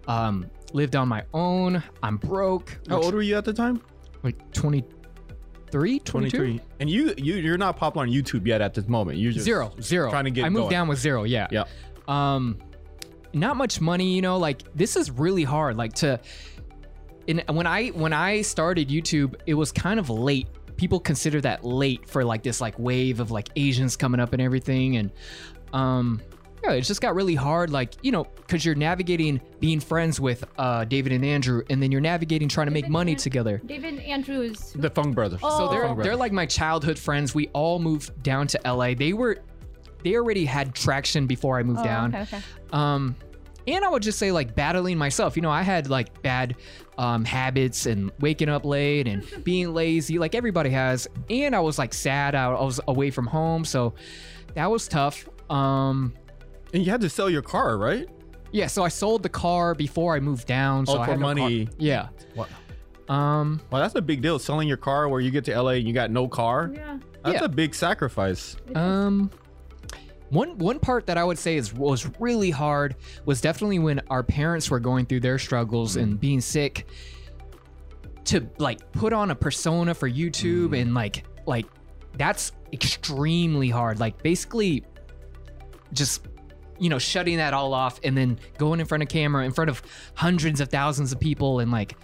um, 0.08 0.50
lived 0.72 0.96
on 0.96 1.06
my 1.06 1.22
own. 1.34 1.82
I'm 2.02 2.16
broke 2.16 2.78
How 2.88 3.02
old 3.02 3.12
were 3.12 3.20
you 3.20 3.36
at 3.36 3.44
the 3.44 3.52
time? 3.52 3.82
like 4.22 4.52
23 4.52 5.98
22 5.98 6.36
23 6.36 6.60
and 6.80 6.88
you 6.88 7.12
you 7.18 7.34
you're 7.34 7.58
not 7.58 7.76
popular 7.76 8.06
on 8.06 8.10
youtube 8.10 8.46
yet 8.46 8.62
at 8.62 8.72
this 8.72 8.88
moment. 8.88 9.18
You're 9.18 9.32
just 9.32 9.44
zero 9.44 9.70
zero. 9.82 10.08
trying 10.08 10.24
to 10.24 10.30
get 10.30 10.46
i 10.46 10.48
moved 10.48 10.62
going. 10.62 10.70
down 10.70 10.88
with 10.88 10.98
zero 10.98 11.24
yeah. 11.24 11.48
Yeah. 11.50 11.64
Um 12.08 12.56
not 13.34 13.58
much 13.58 13.82
money 13.82 14.14
you 14.14 14.22
know 14.22 14.38
like 14.38 14.62
this 14.74 14.96
is 14.96 15.10
really 15.10 15.44
hard. 15.44 15.76
Like 15.76 15.92
to 15.94 16.18
and 17.28 17.44
when 17.48 17.66
i 17.66 17.88
when 17.88 18.12
i 18.12 18.42
started 18.42 18.88
youtube 18.88 19.34
it 19.46 19.54
was 19.54 19.70
kind 19.70 20.00
of 20.00 20.10
late 20.10 20.48
people 20.76 20.98
consider 21.00 21.40
that 21.40 21.64
late 21.64 22.08
for 22.08 22.24
like 22.24 22.42
this 22.42 22.60
like 22.60 22.78
wave 22.78 23.20
of 23.20 23.30
like 23.30 23.48
asians 23.56 23.96
coming 23.96 24.20
up 24.20 24.32
and 24.32 24.42
everything 24.42 24.96
and 24.96 25.10
um 25.72 26.20
yeah, 26.64 26.74
it 26.74 26.82
just 26.82 27.00
got 27.00 27.16
really 27.16 27.34
hard, 27.34 27.70
like 27.70 27.94
you 28.02 28.12
know, 28.12 28.22
because 28.22 28.64
you're 28.64 28.76
navigating 28.76 29.40
being 29.58 29.80
friends 29.80 30.20
with 30.20 30.44
uh, 30.58 30.84
David 30.84 31.10
and 31.10 31.24
Andrew, 31.24 31.64
and 31.68 31.82
then 31.82 31.90
you're 31.90 32.00
navigating 32.00 32.48
trying 32.48 32.68
to 32.68 32.72
make 32.72 32.88
money 32.88 33.10
and- 33.14 33.20
together. 33.20 33.60
David 33.66 33.98
Andrews. 33.98 34.72
the 34.76 34.88
Fung 34.88 35.12
brothers 35.12 35.40
Oh. 35.42 35.58
So 35.58 35.68
they're 35.72 35.82
Funk 35.88 36.04
they're 36.04 36.14
like 36.14 36.30
my 36.30 36.46
childhood 36.46 37.00
friends. 37.00 37.34
We 37.34 37.48
all 37.48 37.80
moved 37.80 38.22
down 38.22 38.46
to 38.46 38.60
LA. 38.64 38.94
They 38.94 39.12
were 39.12 39.38
they 40.04 40.14
already 40.14 40.44
had 40.44 40.72
traction 40.72 41.26
before 41.26 41.58
I 41.58 41.64
moved 41.64 41.80
Oh, 41.80 41.84
down. 41.84 42.14
okay, 42.14 42.22
okay. 42.36 42.42
Um, 42.72 43.16
and 43.66 43.84
I 43.84 43.88
would 43.88 44.02
just 44.02 44.18
say 44.18 44.32
like 44.32 44.54
battling 44.54 44.98
myself. 44.98 45.36
You 45.36 45.42
know, 45.42 45.50
I 45.50 45.62
had 45.62 45.88
like 45.90 46.22
bad 46.22 46.56
um, 46.98 47.24
habits 47.24 47.86
and 47.86 48.10
waking 48.20 48.48
up 48.48 48.64
late 48.64 49.06
and 49.08 49.24
being 49.44 49.72
lazy, 49.74 50.18
like 50.18 50.34
everybody 50.34 50.70
has. 50.70 51.06
And 51.30 51.54
I 51.56 51.60
was 51.60 51.78
like 51.78 51.94
sad. 51.94 52.34
I, 52.34 52.46
I 52.52 52.62
was 52.62 52.80
away 52.88 53.10
from 53.10 53.26
home, 53.26 53.64
so 53.64 53.94
that 54.54 54.70
was 54.70 54.88
tough. 54.88 55.28
Um, 55.50 56.14
and 56.74 56.84
you 56.84 56.90
had 56.90 57.00
to 57.02 57.08
sell 57.10 57.28
your 57.30 57.42
car 57.42 57.76
right 57.78 58.08
yeah, 58.54 58.66
so 58.66 58.82
I 58.84 58.88
sold 58.88 59.22
the 59.22 59.30
car 59.30 59.74
before 59.74 60.14
I 60.14 60.20
moved 60.20 60.46
down. 60.46 60.84
So 60.84 60.98
Oh, 60.98 61.00
I 61.00 61.06
for 61.06 61.10
had 61.12 61.20
no 61.20 61.26
car- 61.28 61.34
money. 61.36 61.68
Yeah. 61.78 62.08
Wow. 62.36 62.46
Um, 63.08 63.60
well 63.70 63.80
that's 63.82 63.94
a 63.94 64.02
big 64.02 64.20
deal 64.22 64.38
selling 64.38 64.68
your 64.68 64.76
car 64.76 65.08
where 65.08 65.20
you 65.20 65.30
get 65.30 65.44
to 65.46 65.60
la 65.62 65.70
and 65.70 65.86
you 65.88 65.94
got 65.94 66.10
no 66.10 66.28
car 66.28 66.70
Yeah. 66.74 66.98
that's 67.24 67.38
Yeah. 67.40 67.44
a 67.44 67.48
big 67.48 67.74
sacrifice 67.74 68.56
Um, 68.74 69.30
one 70.32 70.56
one 70.56 70.78
part 70.78 71.06
that 71.06 71.18
I 71.18 71.24
would 71.24 71.38
say 71.38 71.56
is 71.56 71.74
was 71.74 72.10
really 72.18 72.50
hard 72.50 72.96
was 73.26 73.42
definitely 73.42 73.78
when 73.78 74.00
our 74.08 74.22
parents 74.22 74.70
were 74.70 74.80
going 74.80 75.04
through 75.04 75.20
their 75.20 75.38
struggles 75.38 75.96
and 75.96 76.12
mm-hmm. 76.12 76.16
being 76.16 76.40
sick. 76.40 76.88
To 78.26 78.48
like 78.58 78.92
put 78.92 79.12
on 79.12 79.30
a 79.30 79.34
persona 79.34 79.94
for 79.94 80.08
YouTube 80.08 80.66
mm-hmm. 80.66 80.74
and 80.74 80.94
like 80.94 81.24
like 81.44 81.66
that's 82.16 82.52
extremely 82.72 83.68
hard. 83.68 84.00
Like 84.00 84.22
basically, 84.22 84.84
just 85.92 86.28
you 86.78 86.88
know 86.88 86.98
shutting 86.98 87.36
that 87.36 87.52
all 87.52 87.74
off 87.74 88.00
and 88.02 88.16
then 88.16 88.38
going 88.56 88.80
in 88.80 88.86
front 88.86 89.02
of 89.02 89.10
camera 89.10 89.44
in 89.44 89.52
front 89.52 89.68
of 89.68 89.82
hundreds 90.14 90.60
of 90.60 90.68
thousands 90.68 91.12
of 91.12 91.20
people 91.20 91.58
and 91.58 91.70
like 91.70 91.94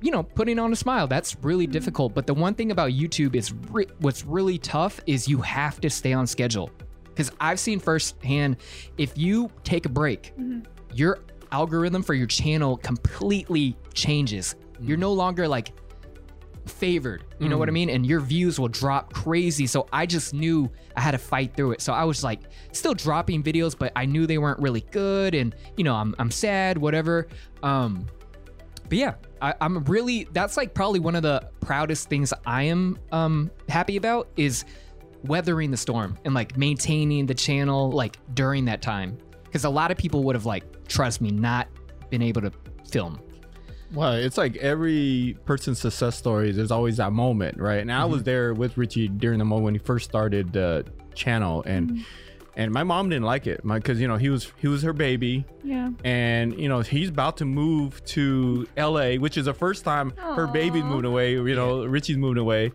you 0.00 0.12
know, 0.12 0.22
putting 0.22 0.60
on 0.60 0.72
a 0.72 0.76
smile. 0.76 1.08
That's 1.08 1.36
really 1.42 1.64
mm-hmm. 1.64 1.72
difficult. 1.72 2.14
But 2.14 2.28
the 2.28 2.34
one 2.34 2.54
thing 2.54 2.70
about 2.70 2.92
YouTube 2.92 3.34
is 3.34 3.52
re- 3.72 3.88
what's 3.98 4.24
really 4.24 4.56
tough 4.56 5.00
is 5.06 5.26
you 5.26 5.38
have 5.38 5.80
to 5.80 5.90
stay 5.90 6.12
on 6.12 6.24
schedule. 6.24 6.70
Because 7.18 7.32
I've 7.40 7.58
seen 7.58 7.80
firsthand, 7.80 8.58
if 8.96 9.18
you 9.18 9.50
take 9.64 9.86
a 9.86 9.88
break, 9.88 10.32
your 10.94 11.18
algorithm 11.50 12.00
for 12.00 12.14
your 12.14 12.28
channel 12.28 12.76
completely 12.76 13.76
changes. 13.92 14.54
You're 14.80 14.98
no 14.98 15.12
longer 15.12 15.48
like 15.48 15.72
favored. 16.66 17.24
You 17.40 17.48
know 17.48 17.58
what 17.58 17.68
I 17.68 17.72
mean? 17.72 17.90
And 17.90 18.06
your 18.06 18.20
views 18.20 18.60
will 18.60 18.68
drop 18.68 19.12
crazy. 19.12 19.66
So 19.66 19.88
I 19.92 20.06
just 20.06 20.32
knew 20.32 20.70
I 20.96 21.00
had 21.00 21.10
to 21.10 21.18
fight 21.18 21.56
through 21.56 21.72
it. 21.72 21.80
So 21.80 21.92
I 21.92 22.04
was 22.04 22.22
like 22.22 22.42
still 22.70 22.94
dropping 22.94 23.42
videos, 23.42 23.76
but 23.76 23.90
I 23.96 24.06
knew 24.06 24.24
they 24.24 24.38
weren't 24.38 24.60
really 24.60 24.82
good. 24.92 25.34
And 25.34 25.56
you 25.76 25.82
know, 25.82 25.96
I'm 25.96 26.14
I'm 26.20 26.30
sad, 26.30 26.78
whatever. 26.78 27.26
Um, 27.64 28.06
but 28.88 28.96
yeah, 28.96 29.14
I, 29.42 29.54
I'm 29.60 29.82
really 29.86 30.28
that's 30.32 30.56
like 30.56 30.72
probably 30.72 31.00
one 31.00 31.16
of 31.16 31.22
the 31.22 31.50
proudest 31.58 32.08
things 32.08 32.32
I 32.46 32.62
am 32.62 32.96
um 33.10 33.50
happy 33.68 33.96
about 33.96 34.28
is 34.36 34.64
weathering 35.24 35.70
the 35.70 35.76
storm 35.76 36.16
and 36.24 36.34
like 36.34 36.56
maintaining 36.56 37.26
the 37.26 37.34
channel 37.34 37.90
like 37.90 38.18
during 38.34 38.66
that 38.66 38.82
time. 38.82 39.18
Because 39.44 39.64
a 39.64 39.70
lot 39.70 39.90
of 39.90 39.96
people 39.96 40.24
would 40.24 40.34
have 40.34 40.46
like, 40.46 40.86
trust 40.88 41.20
me, 41.20 41.30
not 41.30 41.68
been 42.10 42.22
able 42.22 42.42
to 42.42 42.52
film. 42.90 43.20
Well, 43.92 44.14
it's 44.14 44.36
like 44.36 44.56
every 44.56 45.36
person's 45.46 45.78
success 45.78 46.16
story. 46.16 46.52
There's 46.52 46.70
always 46.70 46.98
that 46.98 47.12
moment, 47.12 47.58
right? 47.58 47.80
And 47.80 47.90
I 47.90 48.04
was 48.04 48.18
mm-hmm. 48.18 48.24
there 48.24 48.54
with 48.54 48.76
Richie 48.76 49.08
during 49.08 49.38
the 49.38 49.44
moment 49.44 49.64
when 49.64 49.74
he 49.74 49.78
first 49.78 50.08
started 50.08 50.52
the 50.52 50.84
channel, 51.14 51.62
and 51.64 51.90
mm-hmm. 51.90 52.02
and 52.56 52.70
my 52.70 52.84
mom 52.84 53.08
didn't 53.08 53.24
like 53.24 53.46
it, 53.46 53.62
because 53.66 53.98
you 53.98 54.06
know 54.06 54.16
he 54.16 54.28
was 54.28 54.52
he 54.58 54.68
was 54.68 54.82
her 54.82 54.92
baby, 54.92 55.46
Yeah. 55.64 55.90
and 56.04 56.58
you 56.60 56.68
know 56.68 56.80
he's 56.80 57.08
about 57.08 57.38
to 57.38 57.46
move 57.46 58.04
to 58.06 58.66
L.A., 58.76 59.16
which 59.16 59.38
is 59.38 59.46
the 59.46 59.54
first 59.54 59.84
time 59.84 60.12
her 60.18 60.46
baby's 60.46 60.82
Aw. 60.82 60.88
moving 60.88 61.06
away. 61.06 61.32
You 61.32 61.54
know, 61.54 61.84
Richie's 61.86 62.18
moving 62.18 62.42
away, 62.42 62.72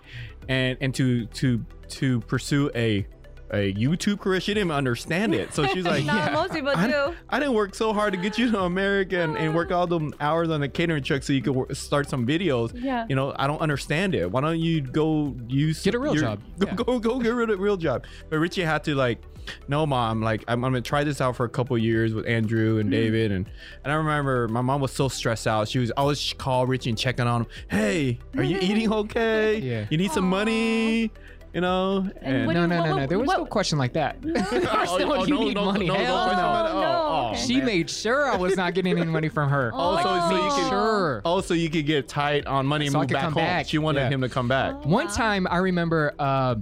and 0.50 0.80
and 0.82 0.96
to 0.96 1.28
to 1.28 1.64
to 1.94 2.20
pursue 2.22 2.70
a 2.76 3.06
a 3.52 3.72
YouTube 3.76 4.20
career, 4.20 4.40
she 4.42 4.52
didn't 4.56 4.70
even 4.70 4.76
understand 4.76 5.36
it. 5.36 5.54
So 5.54 5.68
she's 5.68 5.86
like, 5.86 6.04
Not 6.06 6.32
yeah, 6.32 6.34
most 6.34 6.54
people 6.54 6.72
I, 6.76 6.88
do. 6.88 7.14
I 7.30 7.38
didn't 7.38 7.54
work 7.54 7.76
so 7.76 7.94
hard 7.94 8.14
to 8.14 8.20
get 8.20 8.36
you 8.36 8.50
to 8.50 8.62
America 8.62 9.20
and, 9.20 9.38
and 9.38 9.54
work 9.54 9.72
all 9.72 9.86
them 9.86 10.12
hours 10.20 10.50
on 10.50 10.60
the 10.60 10.68
catering 10.68 11.04
truck 11.04 11.22
so 11.22 11.34
you 11.34 11.42
could 11.44 11.54
wor- 11.54 11.72
start 11.76 12.10
some 12.10 12.26
videos. 12.26 12.72
Yeah. 12.74 13.06
You 13.08 13.16
know, 13.16 13.32
I 13.38 13.46
don't 13.46 13.62
understand 13.62 14.16
it. 14.16 14.32
Why 14.32 14.42
don't 14.42 14.60
you 14.60 14.82
go 14.82 15.36
use 15.48 15.84
Get 15.84 15.94
a 15.94 16.00
real 16.00 16.16
your- 16.16 16.24
job. 16.24 16.40
Go, 16.58 16.66
Yeah. 16.68 16.74
go 16.74 17.00
go 17.00 17.20
get 17.20 17.30
rid 17.30 17.52
of 17.52 17.60
a 17.60 17.62
real 17.62 17.78
job. 17.78 18.06
But 18.32 18.40
Richie 18.40 18.64
had 18.64 18.84
to 18.86 18.96
like, 18.96 19.22
no, 19.68 19.86
mom. 19.86 20.24
Like 20.24 20.44
I'm, 20.48 20.64
I'm 20.66 20.72
gonna 20.72 20.82
try 20.82 21.04
this 21.04 21.22
out 21.22 21.36
for 21.36 21.46
a 21.46 21.50
couple 21.50 21.78
years 21.78 22.16
with 22.16 22.26
Andrew 22.26 22.72
Mm-hmm. 22.72 22.80
and 22.80 22.90
David 22.92 23.32
and 23.32 23.48
and 23.84 23.94
I 23.94 23.96
remember 23.98 24.48
my 24.48 24.62
mom 24.62 24.82
was 24.82 24.94
so 24.94 25.10
stressed 25.10 25.46
out. 25.46 25.68
She 25.68 25.78
was 25.78 25.92
always 25.92 26.34
call 26.40 26.66
Richie 26.66 26.90
and 26.90 26.98
checking 26.98 27.28
on 27.28 27.42
him. 27.42 27.48
Hey, 27.70 28.18
are 28.36 28.42
you 28.44 28.58
eating 28.62 28.92
okay? 28.92 29.60
Yeah. 29.60 29.86
You 29.92 29.98
need 30.00 30.12
some 30.12 30.28
money. 30.28 31.12
You 31.54 31.62
know. 31.62 32.10
And 32.22 32.48
what 32.48 32.54
No, 32.54 32.62
do- 32.64 32.68
no, 32.68 32.84
no, 32.84 32.90
what- 32.92 33.00
no. 33.02 33.08
There 33.08 33.20
was 33.20 33.28
what- 33.28 33.38
no 33.38 33.46
question 33.46 33.78
like 33.78 33.94
that. 33.94 34.18
Oh, 34.26 34.98
no, 34.98 35.14
oh, 35.16 35.24
you 35.26 35.34
no, 35.36 35.40
need 35.44 35.56
no, 35.56 35.66
money. 35.66 35.86
no, 35.88 35.94
no 35.94 36.00
Hell 36.04 36.16
no. 36.28 36.34
about 36.34 36.66
it. 36.66 36.72
Oh, 36.74 37.30
okay. 37.34 37.42
She 37.46 37.62
made 37.62 37.90
sure 37.90 38.26
I 38.30 38.36
was 38.38 38.56
not 38.58 38.74
getting 38.74 38.98
any 38.98 39.10
money 39.10 39.30
from 39.30 39.50
her. 39.50 39.72
Oh, 39.76 39.92
Like, 39.92 40.04
so- 40.04 40.20
so 40.30 40.36
you 40.36 40.42
made 40.44 40.52
can- 40.52 40.70
sure. 40.70 41.22
Also, 41.24 41.54
you 41.54 41.70
could 41.70 41.86
get 41.86 42.08
tight 42.08 42.46
on 42.48 42.66
money 42.66 42.86
and 42.88 42.92
So 42.94 43.00
move 43.00 43.08
back 43.10 43.22
come 43.24 43.34
home. 43.34 43.44
back. 43.44 43.68
She 43.68 43.78
wanted 43.78 44.02
Yeah. 44.02 44.10
him 44.10 44.22
to 44.22 44.30
come 44.30 44.48
back. 44.48 44.74
Oh. 44.76 44.90
One 44.90 45.06
Wow. 45.06 45.12
time 45.14 45.48
I 45.50 45.58
remember, 45.58 46.14
uh, 46.18 46.56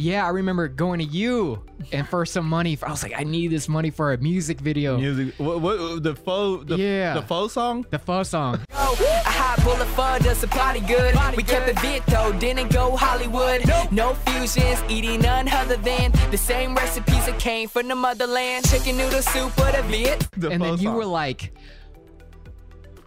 yeah, 0.00 0.24
I 0.24 0.30
remember 0.30 0.66
going 0.66 0.98
to 1.00 1.04
you 1.04 1.62
and 1.92 2.08
for 2.08 2.24
some 2.24 2.48
money. 2.48 2.78
I 2.82 2.90
was 2.90 3.02
like, 3.02 3.12
I 3.14 3.22
need 3.22 3.48
this 3.48 3.68
money 3.68 3.90
for 3.90 4.14
a 4.14 4.18
music 4.18 4.58
video. 4.58 4.96
Music. 4.96 5.34
What, 5.36 5.60
what 5.60 6.02
the 6.02 6.14
pho? 6.14 6.64
The, 6.64 6.78
Yeah. 6.78 7.14
The 7.14 7.22
pho 7.22 7.48
song. 7.48 7.84
The 7.90 7.98
pho 7.98 8.22
song. 8.22 8.60
A 8.70 8.74
hot 8.74 9.62
boulevard 9.62 10.22
does 10.22 10.42
a 10.42 10.48
party 10.48 10.80
good. 10.80 11.14
We 11.36 11.42
kept 11.42 11.68
it 11.68 11.78
vid 11.80 12.02
though, 12.06 12.32
didn't 12.32 12.72
go 12.72 12.96
Hollywood. 12.96 13.66
No 13.92 14.14
fusions, 14.26 14.82
eating 14.88 15.20
none 15.20 15.48
other 15.48 15.76
than 15.76 16.12
the 16.30 16.38
same 16.38 16.74
recipes 16.74 17.26
that 17.26 17.38
came 17.38 17.68
from 17.68 17.88
the 17.88 17.94
motherland. 17.94 18.68
Chicken 18.70 18.96
noodle 18.96 19.20
soup 19.20 19.54
with 19.58 19.78
a 19.78 19.82
vid. 19.82 20.26
The 20.38 20.48
and 20.50 20.62
then 20.62 20.76
pho 20.76 20.82
you 20.82 20.88
song. 20.88 20.94
were 20.96 21.04
like, 21.04 21.52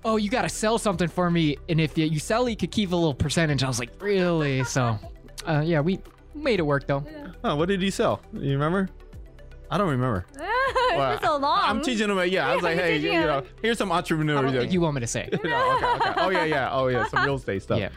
"Oh, 0.05 0.17
you 0.17 0.29
gotta 0.29 0.49
sell 0.49 0.77
something 0.77 1.07
for 1.07 1.31
me, 1.31 1.57
and 1.69 1.81
if 1.81 1.97
you, 1.97 2.05
you 2.05 2.19
sell, 2.19 2.45
it, 2.45 2.51
you 2.51 2.57
could 2.57 2.71
keep 2.71 2.91
a 2.91 2.95
little 2.95 3.15
percentage." 3.15 3.63
I 3.63 3.67
was 3.67 3.79
like, 3.79 3.91
"Really?" 3.99 4.63
So, 4.63 4.99
uh, 5.47 5.63
yeah, 5.65 5.79
we 5.79 5.99
made 6.35 6.59
it 6.59 6.63
work 6.63 6.87
though. 6.87 7.05
Huh, 7.43 7.55
what 7.55 7.67
did 7.67 7.81
he 7.81 7.89
sell? 7.91 8.21
You 8.33 8.51
remember? 8.53 8.89
I 9.71 9.77
don't 9.77 9.89
remember. 9.89 10.25
it's 10.35 10.95
Well, 10.95 11.19
so 11.21 11.37
long. 11.37 11.59
I'm 11.63 11.81
teaching 11.81 12.07
him. 12.09 12.17
Yeah, 12.31 12.47
I 12.47 12.53
was 12.55 12.63
like, 12.63 12.77
hey, 12.79 12.95
you, 12.97 13.01
teaching 13.09 13.21
know, 13.21 13.43
here's 13.61 13.77
some 13.79 13.91
entrepreneur. 13.91 14.37
I 14.37 14.41
don't 14.43 14.51
think 14.53 14.71
you 14.71 14.81
want 14.81 14.93
me 14.95 15.01
to 15.01 15.07
say. 15.07 15.27
No, 15.43 15.75
okay, 15.77 15.85
okay. 16.09 16.13
Oh 16.17 16.29
yeah, 16.29 16.43
yeah. 16.43 16.69
Oh 16.71 16.87
yeah, 16.87 17.07
some 17.07 17.25
real 17.25 17.35
estate 17.35 17.63
stuff. 17.63 17.79
Yeah. 17.79 17.89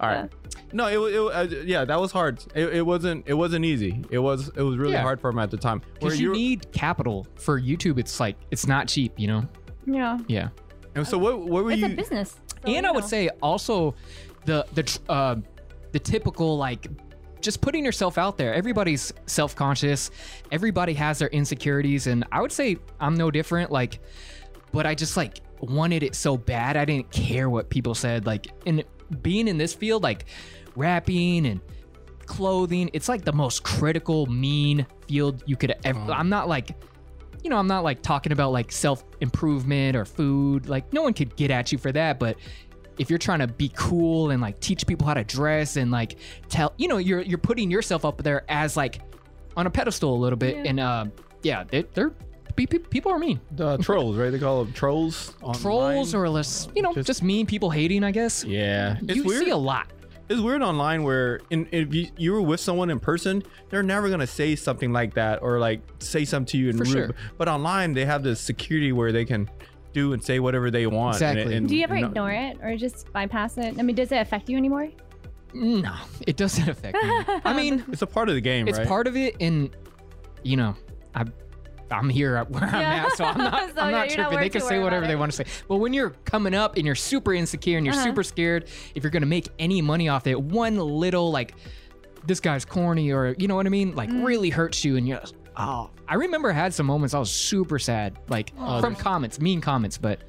All 0.00 0.08
right. 0.08 0.30
No, 0.72 0.86
it, 0.86 0.96
wa- 0.98 1.06
it 1.06 1.18
uh, 1.52 1.62
yeah, 1.64 1.84
that 1.84 2.00
was 2.00 2.12
hard. 2.12 2.44
It, 2.54 2.74
it 2.76 2.86
wasn't. 2.86 3.24
It 3.26 3.34
wasn't 3.34 3.64
easy. 3.64 4.04
It 4.10 4.18
was. 4.20 4.48
It 4.56 4.62
was 4.62 4.76
really 4.76 4.92
Yeah. 4.92 5.02
hard 5.02 5.20
for 5.20 5.30
him 5.30 5.38
at 5.40 5.50
the 5.50 5.56
time. 5.56 5.82
Because 5.94 6.20
you 6.20 6.32
need 6.32 6.70
capital 6.72 7.26
for 7.36 7.60
YouTube. 7.60 7.98
It's 7.98 8.20
like 8.20 8.36
it's 8.50 8.66
not 8.66 8.86
cheap, 8.88 9.12
you 9.18 9.26
know. 9.28 9.48
yeah. 9.86 10.18
Yeah. 10.28 10.48
And 10.94 11.06
so 11.06 11.18
what? 11.18 11.40
What 11.40 11.64
were 11.64 11.72
It's 11.72 11.80
you? 11.80 11.86
a 11.86 11.90
business. 11.90 12.30
so, 12.30 12.72
and 12.72 12.84
you 12.84 12.88
I 12.88 12.92
would 12.92 13.04
say 13.04 13.28
also 13.42 13.94
the 14.44 14.64
the 14.74 14.98
uh, 15.08 15.36
the 15.92 15.98
typical 15.98 16.56
like 16.56 16.86
just 17.44 17.60
putting 17.60 17.84
yourself 17.84 18.18
out 18.18 18.36
there. 18.36 18.52
Everybody's 18.54 19.12
self 19.26 19.54
conscious. 19.54 20.10
Everybody 20.50 20.94
has 20.94 21.18
their 21.18 21.28
insecurities, 21.28 22.06
and 22.06 22.24
I 22.32 22.40
would 22.40 22.52
say 22.52 22.78
I'm 22.98 23.14
no 23.14 23.30
different. 23.30 23.70
Like, 23.70 24.00
but 24.72 24.86
I 24.86 24.94
just 24.94 25.16
like 25.16 25.40
wanted 25.60 26.02
it 26.02 26.14
so 26.14 26.36
bad. 26.36 26.76
I 26.76 26.84
didn't 26.84 27.10
care 27.12 27.48
what 27.48 27.70
people 27.70 27.94
said. 27.94 28.26
Like, 28.26 28.48
and 28.66 28.82
being 29.22 29.46
in 29.46 29.58
this 29.58 29.74
field, 29.74 30.02
like 30.02 30.24
rapping 30.74 31.46
and 31.46 31.60
clothing, 32.26 32.90
it's 32.92 33.08
like 33.08 33.24
the 33.24 33.32
most 33.32 33.62
critical, 33.62 34.26
mean 34.26 34.86
field 35.06 35.42
you 35.46 35.56
could 35.56 35.74
ever. 35.84 36.00
Uh-huh. 36.00 36.12
I'm 36.12 36.28
not 36.28 36.48
like 36.48 36.74
you 37.44 37.50
know, 37.50 37.58
I'm 37.58 37.66
not 37.66 37.84
like 37.84 38.00
talking 38.00 38.32
about 38.32 38.52
like 38.52 38.72
self 38.72 39.04
improvement 39.20 39.96
or 39.96 40.06
food. 40.06 40.66
Like, 40.66 40.90
no 40.94 41.02
one 41.02 41.12
could 41.12 41.36
get 41.36 41.50
at 41.50 41.70
you 41.70 41.78
for 41.78 41.92
that. 41.92 42.18
But 42.18 42.38
if 42.98 43.10
you're 43.10 43.18
trying 43.18 43.40
to 43.40 43.46
be 43.46 43.70
cool 43.74 44.30
and 44.30 44.40
like 44.40 44.60
teach 44.60 44.86
people 44.86 45.06
how 45.06 45.14
to 45.14 45.24
dress 45.24 45.76
and 45.76 45.90
like 45.90 46.16
tell, 46.48 46.72
you 46.76 46.88
know, 46.88 46.98
you're 46.98 47.20
you're 47.22 47.38
putting 47.38 47.70
yourself 47.70 48.04
up 48.04 48.22
there 48.22 48.44
as 48.48 48.76
like 48.76 49.00
on 49.56 49.66
a 49.66 49.70
pedestal 49.70 50.14
a 50.14 50.20
little 50.20 50.36
bit. 50.36 50.56
Yeah. 50.56 50.62
And 50.66 50.80
uh, 50.80 51.06
yeah, 51.42 51.64
they, 51.64 51.82
they're 51.94 52.10
pe- 52.56 52.66
pe- 52.66 52.78
people 52.78 53.10
are 53.12 53.18
mean. 53.18 53.40
the 53.52 53.76
trolls, 53.82 54.16
right? 54.16 54.30
They 54.30 54.38
call 54.38 54.64
them 54.64 54.72
trolls. 54.72 55.34
online. 55.42 55.60
Trolls 55.62 56.14
online. 56.14 56.26
or 56.26 56.30
less, 56.30 56.68
you 56.74 56.82
know, 56.82 56.92
Just- 56.94 57.06
just, 57.06 57.22
mean 57.22 57.46
people 57.46 57.70
hating. 57.70 58.04
I 58.04 58.10
guess. 58.12 58.44
Yeah, 58.44 58.98
it's 59.02 59.16
you 59.16 59.24
weird. 59.24 59.44
see 59.44 59.50
a 59.50 59.56
lot. 59.56 59.88
It's 60.26 60.40
weird 60.40 60.62
online 60.62 61.02
where 61.02 61.40
in, 61.50 61.68
if 61.70 61.92
you, 61.94 62.08
you 62.16 62.32
were 62.32 62.40
with 62.40 62.58
someone 62.58 62.88
in 62.88 62.98
person, 62.98 63.42
they're 63.68 63.82
never 63.82 64.08
gonna 64.08 64.26
say 64.26 64.56
something 64.56 64.90
like 64.90 65.12
that 65.14 65.42
or 65.42 65.58
like 65.58 65.80
say 65.98 66.24
something 66.24 66.46
to 66.52 66.56
you 66.58 66.70
in 66.70 66.78
For 66.78 66.84
rude. 66.84 66.92
sure. 66.92 67.10
But 67.36 67.48
online, 67.48 67.92
they 67.92 68.06
have 68.06 68.22
the 68.22 68.34
security 68.34 68.90
where 68.92 69.12
they 69.12 69.26
can 69.26 69.50
do 69.94 70.12
and 70.12 70.22
say 70.22 70.38
whatever 70.40 70.70
they 70.70 70.86
want. 70.86 71.14
Exactly. 71.16 71.54
and- 71.56 71.66
Do 71.68 71.74
you 71.76 71.84
ever 71.84 71.94
and- 71.94 72.06
ignore 72.06 72.30
it 72.32 72.58
or 72.62 72.76
just 72.76 73.10
bypass 73.12 73.56
it? 73.56 73.76
I 73.78 73.82
mean, 73.82 73.96
does 73.96 74.12
it 74.12 74.16
affect 74.18 74.50
you 74.50 74.58
anymore? 74.58 74.90
No, 75.54 75.94
it 76.26 76.36
doesn't 76.36 76.68
affect 76.68 76.96
me. 77.02 77.24
I 77.44 77.54
mean, 77.54 77.84
It's 77.90 78.02
a 78.02 78.06
part 78.06 78.28
of 78.28 78.34
the 78.34 78.40
game, 78.40 78.66
it's 78.68 78.76
right? 78.78 78.86
part 78.88 79.06
of 79.06 79.16
it 79.16 79.36
and 79.40 79.70
you 80.42 80.56
know 80.58 80.76
i 81.14 81.24
i'm 81.90 82.08
here 82.10 82.36
at 82.36 82.50
where 82.50 82.64
i'm 82.64 82.80
Yeah. 82.80 83.06
at 83.06 83.12
so 83.16 83.24
i'm 83.24 83.38
not 83.38 83.52
So 83.74 83.80
i'm 83.80 83.92
not 83.92 83.98
not 83.98 84.08
tripping 84.10 84.34
worried 84.34 84.44
they 84.44 84.58
can 84.58 84.60
say 84.68 84.78
whatever 84.78 85.06
they 85.06 85.16
want 85.16 85.30
to 85.32 85.36
say 85.36 85.46
but 85.68 85.76
when 85.76 85.94
you're 85.94 86.10
coming 86.26 86.54
up 86.54 86.76
and 86.76 86.84
you're 86.84 86.94
super 86.94 87.32
insecure 87.32 87.78
and 87.78 87.86
you're 87.86 87.94
Uh-huh. 87.94 88.04
super 88.04 88.22
scared 88.22 88.66
if 88.94 89.02
you're 89.02 89.10
gonna 89.12 89.24
make 89.24 89.48
any 89.58 89.80
money 89.80 90.08
off 90.10 90.26
it 90.26 90.38
one 90.38 90.76
little 90.76 91.30
like 91.30 91.54
this 92.26 92.40
guy's 92.40 92.64
corny 92.66 93.10
or 93.12 93.34
you 93.38 93.48
know 93.48 93.54
what 93.54 93.64
i 93.64 93.70
mean 93.70 93.94
like 93.94 94.10
Mm. 94.10 94.24
really 94.26 94.50
hurts 94.50 94.84
you 94.84 94.96
and 94.96 95.06
you're 95.08 95.22
oh 95.56 95.88
i 96.08 96.14
remember 96.14 96.50
i 96.50 96.52
had 96.52 96.72
some 96.74 96.86
moments 96.86 97.14
i 97.14 97.18
was 97.18 97.30
super 97.30 97.78
sad 97.78 98.18
like 98.28 98.52
from 98.80 98.94
comments 98.94 99.40
mean 99.40 99.60
comments 99.60 99.96
but 99.98 100.20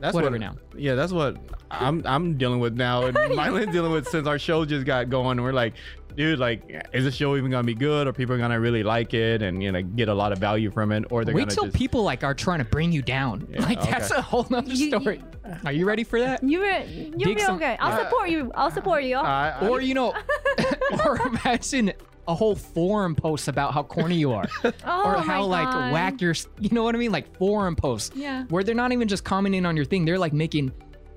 That's 0.00 0.14
whatever 0.14 0.32
what, 0.34 0.40
now. 0.40 0.54
Yeah, 0.76 0.96
that's 0.96 1.12
what 1.12 1.36
I'm 1.70 2.02
I'm 2.04 2.36
dealing 2.36 2.60
with 2.60 2.74
now, 2.76 3.06
and 3.06 3.16
Mylan's 3.40 3.72
dealing 3.72 3.92
with 3.92 4.06
since 4.08 4.26
our 4.26 4.38
show 4.38 4.64
just 4.64 4.84
got 4.84 5.08
going. 5.08 5.38
And 5.38 5.44
we're 5.44 5.52
like, 5.52 5.74
dude, 6.16 6.38
like, 6.38 6.60
is 6.92 7.04
the 7.04 7.10
show 7.12 7.36
even 7.36 7.50
gonna 7.50 7.64
be 7.64 7.74
good, 7.74 8.06
or 8.08 8.12
people 8.12 8.34
are 8.34 8.38
gonna 8.38 8.58
really 8.60 8.82
like 8.82 9.14
it 9.14 9.40
and 9.40 9.62
you 9.62 9.70
know 9.72 9.82
get 9.82 10.08
a 10.08 10.14
lot 10.14 10.32
of 10.32 10.38
value 10.38 10.70
from 10.72 10.90
it, 10.92 11.04
or 11.10 11.24
they're 11.24 11.34
wait 11.34 11.42
gonna 11.42 11.54
till 11.54 11.64
just 11.66 11.76
people 11.76 12.02
like 12.02 12.22
are 12.24 12.34
trying 12.34 12.58
to 12.58 12.64
bring 12.64 12.90
you 12.92 13.02
down 13.02 13.46
like 13.60 13.80
that's 13.82 14.10
a 14.10 14.20
whole 14.20 14.46
nother 14.50 14.68
You- 14.68 14.86
you- 14.86 15.00
story 15.00 15.22
are 15.64 15.72
you 15.72 15.86
ready 15.86 16.04
for 16.04 16.18
that 16.20 16.42
You 16.42 16.58
were, 16.58 16.80
you'll 16.86 17.18
Dig 17.30 17.36
be 17.36 17.42
some- 17.42 17.56
okay. 17.56 17.76
I'll 17.80 17.92
Uh, 17.98 18.04
support 18.04 18.28
you. 18.30 18.50
I'll 18.54 18.72
support 18.72 19.04
you. 19.04 19.16
I- 19.16 19.50
I- 19.60 19.68
or 19.68 19.80
you 19.80 19.94
know, 19.94 20.12
or 21.04 21.16
imagine 21.28 21.92
a 22.26 22.34
whole 22.34 22.54
forum 22.56 23.14
post 23.14 23.48
about 23.48 23.74
how 23.74 23.82
corny 23.82 24.16
you 24.16 24.32
are, 24.32 24.48
oh 24.64 25.02
or 25.04 25.18
how 25.20 25.44
like 25.44 25.68
God. 25.70 25.92
whack 25.92 26.20
your, 26.20 26.34
you 26.60 26.70
know 26.70 26.82
what 26.82 26.94
I 26.94 26.98
mean, 26.98 27.12
like 27.12 27.36
forum 27.36 27.76
posts, 27.76 28.14
Yeah. 28.16 28.44
where 28.44 28.64
they're 28.64 28.74
not 28.74 28.92
even 28.92 29.08
just 29.08 29.24
commenting 29.24 29.66
on 29.66 29.76
your 29.76 29.84
thing, 29.84 30.04
they're 30.04 30.18
like 30.18 30.32
making, 30.32 30.72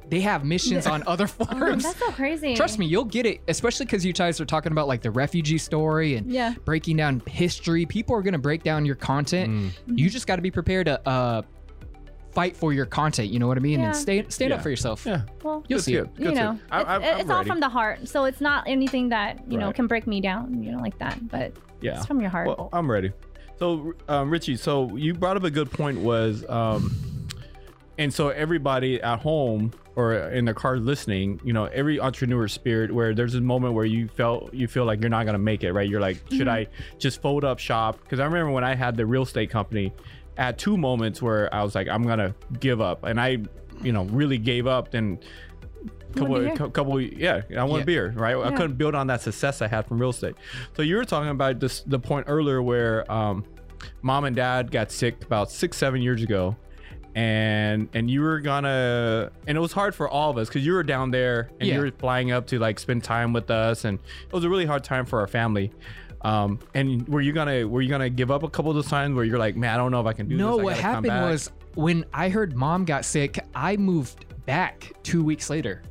they 0.09 0.21
have 0.21 0.43
missions 0.45 0.85
on 0.87 1.03
other 1.07 1.25
Oh, 1.39 1.45
forums. 1.45 1.83
that's 1.83 1.99
so 1.99 2.11
crazy. 2.11 2.55
Trust 2.55 2.79
me, 2.79 2.85
you'll 2.85 3.05
get 3.05 3.25
it, 3.25 3.41
especially 3.47 3.85
because 3.85 4.05
you 4.05 4.13
guys 4.13 4.39
are 4.41 4.45
talking 4.45 4.71
about 4.71 4.87
like 4.87 5.01
the 5.01 5.11
refugee 5.11 5.57
story 5.57 6.15
and 6.15 6.31
Yeah. 6.31 6.53
breaking 6.65 6.97
down 6.97 7.21
history. 7.27 7.85
People 7.85 8.15
are 8.15 8.21
gonna 8.21 8.37
break 8.37 8.63
down 8.63 8.85
your 8.85 8.95
content. 8.95 9.49
Mm. 9.87 9.97
You 9.99 10.09
just 10.09 10.25
got 10.27 10.37
to 10.37 10.41
be 10.41 10.51
prepared 10.51 10.85
to 10.87 11.07
uh, 11.07 11.41
fight 12.37 12.55
for 12.55 12.71
your 12.71 12.85
content. 12.85 13.29
You 13.33 13.39
know 13.39 13.47
what 13.47 13.57
I 13.57 13.61
mean? 13.61 13.79
Yeah. 13.79 13.87
And 13.87 13.95
stand 13.95 14.31
stand 14.31 14.53
up 14.53 14.61
for 14.61 14.69
yourself. 14.69 15.03
yeah, 15.07 15.21
Well, 15.43 15.63
You'll 15.67 15.79
see 15.79 15.93
to- 15.93 16.01
it. 16.03 16.15
good 16.17 16.23
you 16.25 16.29
to- 16.29 16.35
know, 16.35 16.59
I- 16.71 16.81
it's, 16.81 16.89
I'm- 16.89 17.01
I'm 17.03 17.19
it's 17.21 17.29
all 17.31 17.43
from 17.43 17.59
the 17.59 17.69
heart. 17.69 18.07
So 18.07 18.25
it's 18.25 18.39
not 18.41 18.65
anything 18.67 19.09
that 19.09 19.39
you 19.51 19.57
know 19.57 19.73
can 19.73 19.87
break 19.87 20.05
me 20.05 20.21
down. 20.21 20.61
You 20.63 20.73
know, 20.73 20.77
like 20.79 20.97
that. 20.99 21.17
But 21.29 21.53
yeah. 21.81 21.97
it's 21.97 22.05
from 22.05 22.21
your 22.21 22.29
heart. 22.29 22.47
Well, 22.47 22.69
I'm 22.71 22.89
ready. 22.91 23.11
So, 23.57 23.93
um, 24.07 24.29
Richie, 24.29 24.55
so 24.55 24.95
you 24.95 25.15
brought 25.15 25.35
up 25.35 25.43
a 25.43 25.49
good 25.49 25.71
point. 25.71 25.97
Was 25.99 26.47
um, 26.47 26.95
and 27.97 28.13
so 28.13 28.29
everybody 28.29 29.01
at 29.01 29.19
home 29.19 29.71
or 29.95 30.13
in 30.13 30.45
the 30.45 30.53
car 30.53 30.77
listening, 30.77 31.41
you 31.43 31.53
know, 31.53 31.65
every 31.65 31.99
entrepreneur 31.99 32.47
spirit 32.47 32.93
where 32.93 33.15
there's 33.15 33.33
a 33.33 33.41
moment 33.41 33.73
where 33.73 33.85
you 33.85 34.07
felt 34.09 34.53
you 34.53 34.67
feel 34.67 34.85
like 34.85 35.01
you're 35.01 35.09
not 35.09 35.25
gonna 35.25 35.39
make 35.39 35.63
it, 35.63 35.73
right? 35.73 35.89
You're 35.89 35.99
like, 36.01 36.21
should 36.31 36.47
I 36.47 36.67
just 36.99 37.19
fold 37.19 37.43
up 37.43 37.57
shop? 37.57 37.97
Because 38.03 38.19
I 38.19 38.25
remember 38.25 38.51
when 38.51 38.63
I 38.63 38.75
had 38.75 38.95
the 38.95 39.07
real 39.07 39.23
estate 39.23 39.49
company, 39.49 39.91
I 40.37 40.43
had 40.43 40.57
two 40.57 40.77
moments 40.77 41.21
where 41.21 41.53
I 41.53 41.63
was 41.63 41.73
like, 41.75 41.87
I'm 41.87 42.03
gonna 42.03 42.35
give 42.59 42.79
up, 42.81 43.03
and 43.03 43.19
I, 43.19 43.37
you 43.81 43.91
know, 43.91 44.03
really 44.05 44.37
gave 44.37 44.67
up. 44.67 44.91
Then 44.91 45.19
couple, 46.15 46.35
beer? 46.39 46.55
couple, 46.55 47.01
yeah, 47.01 47.41
I 47.57 47.63
want 47.63 47.81
Yeah. 47.81 47.85
beer, 47.85 48.13
right? 48.15 48.35
I 48.37 48.51
couldn't 48.51 48.77
build 48.77 48.95
on 48.95 49.07
that 49.07 49.21
success 49.21 49.61
I 49.61 49.67
had 49.67 49.87
from 49.87 49.99
real 49.99 50.09
estate. 50.11 50.35
So 50.75 50.81
you 50.81 50.95
were 50.95 51.05
talking 51.05 51.29
about 51.29 51.59
this 51.59 51.81
the 51.81 51.99
point 51.99 52.25
earlier 52.29 52.61
where 52.61 53.09
um, 53.11 53.43
mom 54.01 54.25
and 54.25 54.35
dad 54.35 54.71
got 54.71 54.91
sick 54.91 55.23
about 55.23 55.51
six, 55.51 55.77
seven 55.77 56.01
years 56.01 56.23
ago, 56.23 56.55
and 57.15 57.89
and 57.93 58.09
you 58.09 58.21
were 58.21 58.39
gonna, 58.39 59.31
and 59.47 59.57
it 59.57 59.61
was 59.61 59.71
hard 59.73 59.95
for 59.95 60.07
all 60.07 60.29
of 60.29 60.37
us 60.37 60.47
because 60.47 60.65
you 60.65 60.73
were 60.73 60.83
down 60.83 61.11
there 61.11 61.49
and 61.59 61.67
Yeah. 61.67 61.75
you 61.75 61.81
were 61.81 61.91
flying 61.91 62.31
up 62.31 62.47
to 62.47 62.59
like 62.59 62.79
spend 62.79 63.03
time 63.03 63.33
with 63.33 63.49
us, 63.51 63.85
and 63.85 63.99
it 64.25 64.33
was 64.33 64.43
a 64.43 64.49
really 64.49 64.65
hard 64.65 64.83
time 64.83 65.05
for 65.05 65.19
our 65.19 65.27
family. 65.27 65.71
Um, 66.21 66.59
and 66.73 67.07
were 67.07 67.21
you 67.21 67.31
gonna 67.31 67.67
were 67.67 67.81
you 67.81 67.89
gonna 67.89 68.09
give 68.09 68.31
up 68.31 68.43
a 68.43 68.49
couple 68.49 68.71
of 68.71 68.75
those 68.75 68.87
times 68.87 69.15
where 69.15 69.23
you're 69.23 69.37
like, 69.37 69.55
man, 69.55 69.73
I 69.73 69.77
don't 69.77 69.91
know 69.91 70.01
if 70.01 70.07
I 70.07 70.13
can 70.13 70.27
do 70.27 70.35
no, 70.35 70.57
this. 70.57 70.61
I 70.61 70.63
what 70.63 70.77
happened 70.77 71.21
was 71.21 71.51
when 71.75 72.05
I 72.13 72.29
heard 72.29 72.55
mom 72.55 72.85
got 72.85 73.05
sick, 73.05 73.39
I 73.53 73.77
moved 73.77 74.25
back 74.45 74.91
two 75.03 75.23
weeks 75.23 75.49
later. 75.49 75.83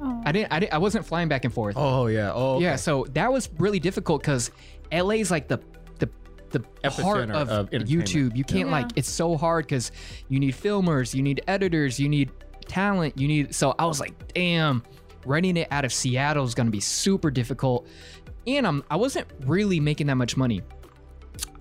Oh. 0.00 0.22
I 0.24 0.32
didn't. 0.32 0.52
I 0.52 0.60
didn't. 0.60 0.74
I 0.74 0.78
wasn't 0.78 1.04
flying 1.04 1.28
back 1.28 1.44
and 1.44 1.52
forth. 1.52 1.74
oh 1.76 2.06
yeah, 2.06 2.32
oh 2.32 2.60
Yeah, 2.60 2.76
so 2.76 3.06
that 3.14 3.32
was 3.32 3.48
really 3.58 3.80
difficult 3.80 4.22
because 4.22 4.50
LA's 4.92 5.30
like 5.30 5.48
the 5.48 5.60
the 6.50 6.62
the 6.82 6.90
heart 7.02 7.28
Epicenter 7.28 7.34
of, 7.34 7.50
of. 7.50 7.70
YouTube. 7.70 8.36
You 8.36 8.44
can't 8.44 8.68
Yeah. 8.68 8.72
like 8.72 8.86
it's 8.96 9.10
so 9.10 9.36
hard 9.36 9.66
because 9.66 9.90
you 10.28 10.38
need 10.38 10.54
filmers, 10.54 11.14
you 11.14 11.22
need 11.22 11.42
editors, 11.48 11.98
you 11.98 12.08
need 12.08 12.30
talent, 12.68 13.18
you 13.18 13.28
need. 13.28 13.54
So 13.54 13.74
I 13.78 13.86
was 13.86 14.00
like, 14.00 14.32
damn, 14.32 14.82
running 15.24 15.56
it 15.56 15.68
out 15.70 15.84
of 15.84 15.92
Seattle 15.92 16.44
is 16.44 16.54
gonna 16.54 16.70
be 16.70 16.80
super 16.80 17.30
difficult, 17.30 17.86
and 18.46 18.66
I'm 18.66 18.84
I 18.90 18.96
wasn't 18.96 19.26
really 19.44 19.80
making 19.80 20.06
that 20.08 20.16
much 20.16 20.36
money. 20.36 20.62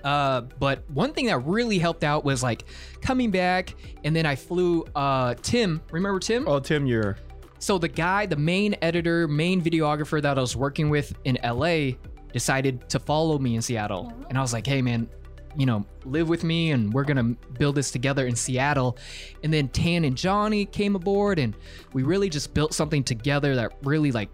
Uh, 0.04 0.42
but 0.60 0.90
one 0.92 1.14
thing 1.14 1.26
that 1.26 1.40
really 1.40 1.80
helped 1.80 2.04
out 2.04 2.24
was 2.24 2.44
like 2.44 2.66
coming 3.02 3.32
back, 3.32 3.76
and 4.04 4.16
then 4.16 4.26
I 4.26 4.36
flew. 4.36 4.86
Uh, 4.96 5.34
Tim, 5.42 5.82
remember 5.92 6.20
Tim? 6.20 6.48
Oh 6.48 6.60
Tim, 6.60 6.86
you're 6.86 7.18
So 7.60 7.78
the 7.78 7.88
guy, 7.88 8.26
the 8.28 8.36
main 8.36 8.76
editor, 8.82 9.28
main 9.28 9.62
videographer 9.62 10.22
that 10.22 10.38
I 10.38 10.42
was 10.42 10.56
working 10.56 10.90
with 10.90 11.16
in 11.26 11.38
LA 11.44 11.98
decided 12.32 12.88
to 12.90 13.00
follow 13.00 13.40
me 13.40 13.56
in 13.56 13.62
Seattle. 13.62 14.14
And 14.30 14.38
I 14.38 14.42
was 14.42 14.54
like, 14.54 14.68
hey 14.68 14.82
man, 14.82 15.10
you 15.58 15.66
know, 15.66 15.86
live 16.04 16.30
with 16.30 16.44
me 16.44 16.72
and 16.72 16.94
we're 16.94 17.06
gonna 17.06 17.36
build 17.58 17.76
this 17.76 17.92
together 17.92 18.28
in 18.28 18.36
Seattle. 18.36 18.98
And 19.44 19.54
then 19.54 19.70
Tan 19.70 20.04
and 20.04 20.16
Johnny 20.16 20.66
came 20.66 20.96
aboard 20.96 21.40
and 21.40 21.56
we 21.94 22.04
really 22.04 22.30
just 22.30 22.54
built 22.54 22.74
something 22.74 23.04
together 23.04 23.56
that 23.56 23.74
really 23.84 24.12
like 24.12 24.30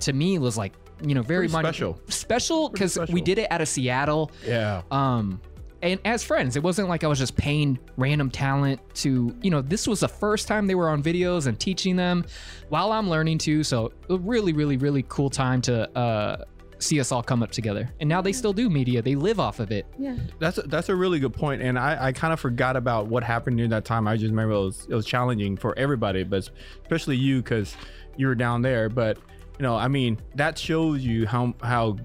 to 0.00 0.12
me 0.12 0.38
was 0.38 0.56
like, 0.56 0.72
you 1.02 1.14
know, 1.14 1.22
very 1.22 1.48
Pretty 1.48 1.52
mon- 1.52 1.64
special. 1.64 2.00
Special 2.08 2.68
because 2.68 2.98
we 3.10 3.20
did 3.20 3.38
it 3.38 3.50
out 3.50 3.60
of 3.60 3.68
Seattle 3.68 4.30
yeah. 4.46 4.82
um 4.90 5.40
and 5.82 6.00
as 6.04 6.24
friends 6.24 6.56
it 6.56 6.62
wasn't 6.62 6.88
like 6.88 7.04
i 7.04 7.06
was 7.06 7.18
just 7.18 7.36
paying 7.36 7.78
random 7.98 8.30
talent 8.30 8.80
to 8.94 9.36
you 9.42 9.50
know 9.50 9.60
this 9.60 9.86
was 9.86 10.00
the 10.00 10.08
first 10.08 10.48
time 10.48 10.66
they 10.66 10.74
were 10.74 10.88
on 10.88 11.02
videos 11.02 11.46
and 11.46 11.60
teaching 11.60 11.94
them 11.96 12.24
while 12.70 12.90
i'm 12.92 13.08
learning 13.10 13.36
too 13.36 13.62
so 13.62 13.92
a 14.08 14.16
really 14.16 14.52
really 14.54 14.76
really 14.78 15.04
cool 15.08 15.28
time 15.28 15.60
to 15.60 15.90
uh 15.98 16.42
see 16.78 16.98
us 17.00 17.12
all 17.12 17.22
come 17.22 17.42
up 17.42 17.50
together 17.50 17.90
and 18.00 18.08
now 18.08 18.20
they 18.22 18.32
still 18.32 18.52
do 18.52 18.70
media 18.70 19.02
they 19.02 19.14
live 19.14 19.38
off 19.38 19.60
of 19.60 19.70
it 19.70 19.86
Yeah. 19.98 20.16
That's 20.38 20.58
a, 20.58 20.62
that's 20.62 20.88
a 20.88 20.94
really 20.94 21.18
good 21.18 21.32
point, 21.34 21.60
and 21.62 21.78
I, 21.78 22.06
I 22.06 22.12
kind 22.12 22.32
of 22.32 22.40
forgot 22.40 22.76
about 22.76 23.06
what 23.06 23.22
happened 23.22 23.56
during 23.56 23.70
that 23.70 23.84
time. 23.84 24.06
I 24.08 24.16
just 24.16 24.30
remember 24.30 24.54
it 24.54 24.58
was 24.58 24.86
it 24.90 24.94
was 24.94 25.06
challenging 25.06 25.56
for 25.56 25.76
everybody, 25.78 26.24
but 26.24 26.48
especially 26.82 27.16
you 27.16 27.42
because 27.42 27.76
you 28.16 28.26
were 28.26 28.34
down 28.34 28.60
there. 28.62 28.88
But 28.88 29.18
you 29.58 29.62
know, 29.62 29.76
I 29.76 29.88
mean, 29.88 30.18
that 30.34 30.58
shows 30.58 31.04
you 31.04 31.26
how 31.26 31.54
how 31.62 31.96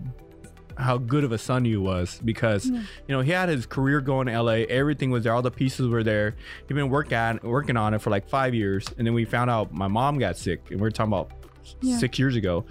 how 0.77 0.97
good 0.97 1.25
of 1.25 1.31
a 1.33 1.37
son 1.37 1.65
you 1.65 1.81
was 1.81 2.21
because 2.23 2.65
you 2.67 2.81
know 3.09 3.19
he 3.21 3.31
had 3.31 3.49
his 3.49 3.65
career 3.65 3.99
going 4.01 4.27
to 4.27 4.41
LA. 4.41 4.63
Everything 4.69 5.11
was 5.11 5.23
there. 5.25 5.33
All 5.33 5.41
the 5.41 5.51
pieces 5.51 5.87
were 5.87 6.03
there. 6.03 6.35
He'd 6.67 6.73
been 6.73 6.89
working 6.89 7.13
at 7.15 7.43
working 7.43 7.75
on 7.75 7.93
it 7.93 8.01
for 8.01 8.09
like 8.11 8.29
five 8.29 8.53
years, 8.55 8.85
and 8.97 9.05
then 9.05 9.13
we 9.13 9.25
found 9.25 9.49
out 9.49 9.73
my 9.73 9.87
mom 9.87 10.19
got 10.19 10.37
sick, 10.37 10.71
and 10.71 10.79
we 10.79 10.87
are 10.87 10.91
talking 10.91 11.11
about 11.13 11.31
Yeah. 11.81 11.97
six 11.97 12.17
years 12.17 12.35
ago 12.35 12.65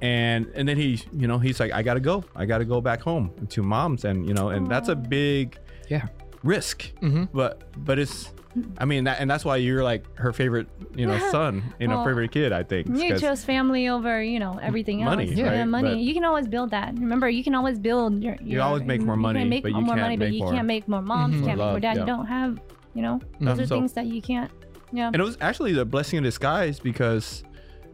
and 0.00 0.46
and 0.54 0.68
then 0.68 0.76
he 0.76 1.02
you 1.12 1.26
know 1.26 1.38
he's 1.40 1.58
like 1.58 1.72
i 1.72 1.82
gotta 1.82 1.98
go 1.98 2.22
i 2.36 2.46
gotta 2.46 2.64
go 2.64 2.80
back 2.80 3.00
home 3.00 3.32
to 3.48 3.64
mom's 3.64 4.04
and 4.04 4.28
you 4.28 4.32
know 4.34 4.50
and 4.50 4.68
that's 4.70 4.88
a 4.88 4.94
big 4.94 5.58
yeah 5.88 6.06
risk 6.44 6.92
hmm 7.00 7.24
but 7.34 7.62
but 7.84 7.98
it's 7.98 8.32
i 8.78 8.84
mean 8.84 9.04
that 9.04 9.20
and 9.20 9.30
that's 9.30 9.44
why 9.44 9.56
you're 9.56 9.84
like 9.84 10.04
her 10.16 10.32
favorite 10.32 10.66
you 10.96 11.06
know 11.06 11.18
son 11.30 11.62
you 11.78 11.86
know 11.86 11.96
Well, 11.96 12.06
favorite 12.06 12.32
kid 12.32 12.50
i 12.52 12.62
think 12.62 12.88
you 12.88 13.16
chose 13.18 13.44
family 13.44 13.88
over, 13.88 14.22
you 14.22 14.38
know, 14.40 14.58
everything 14.62 15.02
else. 15.02 15.16
Money, 15.16 15.32
yeah, 15.32 15.58
right? 15.58 15.64
money. 15.64 15.90
But- 15.90 15.98
you 15.98 16.14
can 16.14 16.24
always 16.24 16.48
build 16.48 16.70
that. 16.70 16.94
Remember, 16.98 17.28
you 17.28 17.44
can 17.44 17.54
always 17.54 17.78
build 17.78 18.22
your. 18.22 18.36
You 18.40 18.54
your- 18.54 18.62
always 18.62 18.82
make 18.82 19.00
more 19.00 19.14
you 19.16 19.20
money, 19.22 19.40
can 19.40 19.48
make 19.48 19.62
but 19.62 19.72
you 19.72 19.80
more 19.80 19.94
can't 19.94 20.00
money, 20.00 20.16
but 20.16 20.32
you 20.32 20.40
more- 20.44 20.52
can't 20.52 20.66
make 20.66 20.88
more 20.88 21.02
moms. 21.02 21.34
Mhm. 21.34 21.38
You 21.40 21.44
can't 21.46 21.58
make 21.58 21.66
more 21.68 21.80
dad. 21.80 21.94
yeah. 21.96 22.00
You 22.02 22.06
don't 22.06 22.26
have, 22.26 22.60
you 22.94 23.02
know, 23.02 23.20
those 23.40 23.58
Mhm. 23.58 23.62
are 23.62 23.66
So- 23.66 23.76
things 23.76 23.92
that 23.92 24.06
you 24.06 24.20
can't. 24.22 24.50
Yeah. 24.92 25.08
and 25.08 25.16
it 25.16 25.22
was 25.22 25.36
actually 25.42 25.74
the 25.74 25.84
blessing 25.84 26.16
in 26.16 26.22
disguise 26.24 26.80
because 26.80 27.44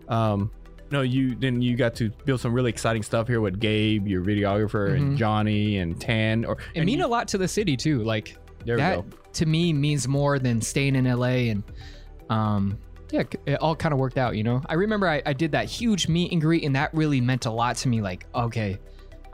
um 0.08 0.50
no 0.92 1.00
you 1.02 1.34
then 1.34 1.60
you 1.60 1.76
got 1.76 1.94
to 1.96 2.10
build 2.24 2.40
some 2.40 2.52
really 2.52 2.70
exciting 2.70 3.02
stuff 3.02 3.26
here 3.26 3.40
with 3.40 3.58
gabe 3.58 4.06
your 4.06 4.22
videographer 4.22 4.90
Mhm. 4.90 4.96
and 4.96 5.18
johnny 5.18 5.78
and 5.78 6.00
tan 6.00 6.44
or 6.44 6.56
it 6.74 6.84
mean 6.84 6.98
you- 7.00 7.06
a 7.06 7.08
lot 7.08 7.26
to 7.28 7.38
the 7.38 7.48
city 7.48 7.76
too 7.76 8.02
like 8.04 8.36
there 8.64 8.76
we 8.76 8.80
that 8.82 8.96
go. 9.10 9.16
to 9.34 9.46
me 9.46 9.72
means 9.72 10.06
more 10.08 10.38
than 10.38 10.60
staying 10.60 10.96
in 10.96 11.04
la 11.18 11.26
and 11.26 11.62
um 12.30 12.78
yeah 13.10 13.22
it 13.46 13.54
all 13.60 13.76
kind 13.76 13.92
of 13.92 13.98
worked 14.00 14.18
out 14.18 14.36
you 14.36 14.42
know? 14.42 14.60
I 14.66 14.74
remember 14.74 15.06
I, 15.08 15.22
I 15.26 15.32
did 15.34 15.52
that 15.52 15.66
huge 15.66 16.08
meet 16.08 16.32
and 16.32 16.40
greet 16.40 16.64
and 16.64 16.74
that 16.76 16.92
really 16.94 17.20
meant 17.20 17.46
a 17.46 17.50
lot 17.50 17.76
to 17.76 17.88
me 17.88 18.00
like 18.00 18.26
okay 18.34 18.78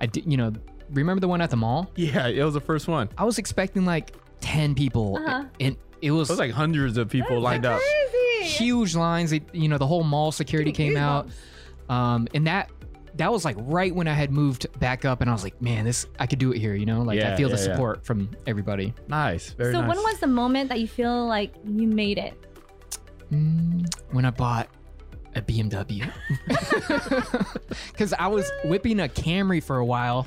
i 0.00 0.06
did 0.06 0.30
you 0.30 0.36
know 0.36 0.52
remember 0.92 1.20
the 1.20 1.28
one 1.28 1.40
at 1.40 1.50
the 1.50 1.56
mall? 1.56 1.90
Yeah 1.94 2.26
it 2.26 2.42
was 2.42 2.54
the 2.54 2.60
first 2.60 2.88
one. 2.88 3.08
I 3.16 3.24
was 3.24 3.38
expecting 3.38 3.84
like 3.84 4.14
10 4.40 4.74
people 4.74 5.16
Uh-huh. 5.18 5.44
and 5.60 5.76
it 6.02 6.10
was, 6.10 6.28
it 6.28 6.32
was 6.32 6.38
like 6.40 6.50
hundreds 6.50 6.96
of 6.96 7.08
people 7.08 7.38
lined 7.40 7.64
up. 7.66 7.80
huge 8.42 8.96
lines 8.96 9.32
it, 9.32 9.42
you 9.54 9.68
know 9.68 9.78
the 9.78 9.86
whole 9.86 10.02
mall 10.02 10.32
security 10.32 10.72
came 10.72 10.96
out. 10.96 11.28
Um 11.88 12.26
and 12.34 12.46
that 12.46 12.70
that 13.20 13.30
was 13.30 13.44
like 13.44 13.56
right 13.60 13.94
when 13.94 14.08
i 14.08 14.12
had 14.14 14.30
moved 14.32 14.66
back 14.80 15.04
up 15.04 15.20
and 15.20 15.28
i 15.30 15.32
was 15.32 15.44
like 15.44 15.60
man 15.62 15.84
this 15.84 16.06
i 16.18 16.26
could 16.26 16.38
do 16.38 16.52
it 16.52 16.58
here 16.58 16.74
you 16.74 16.86
know 16.86 17.02
like 17.02 17.18
Yeah, 17.18 17.32
i 17.32 17.36
feel 17.36 17.48
the 17.48 17.56
yeah, 17.56 17.60
yeah. 17.66 17.72
support 17.74 18.04
from 18.04 18.28
everybody 18.46 18.92
nice 19.08 19.50
very 19.52 19.72
nice. 19.72 19.80
So 19.80 19.86
nice 19.86 19.96
when 19.96 20.04
was 20.04 20.18
the 20.20 20.26
moment 20.26 20.68
that 20.70 20.80
you 20.80 20.88
feel 20.88 21.26
like 21.26 21.54
you 21.64 21.86
made 21.86 22.18
it? 22.18 22.34
Mm, 23.32 23.86
when 24.10 24.24
I 24.24 24.30
bought 24.30 24.68
a 25.36 25.40
BMW. 25.42 26.10
Because 27.92 28.12
I 28.18 28.26
was 28.26 28.50
whipping 28.64 28.98
a 29.00 29.08
Camry 29.08 29.62
for 29.62 29.76
a 29.76 29.84
while. 29.84 30.26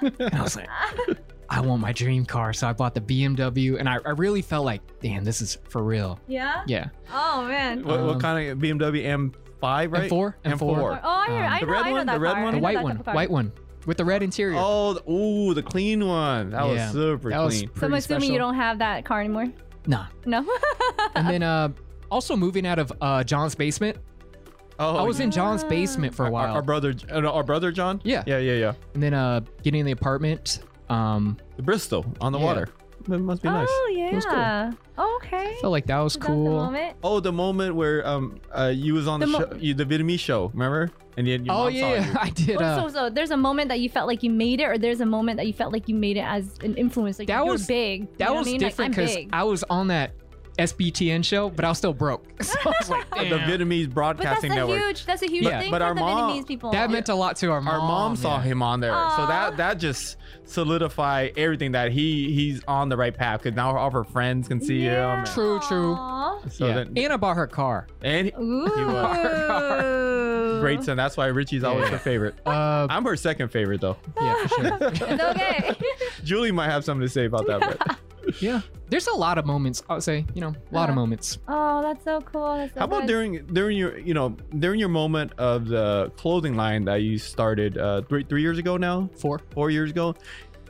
and 0.00 0.34
I 0.34 0.42
was 0.42 0.56
like, 0.56 0.68
I 1.48 1.60
want 1.60 1.80
my 1.80 1.92
dream 1.92 2.24
car. 2.26 2.52
So 2.52 2.66
I 2.66 2.72
bought 2.72 2.94
the 2.94 3.00
BMW. 3.00 3.78
And 3.78 3.88
I, 3.88 3.98
I 4.04 4.10
really 4.10 4.42
felt 4.42 4.64
like, 4.64 4.80
damn, 5.00 5.22
this 5.22 5.40
is 5.40 5.58
for 5.68 5.84
real. 5.84 6.18
Yeah. 6.26 6.64
Yeah. 6.66 6.88
Oh 7.12 7.44
man. 7.46 7.84
What, 7.84 8.00
what 8.02 8.14
Um, 8.16 8.20
kind 8.20 8.48
of 8.50 8.58
BMW 8.58 9.04
M5, 9.62 9.92
right? 9.92 10.10
M4? 10.10 10.34
M4. 10.44 10.58
M4. 10.58 11.00
Oh, 11.02 11.08
I, 11.08 11.26
heard, 11.26 11.44
Um, 11.44 11.52
I 11.52 11.60
The 11.60 11.66
know, 11.66 11.72
red 11.72 11.80
I 11.82 11.88
know 11.88 11.92
one? 11.96 12.06
that 12.06 12.12
The 12.14 12.20
red 12.20 12.32
car. 12.34 12.42
one? 12.44 12.48
I 12.48 12.50
The 12.52 12.56
know 12.56 12.62
white 12.62 12.82
one. 12.82 12.92
type 12.92 13.00
of 13.00 13.04
car. 13.06 13.14
White 13.14 13.30
one. 13.30 13.52
With 13.86 13.96
the 13.96 14.04
red 14.04 14.22
interior. 14.22 14.56
Oh, 14.58 14.92
the, 14.94 15.10
ooh, 15.10 15.54
the 15.54 15.62
clean 15.62 16.06
one. 16.06 16.50
That 16.50 16.64
Yeah. 16.66 16.70
was 16.86 16.92
super 16.92 17.30
That 17.30 17.40
was 17.40 17.54
clean. 17.58 17.68
So 17.68 17.72
I'm 17.74 17.78
pretty 17.90 17.96
assuming 17.96 18.32
you 18.32 18.38
don't 18.38 18.54
have 18.54 18.78
that 18.78 19.04
car 19.04 19.20
anymore. 19.20 19.46
Nah. 19.86 20.06
No. 20.26 20.44
And 21.14 21.28
then 21.28 21.42
uh, 21.42 21.68
also 22.10 22.36
moving 22.36 22.66
out 22.66 22.78
of 22.78 22.92
uh, 23.00 23.22
John's 23.24 23.54
basement. 23.54 23.98
oh, 24.78 24.96
I 24.96 25.02
was 25.02 25.20
in 25.20 25.28
Ah. 25.28 25.32
John's 25.32 25.64
basement 25.64 26.14
for 26.14 26.26
a 26.26 26.30
while. 26.30 26.54
our 26.54 26.62
brother, 26.62 26.94
uh, 27.10 27.20
our 27.28 27.42
brother 27.42 27.70
John. 27.72 28.00
Yeah. 28.04 28.22
yeah, 28.26 28.38
yeah, 28.38 28.52
yeah. 28.54 28.72
and 28.94 29.02
then 29.02 29.14
uh, 29.14 29.40
getting 29.62 29.80
in 29.80 29.86
the 29.86 29.92
apartment. 29.92 30.60
Um, 30.88 31.36
The 31.56 31.62
Bristol 31.62 32.04
on 32.20 32.32
the 32.32 32.38
Yeah. 32.38 32.44
water. 32.44 32.68
It 33.08 33.18
must 33.20 33.42
be 33.42 33.48
nice. 33.48 33.66
Oh 33.70 33.92
yeah. 33.96 34.14
was 34.14 34.24
cool. 34.26 34.78
Oh, 34.98 35.20
okay. 35.22 35.56
felt 35.60 35.70
like 35.72 35.86
that 35.86 35.98
was 35.98 36.14
Is 36.14 36.18
that 36.20 36.26
the 36.28 36.32
cool. 36.32 36.52
moment? 36.52 36.96
Oh, 37.02 37.20
the 37.20 37.32
moment 37.32 37.74
where 37.74 38.06
um 38.06 38.40
uh 38.54 38.72
you 38.74 38.94
was 38.94 39.06
on 39.08 39.20
the, 39.20 39.26
The 39.26 39.32
show, 39.32 39.56
you, 39.58 39.74
the 39.74 39.84
Vietnamese 39.84 40.20
show, 40.20 40.50
remember? 40.54 40.90
And 41.16 41.26
then 41.26 41.44
your 41.44 41.54
Oh 41.54 41.64
mom 41.64 41.72
saw 41.72 41.78
yeah, 41.94 42.10
you. 42.10 42.16
I 42.20 42.30
did. 42.30 42.56
Well, 42.58 42.78
Uh, 42.86 42.88
so, 42.88 42.94
so 42.94 43.10
there's 43.10 43.30
a 43.32 43.36
moment 43.36 43.68
that 43.68 43.80
you 43.80 43.88
felt 43.90 44.06
like 44.06 44.22
you 44.22 44.30
made 44.30 44.60
it, 44.60 44.64
or 44.64 44.78
there's 44.78 45.00
a 45.02 45.06
moment 45.06 45.36
that 45.36 45.46
you 45.46 45.52
felt 45.52 45.72
like 45.72 45.88
you 45.88 45.94
made 45.94 46.16
it 46.16 46.24
as 46.24 46.58
an 46.62 46.74
influence. 46.76 47.18
Like 47.18 47.28
That 47.28 47.44
you're 47.44 47.52
was- 47.52 47.66
big. 47.66 48.02
You 48.02 48.08
that 48.18 48.28
know 48.28 48.34
was 48.36 48.46
I 48.46 48.50
mean? 48.50 48.60
Different 48.60 48.96
because 48.96 49.14
big. 49.14 49.28
I 49.32 49.44
was 49.44 49.62
on 49.68 49.88
that 49.88 50.12
SBTN 50.58 51.24
show, 51.24 51.48
but 51.50 51.64
I 51.64 51.68
was 51.70 51.78
still 51.78 51.94
broke. 51.94 52.24
So 52.42 52.58
I 52.64 52.72
was 52.80 52.90
like, 52.90 53.08
the 53.10 53.24
damn. 53.38 53.48
Vietnamese 53.48 53.84
But 53.92 54.18
that's 54.18 54.20
broadcasting 54.20 54.52
a 54.52 54.54
network. 54.56 54.80
huge. 54.82 55.06
That's 55.06 55.22
a 55.22 55.26
huge 55.28 55.44
Yeah. 55.44 55.60
thing 55.60 55.70
But 55.70 55.78
for 55.80 55.84
our 55.84 55.94
the 55.94 56.00
mom- 56.00 56.32
Vietnamese 56.32 56.46
people. 56.46 56.70
that 56.72 56.90
meant 56.90 57.08
a 57.08 57.14
lot 57.14 57.36
to 57.36 57.50
our 57.52 57.60
mom. 57.60 57.80
Our 57.80 57.86
mom 57.88 58.16
saw 58.16 58.36
yeah. 58.38 58.42
him 58.44 58.62
on 58.62 58.80
there, 58.80 58.92
so 59.16 59.26
that 59.26 59.56
that 59.58 59.78
just 59.78 60.16
solidified 60.44 61.32
everything 61.38 61.72
that 61.72 61.92
he 61.92 62.32
he's 62.34 62.62
on 62.66 62.88
the 62.88 62.96
right 62.96 63.16
path 63.16 63.42
because 63.42 63.56
now 63.56 63.76
all 63.76 63.86
of 63.86 63.92
her 63.92 64.04
friends 64.04 64.48
can 64.48 64.60
see 64.60 64.84
Yeah. 64.84 65.18
him. 65.20 65.24
True, 65.26 65.60
true. 65.60 65.94
So 66.50 66.66
yeah. 66.66 66.74
then, 66.74 66.92
and 66.96 67.12
I 67.12 67.16
bought 67.16 67.36
her 67.36 67.46
car. 67.46 67.86
and 68.02 68.26
he- 68.26 68.32
Ooh. 68.40 68.68
great 70.60 70.82
son. 70.82 70.96
That's 70.96 71.16
why 71.16 71.26
Richie's 71.26 71.64
always 71.64 71.84
Yeah. 71.86 71.90
her 71.92 71.98
favorite. 71.98 72.34
Uh, 72.46 72.86
I'm 72.90 73.04
her 73.04 73.16
second 73.16 73.48
favorite 73.48 73.80
though. 73.80 73.96
yeah, 74.20 74.46
for 74.46 74.48
sure. 74.48 74.78
It's 74.92 75.22
okay. 75.22 75.74
Julie 76.24 76.52
might 76.52 76.70
have 76.70 76.84
something 76.84 77.06
to 77.06 77.12
say 77.12 77.24
about 77.26 77.46
that, 77.46 77.60
but 77.60 77.96
yeah, 78.40 78.60
there's 78.88 79.06
a 79.06 79.14
lot 79.14 79.38
of 79.38 79.46
moments. 79.46 79.82
I 79.88 79.94
would 79.94 80.02
say, 80.02 80.24
you 80.34 80.40
know, 80.40 80.54
a 80.70 80.74
lot 80.74 80.88
of 80.88 80.92
Uh, 80.94 81.00
moments. 81.00 81.38
Oh, 81.48 81.82
that's 81.82 82.04
so 82.04 82.20
cool. 82.20 82.56
That's 82.56 82.72
so 82.74 82.80
How 82.80 82.84
about 82.86 83.02
good. 83.02 83.06
during 83.08 83.46
during 83.46 83.76
your 83.76 83.98
you 83.98 84.14
know 84.14 84.36
during 84.58 84.78
your 84.80 84.88
moment 84.88 85.32
of 85.38 85.66
the 85.68 86.10
clothing 86.16 86.56
line 86.56 86.84
that 86.86 87.02
you 87.02 87.18
started 87.18 87.78
uh, 87.78 88.02
three 88.02 88.24
three 88.24 88.42
years 88.42 88.58
ago 88.58 88.76
now, 88.76 89.08
Four. 89.16 89.40
four 89.50 89.70
years 89.70 89.90
ago, 89.90 90.14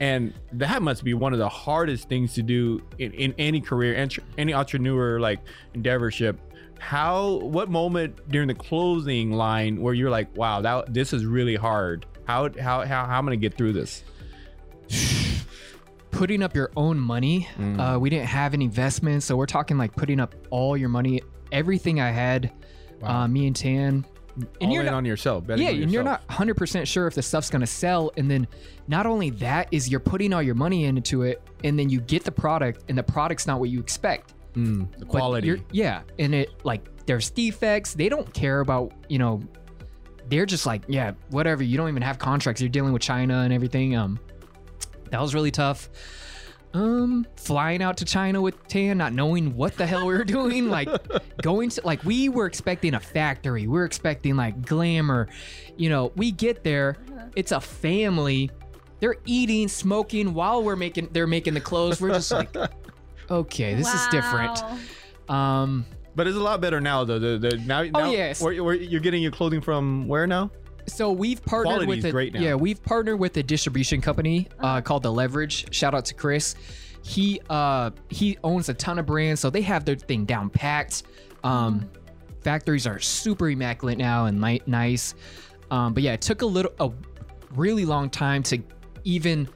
and 0.00 0.32
that 0.52 0.82
must 0.82 1.04
be 1.04 1.14
one 1.14 1.32
of 1.32 1.38
the 1.38 1.48
hardest 1.48 2.08
things 2.08 2.34
to 2.34 2.42
do 2.42 2.80
in, 2.98 3.12
in 3.12 3.34
any 3.38 3.60
career, 3.60 3.94
entre- 3.96 4.24
any 4.38 4.54
entrepreneur 4.54 5.20
like 5.20 5.40
endeavorship. 5.74 6.36
How 6.78 7.34
what 7.42 7.70
moment 7.70 8.28
during 8.28 8.48
the 8.48 8.54
clothing 8.54 9.30
line 9.32 9.80
where 9.80 9.94
you're 9.94 10.10
like, 10.10 10.36
wow, 10.36 10.60
that 10.62 10.92
this 10.92 11.12
is 11.12 11.24
really 11.24 11.54
hard. 11.56 12.06
How 12.26 12.48
how 12.60 12.84
how, 12.86 13.06
how 13.06 13.18
am 13.18 13.26
I 13.28 13.30
gonna 13.30 13.36
get 13.36 13.54
through 13.56 13.72
this? 13.74 14.02
putting 16.12 16.42
up 16.42 16.54
your 16.54 16.70
own 16.76 16.98
money. 16.98 17.48
Mm. 17.58 17.96
Uh, 17.96 17.98
we 17.98 18.08
didn't 18.10 18.28
have 18.28 18.54
any 18.54 18.66
investments, 18.66 19.26
so 19.26 19.36
we're 19.36 19.46
talking 19.46 19.76
like 19.76 19.92
putting 19.96 20.20
up 20.20 20.34
all 20.50 20.76
your 20.76 20.88
money, 20.88 21.20
everything 21.50 22.00
I 22.00 22.10
had. 22.10 22.52
Wow. 23.00 23.22
Uh, 23.22 23.28
me 23.28 23.48
and 23.48 23.56
Tan, 23.56 24.06
and 24.36 24.46
All 24.60 24.70
you're 24.70 24.82
in 24.82 24.86
not, 24.86 24.94
on 24.94 25.04
yourself. 25.04 25.44
yeah, 25.48 25.70
on 25.70 25.82
and 25.82 25.90
you're 25.92 26.04
not 26.04 26.20
100 26.28 26.56
percent 26.56 26.86
sure 26.86 27.06
if 27.08 27.14
the 27.14 27.22
stuff's 27.22 27.50
gonna 27.50 27.66
sell. 27.66 28.12
And 28.16 28.30
then 28.30 28.46
not 28.86 29.06
only 29.06 29.30
that 29.30 29.68
is 29.72 29.88
you're 29.88 30.00
putting 30.00 30.32
all 30.32 30.42
your 30.42 30.54
money 30.54 30.84
into 30.84 31.22
it, 31.22 31.42
and 31.64 31.76
then 31.78 31.88
you 31.88 32.00
get 32.00 32.22
the 32.24 32.30
product, 32.32 32.84
and 32.88 32.96
the 32.96 33.02
product's 33.02 33.46
not 33.46 33.58
what 33.58 33.70
you 33.70 33.80
expect. 33.80 34.34
Mm, 34.54 34.86
the 34.98 35.04
quality. 35.06 35.62
yeah, 35.72 36.02
and 36.18 36.34
it 36.34 36.50
like 36.64 36.84
there's 37.06 37.30
defects. 37.30 37.94
They 37.94 38.08
don't 38.08 38.32
care 38.32 38.60
about 38.60 38.92
you 39.08 39.18
know. 39.18 39.40
They're 40.28 40.46
just 40.46 40.64
like 40.66 40.82
yeah, 40.88 41.12
whatever. 41.30 41.62
You 41.64 41.76
don't 41.76 41.88
even 41.88 42.02
have 42.02 42.18
contracts. 42.18 42.62
You're 42.62 42.70
dealing 42.70 42.92
with 42.92 43.02
China 43.02 43.40
and 43.40 43.52
everything. 43.52 43.96
Um, 43.96 44.18
that 45.12 45.20
was 45.20 45.34
really 45.34 45.50
tough. 45.52 45.88
Um, 46.74 47.26
flying 47.36 47.82
out 47.82 47.98
to 47.98 48.06
China 48.06 48.40
with 48.40 48.66
Tan, 48.66 48.96
not 48.96 49.12
knowing 49.12 49.54
what 49.54 49.76
the 49.76 49.86
hell 49.86 50.06
we 50.06 50.14
were 50.14 50.24
doing, 50.24 50.70
like 50.70 50.88
going 51.42 51.68
to 51.70 51.82
like 51.84 52.02
we 52.02 52.30
were 52.30 52.46
expecting 52.46 52.94
a 52.94 53.00
factory. 53.00 53.62
We 53.66 53.68
were 53.78 53.84
expecting 53.84 54.36
like 54.36 54.64
glamour. 54.66 55.28
You 55.76 55.90
know, 55.90 56.12
we 56.16 56.32
get 56.32 56.64
there, 56.64 56.96
it's 57.36 57.52
a 57.52 57.60
family. 57.60 58.50
They're 59.00 59.16
eating, 59.26 59.68
smoking 59.68 60.32
while 60.32 60.62
we're 60.62 60.76
making. 60.76 61.10
They're 61.12 61.26
making 61.26 61.54
the 61.54 61.60
clothes. 61.60 62.00
We're 62.00 62.10
just 62.14 62.30
like, 62.32 62.56
okay, 63.30 63.74
this 63.74 63.92
is 63.92 64.06
different. 64.08 64.62
Um, 65.28 65.84
But 66.14 66.26
it's 66.26 66.36
a 66.36 66.40
lot 66.40 66.60
better 66.60 66.80
now, 66.80 67.04
though. 67.04 67.18
The, 67.18 67.36
the, 67.36 67.56
now, 67.58 67.82
now 67.82 67.90
Oh, 67.94 68.10
yes. 68.10 68.40
where, 68.40 68.62
where 68.62 68.74
you're 68.74 69.00
getting 69.00 69.20
your 69.22 69.32
clothing 69.32 69.60
from 69.60 70.06
where 70.08 70.26
now? 70.26 70.50
So 70.86 71.12
we've 71.12 71.44
partnered 71.44 71.74
Quality 71.74 71.86
with 71.86 72.04
a, 72.06 72.10
great 72.10 72.34
now. 72.34 72.40
yeah, 72.40 72.54
we've 72.54 72.82
partnered 72.82 73.18
with 73.18 73.36
a 73.36 73.42
distribution 73.42 74.00
company 74.00 74.48
uh, 74.60 74.80
called 74.80 75.02
The 75.02 75.12
Leverage. 75.12 75.72
Shout 75.74 75.94
out 75.94 76.04
to 76.06 76.14
Chris. 76.14 76.54
He 77.04 77.40
uh 77.50 77.90
he 78.10 78.38
owns 78.44 78.68
a 78.68 78.74
ton 78.74 78.98
of 78.98 79.06
brands, 79.06 79.40
so 79.40 79.50
they 79.50 79.62
have 79.62 79.84
their 79.84 79.96
thing 79.96 80.24
down 80.24 80.50
packed. 80.50 81.02
Um, 81.42 81.90
factories 82.42 82.86
are 82.86 83.00
super 83.00 83.48
immaculate 83.50 83.98
now 83.98 84.26
and 84.26 84.40
ni- 84.40 84.62
nice. 84.66 85.14
Um, 85.70 85.94
but 85.94 86.02
yeah, 86.02 86.12
it 86.12 86.20
took 86.20 86.42
a 86.42 86.46
little 86.46 86.72
a 86.78 86.90
really 87.56 87.84
long 87.84 88.08
time 88.08 88.42
to 88.44 88.58
even 89.04 89.48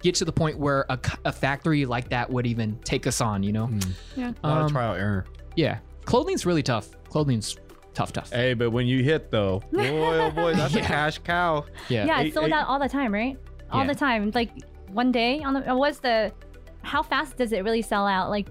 get 0.00 0.14
to 0.16 0.24
the 0.24 0.32
point 0.32 0.58
where 0.58 0.86
a 1.24 1.32
factory 1.32 1.84
like 1.86 2.08
that 2.10 2.28
would 2.30 2.46
even 2.46 2.78
take 2.84 3.06
us 3.06 3.20
on. 3.20 3.42
You 3.42 3.52
know? 3.52 3.70
Yeah. 4.16 4.32
A 4.42 4.48
lot 4.48 4.58
of 4.58 4.64
Um, 4.66 4.68
trial 4.72 4.94
error. 4.94 5.26
Yeah, 5.56 5.78
clothing's 6.06 6.46
really 6.46 6.62
tough. 6.62 6.88
Clothing's 7.10 7.56
tough, 7.94 8.12
tough. 8.12 8.30
Hey, 8.30 8.54
but 8.54 8.70
when 8.70 8.86
you 8.86 9.02
hit 9.02 9.30
though, 9.30 9.60
boy, 9.72 9.88
oh 9.88 10.30
boy, 10.30 10.54
that's 10.54 10.74
a 10.74 10.78
Yeah. 10.78 10.86
cash 10.86 11.18
cow. 11.18 11.64
Yeah. 11.88 12.06
Yeah, 12.06 12.20
Eight- 12.20 12.26
it's 12.26 12.34
sold 12.34 12.48
eight- 12.48 12.52
out 12.52 12.68
all 12.68 12.78
the 12.78 12.88
time, 12.88 13.12
right? 13.12 13.38
All 13.70 13.80
Yeah. 13.82 13.86
the 13.92 13.94
time. 13.98 14.30
Like 14.34 14.50
one 14.88 15.10
day 15.12 15.42
on 15.42 15.54
the 15.54 15.70
uh, 15.70 15.74
what's 15.76 15.98
the 16.00 16.32
how 16.82 17.02
fast 17.02 17.36
does 17.38 17.52
it 17.52 17.64
really 17.64 17.82
sell 17.82 18.06
out? 18.06 18.28
Like 18.30 18.48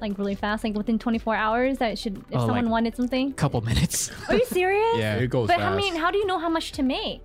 like 0.00 0.18
really 0.18 0.34
fast, 0.34 0.64
like 0.64 0.74
within 0.74 0.98
24 0.98 1.34
hours 1.36 1.78
that 1.78 1.98
should 1.98 2.18
if 2.18 2.24
Oh, 2.34 2.40
someone 2.40 2.64
like- 2.64 2.72
wanted 2.72 2.96
something. 2.96 3.32
Couple 3.34 3.60
minutes. 3.62 4.10
Are 4.28 4.34
you 4.34 4.44
serious? 4.46 4.96
Yeah. 4.98 5.14
It 5.16 5.28
goes 5.28 5.46
But 5.48 5.58
fast. 5.58 5.72
I 5.72 5.76
mean, 5.76 5.94
how 5.96 6.10
do 6.10 6.18
you 6.18 6.26
know 6.26 6.38
how 6.38 6.48
much 6.48 6.72
to 6.72 6.82
make? 6.82 7.22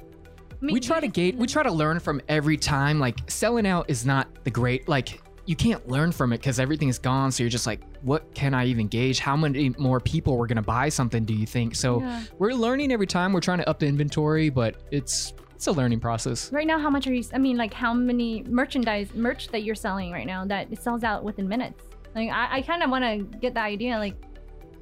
I 0.61 0.65
mean, 0.65 0.73
we 0.73 0.79
try 0.79 0.99
to 0.99 1.07
gate 1.07 1.35
we 1.37 1.47
try 1.47 1.63
to 1.63 1.71
learn 1.71 1.99
from 1.99 2.21
every 2.27 2.57
time 2.57 2.99
like 2.99 3.17
selling 3.29 3.65
out 3.65 3.89
is 3.89 4.05
not 4.05 4.27
the 4.43 4.51
great 4.51 4.87
like 4.89 5.21
you 5.49 5.55
can't 5.55 5.87
learn 5.87 6.11
from 6.11 6.31
it 6.31 6.37
because 6.37 6.59
everything 6.59 6.89
is 6.89 6.99
gone 6.99 7.31
so 7.31 7.41
you're 7.41 7.49
just 7.49 7.65
like 7.65 7.81
what 8.03 8.31
can 8.35 8.53
i 8.53 8.63
even 8.65 8.87
gauge 8.87 9.17
how 9.19 9.35
many 9.35 9.69
more 9.79 9.99
people 9.99 10.37
were 10.37 10.45
going 10.45 10.57
to 10.57 10.61
buy 10.61 10.87
something 10.89 11.25
do 11.25 11.33
you 11.33 11.47
think 11.47 11.73
so 11.75 12.01
Yeah. 12.01 12.23
we're 12.37 12.53
learning 12.53 12.91
every 12.91 13.07
time 13.07 13.33
we're 13.33 13.39
trying 13.41 13.57
to 13.57 13.67
up 13.67 13.79
the 13.79 13.87
inventory 13.87 14.49
but 14.49 14.75
it's 14.91 15.33
it's 15.55 15.65
a 15.67 15.71
learning 15.71 15.99
process 15.99 16.53
Right 16.53 16.67
now, 16.67 16.79
how 16.79 16.89
much 16.89 17.05
are 17.07 17.13
you? 17.13 17.21
I 17.33 17.37
mean, 17.37 17.57
like 17.57 17.73
how 17.73 17.93
many 17.93 18.43
merchandise 18.43 19.13
merch 19.13 19.49
that 19.49 19.63
you're 19.63 19.75
selling 19.75 20.09
right 20.09 20.25
now 20.25 20.45
that 20.45 20.71
it 20.71 20.81
sells 20.81 21.03
out 21.03 21.21
within 21.25 21.49
minutes? 21.49 21.83
Like 22.15 22.29
I, 22.29 22.59
I 22.59 22.61
kind 22.61 22.81
of 22.81 22.89
want 22.89 23.03
to 23.03 23.37
get 23.39 23.55
the 23.55 23.59
idea, 23.59 23.97
like 23.97 24.15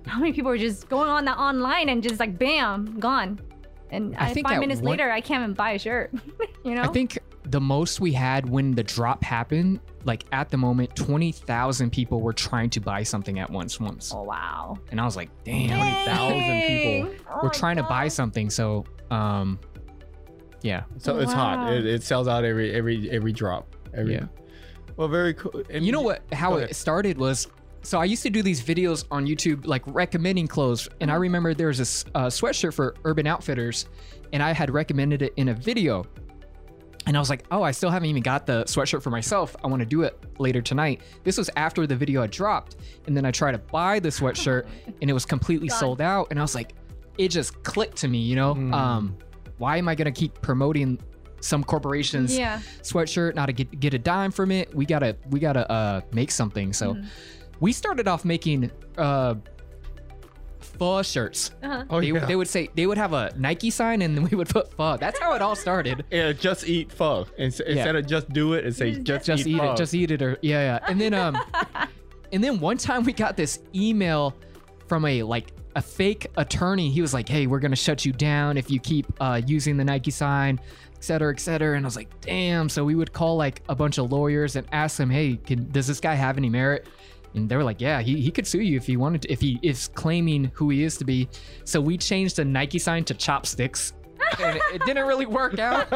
how 0.05 0.19
many 0.19 0.33
people 0.33 0.51
are 0.51 0.57
just 0.69 0.87
going 0.87 1.09
on 1.09 1.25
that 1.25 1.39
online 1.39 1.89
and 1.89 2.03
just 2.03 2.19
like 2.19 2.37
bam, 2.37 2.99
gone, 2.99 3.39
and 3.89 4.15
I 4.17 4.31
five 4.35 4.59
minutes 4.59 4.81
one- 4.81 4.91
later 4.91 5.09
I 5.09 5.19
can't 5.19 5.41
even 5.41 5.55
buy 5.55 5.71
a 5.71 5.79
shirt. 5.79 6.11
you 6.63 6.75
know? 6.75 6.83
i 6.83 6.87
think 6.89 7.17
the 7.51 7.61
most 7.61 7.99
we 7.99 8.11
had 8.11 8.47
when 8.49 8.71
the 8.71 8.83
drop 8.83 9.23
happened 9.23 9.79
like 10.03 10.25
at 10.31 10.49
the 10.49 10.57
moment 10.57 10.93
20000 10.95 11.89
people 11.91 12.21
were 12.21 12.33
trying 12.33 12.69
to 12.69 12.79
buy 12.81 13.03
something 13.03 13.39
at 13.39 13.49
once 13.49 13.79
once 13.79 14.13
Oh 14.13 14.23
wow. 14.23 14.77
and 14.91 14.99
i 14.99 15.05
was 15.05 15.15
like 15.15 15.29
damn 15.43 15.69
20,000 15.79 16.61
people. 16.67 17.15
Oh 17.31 17.39
we're 17.43 17.49
my 17.49 17.53
trying 17.53 17.75
to 17.77 17.83
buy 17.83 18.07
something 18.07 18.49
so 18.49 18.85
um 19.11 19.59
yeah 20.61 20.83
So 20.97 21.19
it's 21.19 21.31
hot. 21.31 21.71
It, 21.73 21.85
it 21.85 22.03
sells 22.03 22.27
out 22.27 22.43
every 22.43 22.73
every 22.73 23.09
every 23.11 23.31
drop. 23.31 23.75
Every, 23.93 24.13
Yeah. 24.15 24.25
Well, 24.97 25.07
very 25.07 25.33
cool. 25.35 25.61
And 25.69 25.85
you 25.85 25.91
know 25.91 26.01
what 26.01 26.21
how 26.33 26.55
it 26.55 26.75
started 26.75 27.17
was 27.17 27.47
so 27.83 27.99
i 27.99 28.05
used 28.05 28.23
to 28.23 28.29
do 28.29 28.41
these 28.41 28.61
videos 28.61 29.05
on 29.11 29.25
youtube 29.25 29.65
like 29.65 29.83
recommending 29.87 30.47
clothes 30.47 30.89
and 30.99 31.09
i 31.11 31.15
remember 31.15 31.53
there 31.53 31.67
was 31.67 31.79
a 31.79 32.17
uh, 32.17 32.25
sweatshirt 32.25 32.73
for 32.73 32.95
urban 33.05 33.25
outfitters 33.27 33.85
and 34.33 34.41
i 34.43 34.51
had 34.51 34.69
recommended 34.71 35.21
it 35.21 35.31
in 35.37 35.49
a 35.49 35.53
video 35.53 36.03
and 37.07 37.17
i 37.17 37.19
was 37.19 37.29
like 37.29 37.43
oh 37.51 37.63
i 37.63 37.71
still 37.71 37.89
haven't 37.89 38.09
even 38.09 38.21
got 38.21 38.45
the 38.45 38.63
sweatshirt 38.65 39.01
for 39.01 39.09
myself 39.09 39.55
i 39.63 39.67
want 39.67 39.79
to 39.79 39.85
do 39.85 40.03
it 40.03 40.17
later 40.39 40.61
tonight 40.61 41.01
this 41.23 41.37
was 41.37 41.49
after 41.55 41.87
the 41.87 41.95
video 41.95 42.21
had 42.21 42.29
dropped 42.31 42.75
and 43.07 43.17
then 43.17 43.25
i 43.25 43.31
tried 43.31 43.53
to 43.53 43.57
buy 43.57 43.99
the 43.99 44.09
sweatshirt 44.09 44.67
and 45.01 45.09
it 45.09 45.13
was 45.13 45.25
completely 45.25 45.67
Gone. 45.69 45.79
sold 45.79 46.01
out 46.01 46.27
and 46.29 46.37
i 46.39 46.41
was 46.43 46.53
like 46.53 46.73
it 47.17 47.29
just 47.29 47.63
clicked 47.63 47.97
to 47.97 48.07
me 48.07 48.19
you 48.19 48.35
know 48.35 48.53
Mm. 48.53 48.73
um 48.73 49.17
why 49.57 49.77
am 49.77 49.87
i 49.87 49.95
going 49.95 50.11
to 50.13 50.17
keep 50.19 50.39
promoting 50.41 50.99
some 51.39 51.63
corporations 51.63 52.35
Yeah. 52.37 52.59
sweatshirt, 52.81 53.35
not 53.35 53.45
to 53.45 53.53
get 53.53 53.79
get 53.79 53.93
a 53.93 53.99
dime 53.99 54.31
from 54.31 54.49
it. 54.51 54.73
We 54.75 54.85
gotta 54.87 55.15
we 55.29 55.39
gotta 55.39 55.71
uh 55.71 56.01
make 56.11 56.31
something. 56.31 56.73
So 56.73 56.95
Mhm. 56.95 57.05
we 57.59 57.71
started 57.73 58.07
off 58.07 58.25
making 58.25 58.71
uh 58.97 59.35
pho 60.77 61.01
shirts. 61.03 61.51
Uh-huh. 61.63 61.85
Oh, 61.89 62.01
they, 62.01 62.07
yeah. 62.07 62.25
they 62.25 62.35
would 62.35 62.47
say 62.47 62.69
they 62.75 62.85
would 62.87 62.97
have 62.97 63.13
a 63.13 63.33
Nike 63.37 63.69
sign 63.69 64.01
and 64.01 64.15
then 64.17 64.23
we 64.29 64.35
would 64.37 64.49
put 64.49 64.71
pho. 64.73 64.97
That's 64.97 65.19
how 65.19 65.33
it 65.35 65.41
all 65.41 65.55
started. 65.55 66.05
Yeah, 66.11 66.31
just 66.33 66.67
eat 66.67 66.91
pho. 66.91 67.25
Ins- 67.37 67.59
Instead 67.59 67.95
of 67.95 68.07
just 68.07 68.29
do 68.29 68.53
it 68.53 68.65
and 68.65 68.75
say 68.75 68.91
Just- 68.93 69.05
just, 69.05 69.25
Just 69.25 69.47
eat, 69.47 69.55
eat 69.55 69.57
pho. 69.59 69.71
it, 69.73 69.77
just 69.77 69.93
eat 69.93 70.11
it, 70.11 70.21
or 70.21 70.37
yeah, 70.41 70.79
yeah. 70.79 70.89
And 70.89 70.99
then 71.01 71.13
um, 71.13 71.37
and 72.31 72.43
then 72.43 72.59
one 72.59 72.77
time 72.77 73.03
we 73.03 73.13
got 73.13 73.37
this 73.37 73.59
email 73.75 74.35
from 74.87 75.05
a 75.05 75.23
like 75.23 75.47
a 75.75 75.81
fake 75.81 76.27
attorney. 76.37 76.89
He 76.89 77.01
was 77.01 77.13
like, 77.13 77.29
"Hey, 77.29 77.45
we're 77.47 77.59
gonna 77.59 77.75
shut 77.75 78.05
you 78.05 78.11
down 78.13 78.57
if 78.57 78.71
you 78.71 78.79
keep 78.79 79.05
uh, 79.19 79.41
using 79.45 79.77
the 79.77 79.83
Nike 79.85 80.11
sign." 80.11 80.59
Et 80.95 81.03
cetera, 81.03 81.31
et 81.31 81.39
cetera. 81.39 81.77
And 81.77 81.85
I 81.85 81.87
was 81.87 81.95
like, 81.95 82.09
damn. 82.21 82.69
So 82.69 82.83
we 82.83 82.95
would 82.95 83.13
call 83.13 83.35
like 83.37 83.61
a 83.69 83.75
bunch 83.75 83.99
of 83.99 84.11
lawyers 84.11 84.55
and 84.55 84.65
ask 84.71 84.97
them, 84.97 85.11
hey, 85.11 85.35
can, 85.45 85.69
does 85.69 85.85
this 85.85 85.99
guy 85.99 86.15
have 86.15 86.39
any 86.39 86.49
merit? 86.49 86.87
And 87.33 87.49
they 87.49 87.55
were 87.55 87.63
like, 87.63 87.81
yeah, 87.81 88.01
he, 88.01 88.19
he 88.21 88.31
could 88.31 88.47
sue 88.47 88.61
you 88.61 88.77
if 88.77 88.85
he 88.87 88.97
wanted 88.97 89.23
to, 89.23 89.31
if 89.31 89.39
he 89.39 89.59
is 89.61 89.89
claiming 89.89 90.51
who 90.53 90.69
he 90.69 90.83
is 90.83 90.97
to 90.97 91.05
be. 91.05 91.29
So 91.65 91.79
we 91.79 91.97
changed 91.97 92.37
the 92.37 92.45
Nike 92.45 92.79
sign 92.79 93.03
to 93.05 93.13
chopsticks. 93.13 93.93
and 94.39 94.57
it, 94.57 94.61
it 94.73 94.81
didn't 94.85 95.05
really 95.07 95.25
work 95.27 95.59
out 95.59 95.89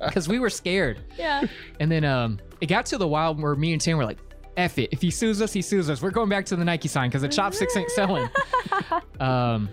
because 0.00 0.28
we 0.28 0.38
were 0.38 0.50
scared. 0.50 1.00
Yeah. 1.18 1.44
And 1.80 1.90
then 1.90 2.04
um, 2.04 2.38
it 2.60 2.66
got 2.66 2.86
to 2.86 2.98
the 2.98 3.06
wild 3.06 3.40
where 3.40 3.54
me 3.54 3.72
and 3.72 3.80
Tim 3.80 3.98
were 3.98 4.04
like, 4.04 4.18
F 4.56 4.78
it. 4.78 4.90
If 4.92 5.00
he 5.00 5.10
sues 5.10 5.40
us, 5.40 5.52
he 5.52 5.62
sues 5.62 5.88
us. 5.88 6.02
We're 6.02 6.10
going 6.10 6.28
back 6.28 6.44
to 6.46 6.56
the 6.56 6.64
Nike 6.64 6.88
sign 6.88 7.08
because 7.08 7.22
the 7.22 7.28
chopsticks 7.28 7.76
ain't 7.76 7.90
selling. 7.90 8.28
um, 9.20 9.68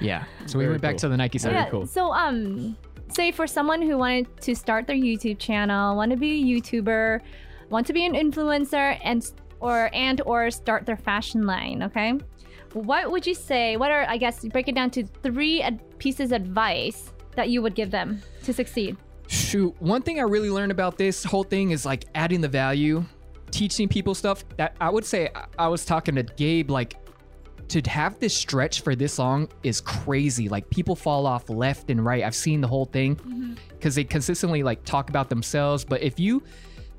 yeah. 0.00 0.24
So 0.46 0.58
we 0.58 0.64
Very 0.64 0.74
went 0.74 0.82
back 0.82 0.92
cool. 0.92 1.00
to 1.00 1.08
the 1.08 1.16
Nike 1.16 1.38
sign. 1.38 1.52
yeah. 1.52 1.68
cool. 1.68 1.86
So 1.86 2.12
um, 2.12 2.76
say 3.08 3.32
for 3.32 3.46
someone 3.46 3.82
who 3.82 3.98
wanted 3.98 4.40
to 4.42 4.54
start 4.54 4.86
their 4.86 4.96
YouTube 4.96 5.38
channel, 5.38 5.96
want 5.96 6.10
to 6.10 6.16
be 6.16 6.40
a 6.40 6.60
YouTuber, 6.60 7.20
want 7.70 7.86
to 7.86 7.92
be 7.92 8.06
an 8.06 8.14
influencer, 8.14 8.98
and 9.02 9.30
or 9.64 9.88
and 9.94 10.20
or 10.26 10.50
start 10.50 10.84
their 10.84 10.96
fashion 10.96 11.46
line. 11.46 11.82
Okay. 11.84 12.18
What 12.74 13.10
would 13.10 13.26
you 13.26 13.34
say? 13.34 13.76
What 13.76 13.90
are 13.90 14.04
I 14.08 14.18
guess 14.18 14.44
break 14.44 14.68
it 14.68 14.74
down 14.74 14.90
to 14.90 15.04
three 15.22 15.62
ad- 15.62 15.98
pieces 15.98 16.32
of 16.32 16.42
advice 16.42 17.12
that 17.34 17.48
you 17.48 17.62
would 17.62 17.74
give 17.74 17.90
them 17.90 18.20
to 18.44 18.52
succeed? 18.52 18.96
Shoot, 19.26 19.74
one 19.80 20.02
thing 20.02 20.20
I 20.20 20.24
really 20.24 20.50
learned 20.50 20.70
about 20.70 20.98
this 20.98 21.24
whole 21.24 21.44
thing 21.44 21.70
is 21.70 21.86
like 21.86 22.04
adding 22.14 22.42
the 22.42 22.48
value, 22.48 23.04
teaching 23.50 23.88
people 23.88 24.14
stuff. 24.14 24.44
That 24.58 24.76
I 24.80 24.90
would 24.90 25.06
say 25.06 25.30
I- 25.34 25.46
I 25.58 25.68
was 25.68 25.84
talking 25.86 26.14
to 26.16 26.22
Gabe 26.22 26.70
like 26.70 26.96
to 27.68 27.80
have 27.88 28.18
this 28.18 28.36
stretch 28.36 28.82
for 28.82 28.94
this 28.94 29.18
long 29.18 29.48
is 29.62 29.80
crazy. 29.80 30.50
Like 30.50 30.68
people 30.68 30.94
fall 30.94 31.26
off 31.26 31.48
left 31.48 31.88
and 31.88 32.04
right. 32.04 32.22
I've 32.22 32.34
seen 32.34 32.60
the 32.60 32.68
whole 32.68 32.84
thing 32.84 33.16
mm-hmm. 33.16 33.54
because 33.70 33.94
they 33.94 34.04
consistently 34.04 34.62
like 34.62 34.84
talk 34.84 35.08
about 35.08 35.30
themselves. 35.30 35.86
But 35.86 36.02
if 36.02 36.20
you 36.20 36.42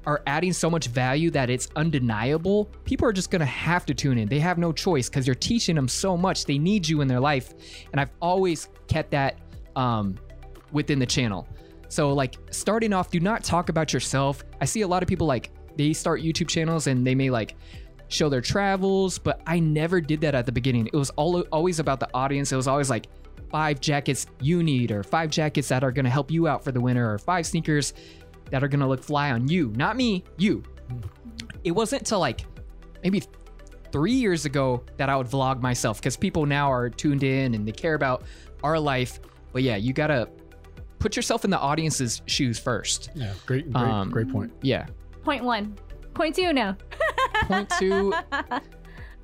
are 0.05 0.21
adding 0.27 0.53
so 0.53 0.69
much 0.69 0.87
value 0.87 1.31
that 1.31 1.49
it's 1.49 1.67
undeniable, 1.75 2.65
people 2.83 3.07
are 3.07 3.13
just 3.13 3.31
gonna 3.31 3.45
have 3.45 3.85
to 3.87 3.93
tune 3.93 4.17
in. 4.17 4.27
They 4.27 4.39
have 4.39 4.57
no 4.57 4.71
choice 4.71 5.09
because 5.09 5.25
you're 5.25 5.35
teaching 5.35 5.75
them 5.75 5.87
so 5.87 6.15
much. 6.15 6.45
They 6.45 6.57
need 6.57 6.87
you 6.87 7.01
in 7.01 7.07
their 7.07 7.19
life. 7.19 7.53
And 7.91 7.99
I've 7.99 8.11
always 8.21 8.69
kept 8.87 9.11
that 9.11 9.39
um, 9.75 10.15
within 10.71 10.99
the 10.99 11.05
channel. 11.05 11.47
So, 11.89 12.13
like, 12.13 12.35
starting 12.51 12.93
off, 12.93 13.09
do 13.09 13.19
not 13.19 13.43
talk 13.43 13.69
about 13.69 13.93
yourself. 13.93 14.43
I 14.59 14.65
see 14.65 14.81
a 14.81 14.87
lot 14.87 15.03
of 15.03 15.09
people 15.09 15.27
like 15.27 15.51
they 15.77 15.93
start 15.93 16.21
YouTube 16.21 16.47
channels 16.47 16.87
and 16.87 17.05
they 17.05 17.15
may 17.15 17.29
like 17.29 17.55
show 18.07 18.29
their 18.29 18.41
travels, 18.41 19.17
but 19.17 19.41
I 19.47 19.59
never 19.59 20.01
did 20.01 20.21
that 20.21 20.35
at 20.35 20.45
the 20.45 20.51
beginning. 20.51 20.87
It 20.87 20.95
was 20.95 21.09
all 21.11 21.41
always 21.51 21.79
about 21.79 21.99
the 21.99 22.09
audience. 22.13 22.51
It 22.51 22.55
was 22.55 22.67
always 22.67 22.89
like 22.89 23.07
five 23.51 23.79
jackets 23.79 24.27
you 24.41 24.63
need, 24.63 24.91
or 24.91 25.03
five 25.03 25.29
jackets 25.29 25.69
that 25.69 25.83
are 25.83 25.91
gonna 25.91 26.09
help 26.09 26.31
you 26.31 26.47
out 26.47 26.63
for 26.63 26.71
the 26.71 26.81
winter, 26.81 27.13
or 27.13 27.17
five 27.17 27.45
sneakers 27.45 27.93
that 28.51 28.63
are 28.63 28.67
gonna 28.67 28.87
look 28.87 29.03
fly 29.03 29.31
on 29.31 29.47
you, 29.47 29.71
not 29.75 29.95
me, 29.97 30.23
you. 30.37 30.63
It 31.63 31.71
wasn't 31.71 32.05
till 32.05 32.19
like 32.19 32.45
maybe 33.03 33.23
three 33.91 34.13
years 34.13 34.45
ago 34.45 34.83
that 34.97 35.09
I 35.09 35.15
would 35.15 35.27
vlog 35.27 35.61
myself 35.61 35.99
because 35.99 36.15
people 36.17 36.45
now 36.45 36.71
are 36.71 36.89
tuned 36.89 37.23
in 37.23 37.53
and 37.55 37.67
they 37.67 37.71
care 37.71 37.93
about 37.95 38.23
our 38.63 38.79
life. 38.79 39.19
But 39.53 39.63
yeah, 39.63 39.75
you 39.77 39.93
gotta 39.93 40.29
put 40.99 41.15
yourself 41.15 41.43
in 41.45 41.49
the 41.51 41.59
audience's 41.59 42.21
shoes 42.25 42.59
first. 42.59 43.09
Yeah, 43.15 43.33
great, 43.45 43.71
great, 43.71 43.83
Um, 43.83 44.09
great 44.09 44.29
point. 44.31 44.51
Yeah. 44.61 44.85
Point 45.23 45.43
one. 45.43 45.75
Point 46.13 46.35
two 46.35 46.53
now. 46.53 46.77
Point 47.47 47.69
two, 47.79 48.13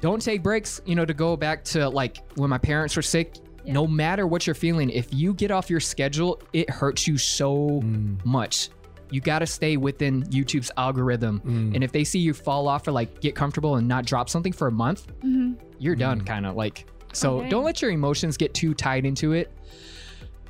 don't 0.02 0.22
take 0.22 0.44
breaks. 0.44 0.82
You 0.86 0.96
know, 0.96 1.06
to 1.06 1.14
go 1.14 1.36
back 1.38 1.64
to 1.66 1.88
like 1.90 2.18
when 2.36 2.50
my 2.50 2.58
parents 2.58 2.96
were 2.96 3.02
sick, 3.02 3.36
Yeah. 3.64 3.74
no 3.74 3.88
matter 3.88 4.26
what 4.28 4.46
you're 4.48 4.54
feeling, 4.56 4.90
if 4.90 5.14
you 5.14 5.34
get 5.34 5.52
off 5.52 5.70
your 5.70 5.80
schedule, 5.80 6.42
it 6.54 6.70
hurts 6.70 7.08
you 7.08 7.18
so 7.18 7.82
Mm. 7.84 8.24
much. 8.26 8.70
You 9.12 9.22
got 9.22 9.40
to 9.40 9.46
stay 9.46 9.78
within 9.78 10.24
YouTube's 10.24 10.72
algorithm. 10.78 11.42
Mm. 11.46 11.76
And 11.76 11.84
if 11.84 11.92
they 11.92 12.04
see 12.04 12.20
you 12.20 12.34
fall 12.34 12.68
off 12.68 12.88
or 12.88 12.92
like 12.92 13.22
get 13.22 13.36
comfortable 13.36 13.76
and 13.76 13.88
not 13.88 14.06
drop 14.06 14.30
something 14.30 14.54
for 14.54 14.68
a 14.68 14.72
month, 14.72 15.08
Mhm. 15.24 15.58
you're 15.80 15.96
done 15.96 16.22
Mm. 16.22 16.26
kind 16.26 16.46
of 16.46 16.56
like. 16.56 16.86
So 17.14 17.40
Okay. 17.42 17.50
don't 17.50 17.64
let 17.66 17.82
your 17.82 17.92
emotions 17.92 18.38
get 18.38 18.54
too 18.54 18.74
tied 18.74 19.06
into 19.06 19.34
it. 19.34 19.52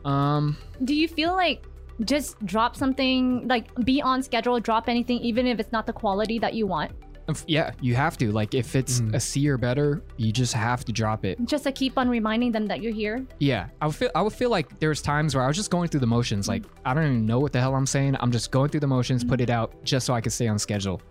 Um, 0.05 0.57
Do 0.83 0.95
you 0.95 1.07
feel 1.07 1.33
like 1.33 1.63
just 2.05 2.43
drop 2.45 2.75
something, 2.75 3.47
like 3.47 3.73
be 3.85 4.01
on 4.01 4.23
schedule, 4.23 4.59
drop 4.59 4.89
anything, 4.89 5.19
even 5.19 5.45
if 5.47 5.59
it's 5.59 5.71
not 5.71 5.85
the 5.85 5.93
quality 5.93 6.39
that 6.39 6.53
you 6.55 6.65
want, 6.65 6.91
f- 6.91 7.10
yeah, 7.47 7.71
you 7.81 7.95
have 7.95 8.17
to. 8.17 8.31
Like 8.31 8.53
if 8.53 8.75
it's 8.75 9.01
Mm. 9.01 9.13
a 9.15 9.19
C 9.19 9.47
or 9.49 9.57
better, 9.57 10.01
you 10.17 10.31
just 10.31 10.53
have 10.53 10.83
to 10.85 10.91
drop 10.91 11.23
it. 11.25 11.37
just 11.45 11.63
to 11.63 11.71
keep 11.71 11.97
on 11.97 12.09
reminding 12.09 12.51
them 12.51 12.65
that 12.67 12.81
you're 12.81 12.93
here? 12.93 13.25
Yeah, 13.39 13.67
I 13.81 13.87
would 13.87 13.95
feel 13.95 14.09
I 14.15 14.21
would 14.21 14.33
feel 14.33 14.49
like 14.49 14.79
there's 14.79 15.01
times 15.01 15.33
where 15.35 15.43
I 15.43 15.47
was 15.47 15.55
just 15.55 15.71
going 15.71 15.87
through 15.89 16.01
the 16.01 16.07
motions. 16.07 16.47
Like 16.47 16.63
I 16.85 16.93
don't 16.93 17.03
even 17.05 17.25
know 17.25 17.39
what 17.39 17.51
the 17.53 17.59
hell 17.61 17.75
I'm 17.75 17.85
saying. 17.85 18.15
I'm 18.19 18.31
just 18.31 18.51
going 18.51 18.69
through 18.69 18.81
the 18.81 18.87
motions, 18.87 19.23
put 19.23 19.39
it 19.41 19.49
out 19.49 19.73
just 19.83 20.05
so 20.05 20.13
I 20.13 20.21
could 20.21 20.33
stay 20.33 20.47
on 20.47 20.59
schedule. 20.59 21.01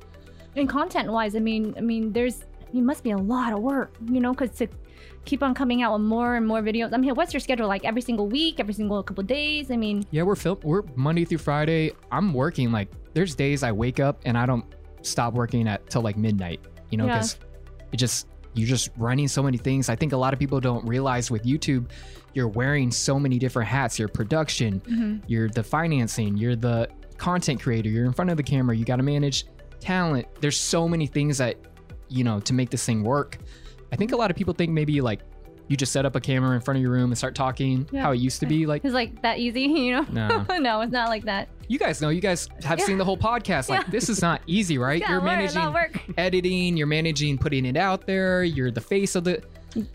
And 0.57 0.69
content 0.69 1.11
wise, 1.11 1.37
I 1.37 1.39
mean, 1.39 1.75
I 1.77 1.81
mean, 1.81 2.13
there's 2.13 2.45
it 2.73 2.83
must 2.83 3.03
be 3.03 3.11
a 3.13 3.17
lot 3.19 3.53
of 3.53 3.61
work, 3.61 3.95
you 4.11 4.21
know, 4.21 4.33
because 4.33 4.51
to 4.59 4.69
keep 5.25 5.43
on 5.43 5.55
coming 5.55 5.83
out 5.83 5.93
with 5.93 6.03
more 6.03 6.37
and 6.37 6.47
more 6.47 6.63
videos. 6.63 6.93
I 6.93 6.97
mean, 6.97 7.15
what's 7.15 7.33
your 7.33 7.41
schedule 7.41 7.67
like? 7.69 7.85
Every 7.85 8.01
single 8.03 8.27
week, 8.29 8.59
every 8.61 8.75
single 8.75 9.03
couple 9.03 9.23
days? 9.25 9.71
I 9.71 9.77
mean, 9.77 10.05
Yeah, 10.11 10.23
we're 10.23 10.35
film 10.37 10.59
we're 10.63 10.83
Monday 10.97 11.25
through 11.25 11.39
Friday. 11.39 11.93
I'm 12.13 12.33
working 12.35 12.73
like 12.73 12.89
there's 13.15 13.35
days 13.35 13.63
I 13.63 13.73
wake 13.73 14.01
up 14.01 14.21
and 14.25 14.37
I 14.39 14.47
don't 14.47 14.65
stop 15.03 15.35
working 15.35 15.69
at 15.69 15.89
till 15.91 16.03
like 16.03 16.17
midnight. 16.17 16.61
You 16.91 16.99
know, 16.99 17.07
Yeah. 17.07 17.15
because 17.19 17.39
it 17.93 17.97
just 17.97 18.27
you're 18.55 18.67
just 18.69 18.91
running 18.97 19.29
so 19.29 19.43
many 19.43 19.57
things. 19.59 19.89
I 19.89 19.95
think 19.95 20.13
a 20.13 20.17
lot 20.17 20.33
of 20.33 20.41
people 20.41 20.59
don't 20.61 20.85
realize 20.85 21.31
with 21.31 21.45
YouTube, 21.45 21.89
you're 22.35 22.49
wearing 22.49 22.91
so 22.91 23.19
many 23.19 23.39
different 23.39 23.69
hats. 23.69 23.97
You're 23.99 24.09
production, 24.09 24.81
mhm. 24.81 25.23
you're 25.29 25.49
the 25.49 25.63
financing, 25.63 26.37
you're 26.37 26.57
the 26.57 26.89
content 27.17 27.61
creator, 27.61 27.89
you're 27.89 28.07
in 28.07 28.13
front 28.13 28.31
of 28.31 28.37
the 28.37 28.43
camera, 28.43 28.77
you 28.77 28.85
got 28.85 28.97
to 28.97 29.05
manage 29.05 29.45
talent. 29.79 30.27
There's 30.41 30.57
so 30.57 30.89
many 30.89 31.07
things 31.07 31.39
that, 31.39 31.57
you 32.09 32.25
know, 32.25 32.41
to 32.41 32.53
make 32.53 32.71
this 32.71 32.85
thing 32.85 33.05
work. 33.05 33.39
I 33.93 33.97
think 33.97 34.11
a 34.13 34.17
lot 34.17 34.31
of 34.33 34.37
people 34.37 34.53
think 34.55 34.73
maybe 34.73 35.01
like 35.01 35.21
you 35.71 35.77
just 35.77 35.93
set 35.93 36.05
up 36.05 36.17
a 36.17 36.21
camera 36.21 36.55
in 36.57 36.61
front 36.61 36.77
of 36.79 36.83
your 36.83 36.91
room 36.91 37.11
and 37.13 37.17
start 37.17 37.35
talking 37.37 37.89
Yeah. 37.93 38.03
how 38.03 38.11
it 38.11 38.17
used 38.17 38.41
to 38.41 38.47
be. 38.47 38.67
Like, 38.67 38.85
it's 38.85 38.93
like 38.93 39.23
that 39.23 39.39
easy, 39.39 39.63
you 39.87 39.93
know? 39.93 40.05
no, 40.11 40.45
no, 40.59 40.81
it's 40.81 40.93
not 40.93 41.09
like 41.09 41.25
that. 41.25 41.49
you 41.69 41.79
guys 41.79 42.03
know, 42.03 42.09
you 42.09 42.21
guys 42.21 42.49
have 42.65 42.81
Yeah. 42.81 42.85
seen 42.87 42.99
the 42.99 43.05
whole 43.05 43.17
podcast. 43.17 43.69
Like, 43.69 43.83
Yeah. 43.83 43.91
this 43.91 44.09
is 44.09 44.21
not 44.21 44.43
easy, 44.49 44.77
right? 44.79 45.01
You're 45.01 45.21
work, 45.21 45.31
a 45.31 45.55
lot 45.59 45.73
managing 45.73 46.15
editing, 46.19 46.77
you're 46.77 46.89
managing 46.89 47.39
putting 47.39 47.65
it 47.65 47.77
out 47.77 48.05
there, 48.07 48.43
you're 48.43 48.73
the 48.73 48.81
face 48.81 49.15
of 49.15 49.23
the. 49.25 49.41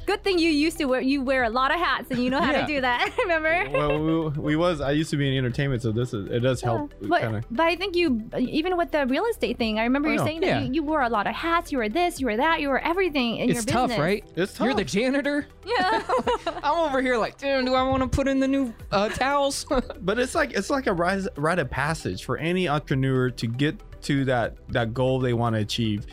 Good 0.05 0.23
thing 0.23 0.39
you 0.39 0.49
used 0.49 0.77
to 0.77 0.85
wear 0.85 1.01
you 1.01 1.21
wear 1.21 1.43
a 1.43 1.49
lot 1.49 1.71
of 1.73 1.79
hats 1.79 2.09
and 2.09 2.19
you 2.23 2.29
know 2.29 2.39
how 2.41 2.51
Yeah. 2.51 2.61
to 2.61 2.67
do 2.67 2.81
that. 2.81 3.13
Remember? 3.19 3.69
well, 3.71 4.31
we, 4.31 4.39
we 4.41 4.55
was. 4.55 4.79
I 4.81 4.91
used 4.91 5.09
to 5.11 5.17
be 5.17 5.27
in 5.27 5.37
entertainment, 5.37 5.81
so 5.81 5.91
this 5.91 6.13
is 6.13 6.29
it 6.29 6.39
does 6.39 6.61
help. 6.61 6.93
Yeah. 7.01 7.07
But, 7.09 7.21
Kind 7.21 7.35
of. 7.37 7.45
but 7.51 7.63
I 7.65 7.75
think 7.75 7.95
you, 7.95 8.29
even 8.37 8.77
with 8.77 8.91
the 8.91 9.05
real 9.07 9.25
estate 9.25 9.57
thing, 9.57 9.79
I 9.79 9.83
remember 9.83 10.09
Oh, 10.09 10.13
you 10.13 10.19
yeah. 10.19 10.25
saying 10.25 10.43
Yeah. 10.43 10.59
that 10.59 10.67
you, 10.67 10.73
you 10.75 10.83
wore 10.83 11.01
a 11.01 11.09
lot 11.09 11.27
of 11.27 11.35
hats. 11.35 11.71
You 11.71 11.79
were 11.79 11.89
this, 11.89 12.19
you 12.19 12.27
were 12.27 12.37
that, 12.37 12.61
you 12.61 12.69
were 12.69 12.79
everything 12.79 13.37
in 13.37 13.49
It's 13.49 13.57
your 13.57 13.63
tough, 13.65 13.89
business. 13.89 13.99
right? 14.03 14.23
It's 14.35 14.53
tough. 14.53 14.65
You're 14.65 14.75
the 14.75 14.83
janitor. 14.85 15.47
Yeah. 15.65 16.03
I'm 16.63 16.79
over 16.87 17.01
here 17.01 17.17
like, 17.17 17.37
damn, 17.37 17.65
do 17.65 17.73
I 17.73 17.83
want 17.83 18.01
to 18.03 18.07
put 18.09 18.27
in 18.27 18.39
the 18.39 18.47
new 18.47 18.73
uh, 18.91 19.09
towels? 19.09 19.65
but 20.01 20.19
it's 20.19 20.35
like 20.35 20.53
it's 20.53 20.69
like 20.69 20.87
a 20.87 20.93
rise, 20.93 21.27
rite 21.35 21.59
of 21.59 21.69
passage 21.69 22.23
for 22.23 22.37
any 22.37 22.67
entrepreneur 22.69 23.29
to 23.31 23.47
get 23.47 23.75
to 24.03 24.23
that 24.25 24.55
that 24.69 24.93
goal 24.93 25.19
they 25.19 25.33
want 25.33 25.55
to 25.55 25.61
achieve 25.61 26.05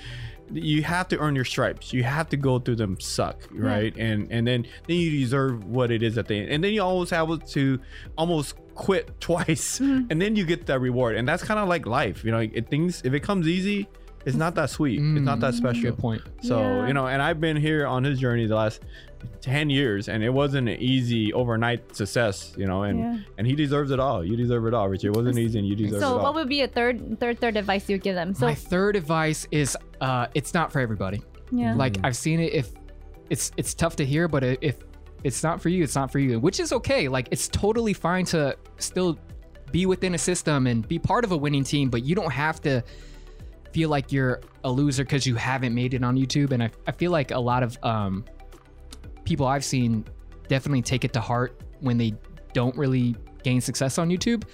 you 0.53 0.83
have 0.83 1.09
to 1.09 1.19
earn 1.19 1.35
your 1.35 1.45
stripes 1.45 1.93
you 1.93 2.03
have 2.03 2.29
to 2.29 2.37
go 2.37 2.59
through 2.59 2.77
them 2.77 2.99
suck 3.01 3.37
right 3.53 3.97
and 3.97 4.31
and 4.31 4.47
then 4.47 4.67
then 4.87 4.97
you 4.97 5.11
deserve 5.11 5.65
what 5.65 5.91
it 5.91 6.03
is 6.03 6.19
at 6.19 6.27
the 6.29 6.35
end 6.35 6.51
and 6.51 6.63
then 6.63 6.73
you 6.73 6.83
always 6.83 7.11
have 7.11 7.29
to 7.47 7.81
almost 8.17 8.57
quit 8.75 9.21
twice 9.21 9.79
mm-hmm. 9.79 10.07
and 10.11 10.21
then 10.21 10.37
you 10.37 10.45
get 10.45 10.67
that 10.67 10.81
reward 10.81 11.17
and 11.17 11.27
that's 11.27 11.43
kind 11.43 11.59
of 11.61 11.69
like 11.69 11.87
life 11.87 12.25
you 12.25 12.31
know 12.31 12.39
it, 12.39 12.69
things 12.69 13.03
if 13.05 13.13
it 13.15 13.21
comes 13.21 13.49
easy 13.49 13.89
it's 14.25 14.37
not 14.37 14.55
that 14.55 14.71
sweet 14.71 15.01
it's 15.01 15.25
not 15.25 15.41
that 15.41 15.55
mm, 15.55 15.57
special 15.57 15.83
Good 15.83 15.99
point. 15.99 16.23
so 16.43 16.61
Yeah. 16.61 16.87
you 16.87 16.95
know, 16.95 17.09
and 17.09 17.21
I've 17.21 17.41
been 17.41 17.57
here 17.57 17.87
on 17.87 18.05
his 18.05 18.21
journey 18.21 18.47
the 18.47 18.55
last 18.55 18.81
ten 19.41 19.71
years, 19.71 20.09
and 20.09 20.23
it 20.23 20.31
wasn't 20.31 20.69
an 20.69 20.81
easy 20.81 21.33
overnight 21.33 21.97
success. 21.97 22.55
You 22.57 22.67
know, 22.67 22.83
and 22.85 22.99
Yeah. 22.99 23.19
and 23.39 23.47
he 23.47 23.55
deserves 23.55 23.91
it 23.91 23.99
all. 24.01 24.25
You 24.25 24.37
deserve 24.37 24.67
it 24.67 24.75
all, 24.75 24.89
Richard. 24.89 25.09
It 25.09 25.17
wasn't 25.17 25.39
easy, 25.39 25.59
and 25.59 25.67
you 25.67 25.75
deserve 25.75 26.01
so 26.01 26.07
it 26.07 26.11
all. 26.11 26.19
So, 26.19 26.23
what 26.23 26.35
would 26.35 26.49
be 26.49 26.61
a 26.63 26.69
third, 26.69 27.19
third, 27.19 27.41
third 27.41 27.57
advice 27.57 27.89
you 27.89 27.95
would 27.95 28.03
give 28.03 28.15
them? 28.15 28.35
So 28.35 28.47
My 28.47 28.55
third 28.55 28.97
advice 28.97 29.47
is, 29.51 29.77
uh, 30.03 30.27
it's 30.35 30.53
not 30.53 30.73
for 30.73 30.81
everybody. 30.81 31.23
yeah. 31.51 31.75
Like 31.75 31.97
I've 32.05 32.17
seen 32.17 32.41
it. 32.41 32.53
If 32.53 32.73
it's 33.31 33.53
it's 33.57 33.73
tough 33.73 33.97
to 33.97 34.05
hear, 34.05 34.29
but 34.29 34.43
if 34.43 34.77
it's 35.25 35.43
not 35.43 35.63
for 35.63 35.69
you, 35.69 35.85
it's 35.85 35.95
not 35.95 36.11
for 36.11 36.19
you, 36.19 36.41
which 36.41 36.59
is 36.61 36.73
okay. 36.73 37.09
Like 37.09 37.29
it's 37.31 37.49
totally 37.49 37.93
fine 37.93 38.25
to 38.27 38.57
still 38.79 39.17
be 39.71 39.87
within 39.87 40.15
a 40.15 40.19
system 40.19 40.67
and 40.67 40.87
be 40.87 40.99
part 40.99 41.25
of 41.25 41.33
a 41.33 41.37
winning 41.37 41.65
team, 41.65 41.89
but 41.89 42.05
you 42.05 42.15
don't 42.15 42.33
have 42.33 42.61
to 42.63 42.83
feel 43.73 43.89
like 43.89 44.13
you're 44.13 44.41
a 44.65 44.71
loser 44.71 45.05
because 45.05 45.27
you 45.27 45.37
haven't 45.37 45.75
made 45.75 45.95
it 45.95 46.05
on 46.05 46.17
YouTube. 46.17 46.51
And 46.51 46.63
I, 46.65 46.71
I 46.87 46.93
feel 46.93 47.11
like 47.11 47.31
a 47.31 47.39
lot 47.39 47.63
of 47.63 47.79
um, 47.83 48.25
people 49.25 49.47
I've 49.47 49.65
seen 49.65 50.05
definitely 50.49 50.83
take 50.83 51.05
it 51.05 51.13
to 51.15 51.21
heart 51.21 51.59
when 51.81 51.97
they 51.97 52.13
don't 52.53 52.77
really 52.77 53.17
gain 53.45 53.61
success 53.61 53.99
on 53.99 54.11
YouTube. 54.11 54.45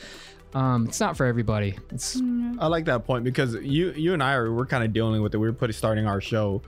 Um, 0.55 0.87
it's 0.87 1.01
not 1.01 1.17
for 1.17 1.27
everybody. 1.27 1.77
It's 1.91 2.21
I 2.59 2.67
like 2.67 2.87
that 2.87 3.05
point 3.05 3.25
because 3.25 3.55
you 3.55 3.93
you 3.93 4.15
and 4.15 4.23
I 4.23 4.35
are 4.35 4.53
we're 4.53 4.67
kind 4.67 4.85
of 4.85 4.93
dealing 4.93 5.23
with 5.23 5.35
it. 5.35 5.39
We're 5.39 5.53
putting 5.53 5.75
starting 5.75 6.07
our 6.07 6.21
show, 6.21 6.63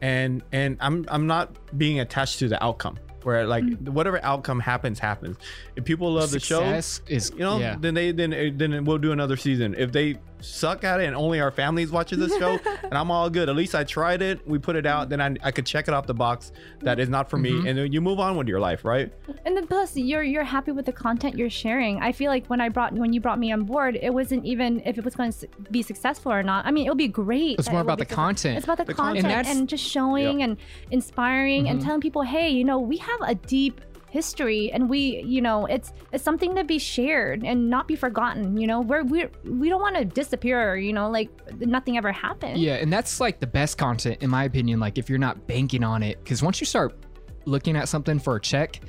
and 0.00 0.42
and 0.52 0.76
I'm 0.80 1.04
I'm 1.08 1.26
not 1.26 1.56
being 1.76 2.00
attached 2.00 2.38
to 2.40 2.48
the 2.48 2.62
outcome. 2.62 2.98
Where 3.22 3.46
like 3.46 3.64
whatever 3.86 4.22
outcome 4.22 4.60
happens 4.60 4.98
happens. 4.98 5.38
If 5.76 5.84
people 5.84 6.12
love 6.12 6.30
the 6.30 6.38
show, 6.38 6.58
success 6.58 7.00
is 7.08 7.30
you 7.30 7.38
know, 7.38 7.58
yeah. 7.58 7.76
then 7.78 7.94
they 7.94 8.12
then 8.12 8.56
then 8.56 8.84
we'll 8.84 8.98
do 8.98 9.12
another 9.12 9.36
season. 9.36 9.74
If 9.78 9.92
they 9.92 10.18
suck 10.44 10.84
at 10.84 11.00
it 11.00 11.04
and 11.06 11.16
only 11.16 11.40
our 11.40 11.50
families 11.50 11.90
watching 11.90 12.18
this 12.20 12.36
show, 12.38 12.58
and 12.82 12.94
I'm 12.94 13.10
all 13.10 13.28
good. 13.30 13.48
At 13.48 13.56
least 13.56 13.74
I 13.74 13.84
tried 13.84 14.22
it. 14.22 14.46
We 14.46 14.58
put 14.58 14.76
it 14.76 14.86
out. 14.86 15.08
Then 15.08 15.20
I, 15.20 15.34
I 15.42 15.50
could 15.50 15.66
check 15.66 15.88
it 15.88 15.94
off 15.94 16.06
the 16.06 16.14
box. 16.14 16.52
That 16.82 16.98
is 17.00 17.08
not 17.08 17.30
for 17.30 17.38
Mm-hmm. 17.38 17.62
me, 17.64 17.68
and 17.68 17.78
then 17.78 17.92
you 17.92 18.00
move 18.00 18.20
on 18.20 18.36
with 18.36 18.46
your 18.48 18.60
life, 18.60 18.84
right? 18.84 19.12
And 19.44 19.56
then 19.56 19.66
plus 19.66 19.96
you're 19.96 20.22
you're 20.22 20.44
happy 20.44 20.70
with 20.72 20.86
the 20.86 20.92
content 20.92 21.36
you're 21.36 21.50
sharing. 21.50 22.00
I 22.02 22.12
feel 22.12 22.30
like 22.30 22.46
when 22.46 22.60
I 22.60 22.68
brought 22.68 22.92
when 22.92 23.12
you 23.12 23.20
brought 23.20 23.38
me 23.38 23.50
on 23.52 23.64
board, 23.64 23.98
it 24.00 24.12
wasn't 24.14 24.44
even 24.44 24.80
if 24.84 24.98
it 24.98 25.04
was 25.04 25.14
going 25.16 25.32
to 25.32 25.48
be 25.70 25.82
successful 25.82 26.30
or 26.32 26.42
not. 26.42 26.66
I 26.66 26.70
mean, 26.70 26.84
it'll 26.86 26.94
be 26.94 27.08
great. 27.08 27.58
It's 27.58 27.70
more 27.70 27.80
about 27.80 27.98
the 27.98 28.02
successful. 28.02 28.24
content. 28.24 28.56
It's 28.58 28.64
about 28.64 28.76
the, 28.78 28.84
The 28.84 28.94
content 28.94 29.24
content. 29.26 29.48
and, 29.48 29.58
And 29.60 29.68
just 29.68 29.84
showing 29.84 30.42
and 30.42 30.56
inspiring 30.90 31.68
and 31.68 31.80
Mhm. 31.80 31.84
telling 31.84 32.00
people, 32.00 32.22
hey, 32.22 32.50
you 32.50 32.64
know, 32.64 32.78
we 32.78 32.96
have 32.98 33.20
a 33.22 33.34
deep 33.34 33.80
history 34.14 34.70
and 34.72 34.88
we 34.88 35.20
you 35.26 35.42
know 35.42 35.66
it's 35.66 35.92
it's 36.12 36.22
something 36.22 36.54
to 36.54 36.62
be 36.62 36.78
shared 36.78 37.42
and 37.42 37.68
not 37.68 37.88
be 37.88 37.96
forgotten 37.96 38.56
you 38.56 38.64
know 38.64 38.80
we're 38.80 39.02
we're 39.02 39.28
we 39.44 39.68
don't 39.68 39.80
want 39.80 39.96
to 39.96 40.04
disappear 40.04 40.76
you 40.76 40.92
know 40.92 41.10
like 41.10 41.28
nothing 41.58 41.96
ever 41.96 42.12
happened 42.12 42.56
Yeah, 42.56 42.74
and 42.74 42.92
that's 42.92 43.18
like 43.18 43.40
the 43.40 43.46
best 43.46 43.76
content 43.76 44.22
in 44.22 44.30
my 44.30 44.44
opinion. 44.44 44.78
Like 44.78 44.98
if 44.98 45.08
you're 45.08 45.18
not 45.18 45.46
banking 45.48 45.82
on 45.82 46.02
it, 46.02 46.22
because 46.22 46.42
once 46.42 46.60
you 46.60 46.66
start 46.66 46.96
looking 47.44 47.76
at 47.76 47.88
something 47.88 48.18
for 48.20 48.36
a 48.36 48.40
check, 48.40 48.80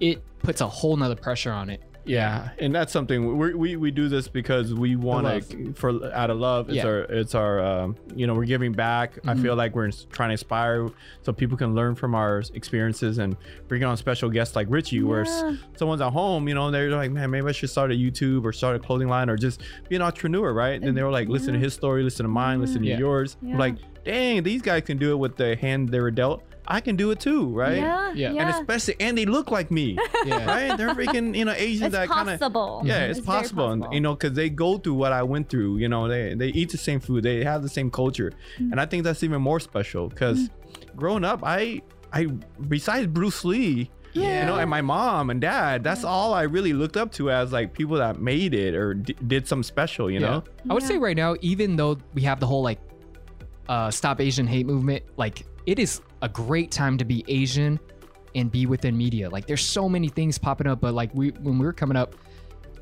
it 0.00 0.22
puts 0.40 0.60
a 0.60 0.68
whole 0.68 0.96
nother 0.96 1.16
pressure 1.16 1.52
on 1.52 1.70
it. 1.70 1.82
Yeah, 2.06 2.50
and 2.58 2.74
that's 2.74 2.92
something 2.92 3.36
we 3.38 3.54
we, 3.54 3.76
we 3.76 3.90
do 3.90 4.08
this 4.08 4.28
because 4.28 4.74
we 4.74 4.94
want 4.96 5.26
to 5.50 5.72
for 5.74 5.90
out 6.14 6.30
of 6.30 6.38
love. 6.38 6.68
It's 6.68 6.76
Yeah. 6.76 6.86
our 6.86 6.98
it's 7.04 7.34
our 7.34 7.64
um, 7.64 7.96
you 8.14 8.26
know 8.26 8.34
we're 8.34 8.44
giving 8.44 8.72
back. 8.72 9.18
I 9.26 9.34
feel 9.34 9.56
like 9.56 9.74
we're 9.74 9.90
trying 10.12 10.28
to 10.28 10.32
inspire 10.32 10.88
so 11.22 11.32
people 11.32 11.56
can 11.56 11.74
learn 11.74 11.94
from 11.94 12.14
our 12.14 12.42
experiences 12.52 13.18
and 13.18 13.36
bring 13.68 13.82
on 13.84 13.96
special 13.96 14.28
guests 14.28 14.54
like 14.54 14.66
Richie, 14.70 15.02
where 15.02 15.22
s- 15.22 15.44
someone's 15.76 16.00
at 16.02 16.12
home, 16.12 16.46
you 16.48 16.54
know, 16.54 16.70
they're 16.70 16.90
like, 16.90 17.10
man, 17.10 17.30
maybe 17.30 17.46
I 17.48 17.52
should 17.52 17.70
start 17.70 17.90
a 17.90 17.94
YouTube 17.94 18.44
or 18.44 18.52
start 18.52 18.76
a 18.76 18.78
clothing 18.78 19.08
line 19.08 19.30
or 19.30 19.36
just 19.36 19.62
be 19.88 19.96
an 19.96 20.02
entrepreneur, 20.02 20.52
right? 20.52 20.80
And 20.82 20.96
they 20.96 21.02
were 21.02 21.10
like, 21.10 21.28
listen 21.28 21.54
to 21.54 21.58
his 21.58 21.72
story, 21.74 22.02
listen 22.02 22.24
to 22.24 22.30
mine, 22.30 22.60
listen 22.60 22.82
to 22.82 22.88
Yeah. 22.88 22.98
yours. 22.98 23.36
Yeah. 23.42 23.56
Like, 23.56 23.76
dang, 24.04 24.42
these 24.42 24.60
guys 24.62 24.82
can 24.82 24.98
do 24.98 25.12
it 25.12 25.16
with 25.16 25.36
the 25.36 25.56
hand 25.56 25.88
they 25.88 26.00
were 26.00 26.10
dealt. 26.10 26.42
I 26.66 26.80
can 26.80 26.96
do 26.96 27.10
it 27.10 27.20
too, 27.20 27.48
right? 27.48 27.76
Yeah, 27.76 28.12
Yeah. 28.14 28.32
yeah. 28.32 28.40
And 28.40 28.50
especially, 28.50 28.96
and 29.00 29.18
they 29.18 29.26
look 29.26 29.50
like 29.50 29.70
me, 29.70 29.98
Yeah. 30.24 30.44
right? 30.46 30.76
They're 30.78 30.94
freaking, 30.94 31.36
you 31.36 31.44
know, 31.44 31.52
Asians 31.52 31.82
it's 31.88 31.92
that 31.92 32.08
kind 32.08 32.30
of 32.30 32.38
possible. 32.40 32.82
yeah, 32.84 33.04
it's, 33.04 33.18
very 33.18 33.26
possible, 33.40 33.70
and 33.70 33.84
you 33.92 34.00
know, 34.00 34.14
because 34.14 34.32
they 34.34 34.48
go 34.48 34.78
through 34.78 34.94
what 34.94 35.12
I 35.12 35.22
went 35.22 35.48
through. 35.50 35.76
You 35.78 35.88
know, 35.88 36.08
they 36.08 36.34
they 36.34 36.48
eat 36.48 36.70
the 36.70 36.78
same 36.78 37.00
food, 37.00 37.22
they 37.24 37.44
have 37.44 37.62
the 37.62 37.68
same 37.68 37.90
culture, 37.90 38.32
Mm. 38.58 38.72
and 38.72 38.80
I 38.80 38.86
think 38.86 39.04
that's 39.04 39.22
even 39.22 39.42
more 39.42 39.60
special. 39.60 40.08
Because 40.08 40.48
growing 40.96 41.24
up, 41.24 41.40
I 41.42 41.82
I 42.12 42.26
besides 42.68 43.06
Bruce 43.08 43.44
Lee, 43.44 43.90
Yeah. 44.14 44.40
you 44.40 44.46
know, 44.46 44.56
and 44.58 44.70
my 44.70 44.80
mom 44.80 45.28
and 45.30 45.40
dad, 45.40 45.82
that's 45.84 46.04
all 46.04 46.32
I 46.32 46.42
really 46.42 46.72
looked 46.72 46.96
up 46.96 47.12
to 47.18 47.30
as 47.30 47.52
like 47.52 47.72
people 47.74 47.96
that 47.98 48.20
made 48.20 48.54
it 48.54 48.74
or 48.74 48.94
d- 48.94 49.16
did 49.26 49.46
something 49.48 49.64
special. 49.64 50.10
You 50.10 50.20
know, 50.20 50.44
I 50.70 50.72
would 50.74 50.82
say 50.84 50.96
right 50.98 51.16
now, 51.16 51.34
even 51.42 51.76
though 51.76 51.98
we 52.14 52.22
have 52.22 52.40
the 52.40 52.46
whole 52.46 52.62
like 52.62 52.78
uh, 53.68 53.90
stop 53.90 54.20
Asian 54.20 54.46
hate 54.46 54.66
movement, 54.66 55.02
like 55.16 55.44
it 55.66 55.78
is 55.78 56.00
a 56.22 56.28
great 56.28 56.70
time 56.70 56.98
to 56.98 57.04
be 57.04 57.24
Asian 57.28 57.78
and 58.34 58.50
be 58.50 58.66
within 58.66 58.96
media. 58.96 59.28
Like 59.30 59.46
there's 59.46 59.64
so 59.64 59.88
many 59.88 60.08
things 60.08 60.38
popping 60.38 60.66
up, 60.66 60.80
but 60.80 60.94
like 60.94 61.14
we 61.14 61.30
when 61.30 61.58
we 61.58 61.64
were 61.66 61.72
coming 61.72 61.96
up, 61.96 62.14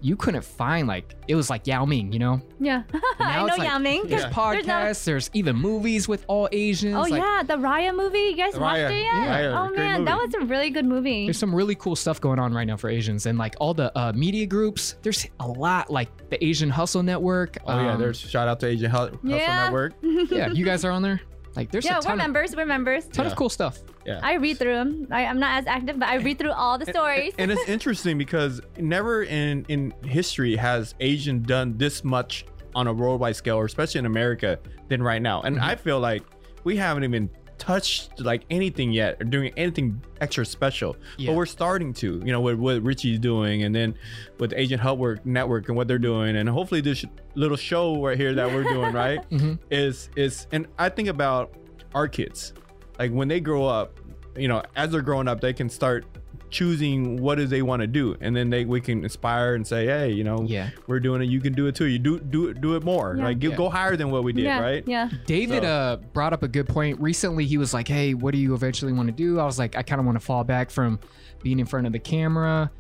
you 0.05 0.17
couldn't 0.17 0.43
find 0.45 0.89
like 0.89 1.15
it 1.29 1.37
was 1.37 1.49
like 1.49 1.65
Yao 1.69 1.85
Ming, 1.85 2.13
you 2.13 2.19
know? 2.19 2.41
Yeah, 2.59 2.83
I 3.21 3.37
know 3.37 3.47
it's 3.47 3.59
like- 3.59 3.69
Yao 3.69 3.79
Ming. 3.79 4.03
There's 4.09 4.23
Yeah. 4.25 4.31
podcasts, 4.33 5.05
there's, 5.05 5.31
even 5.33 5.55
movies 5.55 6.09
with 6.09 6.25
all 6.27 6.49
Asians. 6.51 6.97
Oh 6.97 7.03
like, 7.03 7.13
yeah, 7.23 7.43
the 7.47 7.55
Raya 7.55 7.95
movie. 7.95 8.19
You 8.19 8.37
guys 8.37 8.55
Raya. 8.55 8.61
watched 8.61 8.79
it 8.95 9.03
yet? 9.03 9.15
Yeah. 9.15 9.63
Oh 9.63 9.69
Great 9.69 9.79
man, 9.79 10.05
that 10.07 10.17
was 10.19 10.35
a 10.35 10.41
really 10.41 10.71
good 10.71 10.87
movie. 10.87 11.27
There's 11.27 11.39
some 11.39 11.55
really 11.55 11.77
cool 11.77 11.95
stuff 11.95 12.21
going 12.21 12.41
on 12.41 12.53
right 12.53 12.67
now 12.67 12.77
for 12.77 12.91
Asians, 12.91 13.27
and 13.27 13.39
like 13.39 13.55
all 13.61 13.75
the 13.75 13.97
uh, 13.97 14.13
media 14.13 14.47
groups. 14.47 14.97
There's 15.03 15.25
a 15.39 15.47
lot, 15.47 15.89
like 15.89 16.09
the 16.31 16.43
Asian 16.45 16.71
Hustle 16.71 17.05
Network. 17.05 17.59
oh 17.67 17.79
yeah, 17.81 17.93
um, 17.93 18.01
there's 18.01 18.19
shout 18.19 18.49
out 18.49 18.59
to 18.61 18.67
Asian 18.67 18.91
Hus- 18.91 19.11
Hustle 19.11 19.29
Yeah. 19.31 19.65
Network. 19.65 19.93
yeah. 20.03 20.51
You 20.51 20.65
guys 20.65 20.85
are 20.85 20.91
on 20.91 21.03
there. 21.03 21.21
Like 21.55 21.71
there's 21.71 21.85
yeah, 21.85 21.95
a 21.95 21.97
we're 21.97 22.03
ton 22.03 22.13
of, 22.13 22.19
members. 22.19 22.57
We're 22.57 22.67
members. 22.67 23.07
ton 23.09 23.27
Yeah. 23.27 23.33
of 23.33 23.37
cool 23.37 23.49
stuff. 23.49 23.81
Yeah, 24.07 24.21
I 24.23 24.35
read 24.35 24.59
through 24.59 24.75
them. 24.75 25.07
I, 25.11 25.27
I'm 25.27 25.39
not 25.39 25.61
as 25.61 25.67
active, 25.67 25.99
but 25.99 26.09
I 26.09 26.17
read 26.17 26.39
through 26.39 26.53
all 26.53 26.79
the 26.79 26.87
stories. 26.87 27.35
and 27.39 27.51
it's 27.51 27.69
interesting 27.69 28.19
because 28.19 28.61
never 28.79 29.23
in 29.25 29.65
in 29.69 29.93
history 30.05 30.57
has 30.57 30.95
Asian 31.01 31.43
done 31.43 31.77
this 31.77 32.05
much 32.05 32.47
on 32.75 32.87
a 32.87 32.93
worldwide 32.93 33.37
scale, 33.37 33.57
or 33.57 33.67
especially 33.67 33.99
in 33.99 34.07
America, 34.07 34.59
than 34.89 35.03
right 35.03 35.21
now. 35.21 35.43
And 35.43 35.57
mm-hmm. 35.57 35.65
I 35.65 35.77
feel 35.77 36.01
like 36.01 36.23
we 36.65 36.77
haven't 36.77 37.05
even 37.05 37.29
touched 37.63 38.19
like 38.21 38.43
anything 38.51 38.91
yet 38.91 39.17
or 39.21 39.25
doing 39.25 39.53
anything 39.57 40.03
extra 40.21 40.45
special 40.45 40.97
Yeah. 41.17 41.29
but 41.31 41.37
we're 41.37 41.47
starting 41.47 41.93
to 41.95 42.21
you 42.25 42.33
know 42.33 42.41
with 42.41 42.59
what 42.59 42.83
richie's 42.83 43.21
doing 43.21 43.63
and 43.63 43.73
then 43.73 43.95
with 44.41 44.53
Agent 44.57 44.83
hub 44.83 44.99
work 44.99 45.25
network 45.25 45.69
and 45.69 45.77
what 45.77 45.87
they're 45.87 45.97
doing 46.01 46.35
and 46.35 46.49
hopefully 46.49 46.81
this 46.81 47.05
little 47.37 47.57
show 47.57 48.03
right 48.05 48.19
here 48.19 48.35
that 48.35 48.49
we're 48.53 48.65
doing 48.65 48.93
right 48.93 49.21
Mhm. 49.31 49.61
is 49.71 50.11
is 50.17 50.49
and 50.51 50.67
i 50.77 50.89
think 50.89 51.09
about 51.09 51.55
our 51.95 52.09
kids 52.09 52.53
like 52.99 53.13
when 53.13 53.29
they 53.29 53.39
grow 53.39 53.65
up 53.65 53.97
you 54.37 54.49
know 54.49 54.61
as 54.75 54.91
they're 54.91 55.01
growing 55.01 55.29
up 55.29 55.41
they 55.41 55.53
can 55.53 55.69
start 55.71 56.05
choosing 56.53 57.21
what 57.21 57.41
is 57.41 57.51
they 57.51 57.63
want 57.63 57.81
to 57.81 57.87
do 57.87 58.15
and 58.21 58.37
then 58.37 58.51
they 58.51 58.65
we 58.65 58.81
can 58.81 59.03
inspire 59.03 59.55
and 59.55 59.67
say 59.67 59.87
hey 59.87 60.11
you 60.13 60.23
know 60.23 60.45
Yeah. 60.47 60.69
we're 60.87 61.01
doing 61.01 61.23
it 61.23 61.25
you 61.31 61.41
can 61.41 61.55
do 61.55 61.67
it 61.67 61.75
too 61.75 61.87
you 61.87 61.99
do 61.99 62.21
do 62.21 62.49
it 62.49 62.61
do 62.61 62.77
it 62.77 62.85
more 62.85 63.15
Yeah. 63.17 63.25
like 63.25 63.39
give, 63.39 63.53
Yeah. 63.53 63.57
go 63.57 63.69
higher 63.71 63.97
than 63.97 64.11
what 64.11 64.23
we 64.23 64.33
did 64.33 64.45
yeah, 64.45 64.61
right 64.61 64.85
Yeah. 64.87 65.09
David 65.27 65.63
So- 65.63 65.69
uh, 65.69 65.97
brought 66.13 66.33
up 66.33 66.43
a 66.43 66.49
good 66.49 66.69
point. 66.69 67.01
Recently, 67.01 67.47
he 67.47 67.57
was 67.59 67.73
like, 67.75 67.89
"Hey, 67.89 68.15
what 68.15 68.33
do 68.33 68.39
you 68.39 68.55
eventually 68.55 68.93
want 68.93 69.09
to 69.09 69.13
do?" 69.15 69.41
I 69.41 69.45
was 69.45 69.59
like, 69.59 69.77
"I 69.77 69.83
kind 69.83 69.99
of 69.99 70.05
want 70.07 70.17
to 70.17 70.25
fall 70.25 70.45
back 70.45 70.71
from 70.71 71.01
being 71.43 71.59
in 71.59 71.67
front 71.67 71.87
of 71.87 71.93
the 71.93 71.99
camera," 71.99 72.71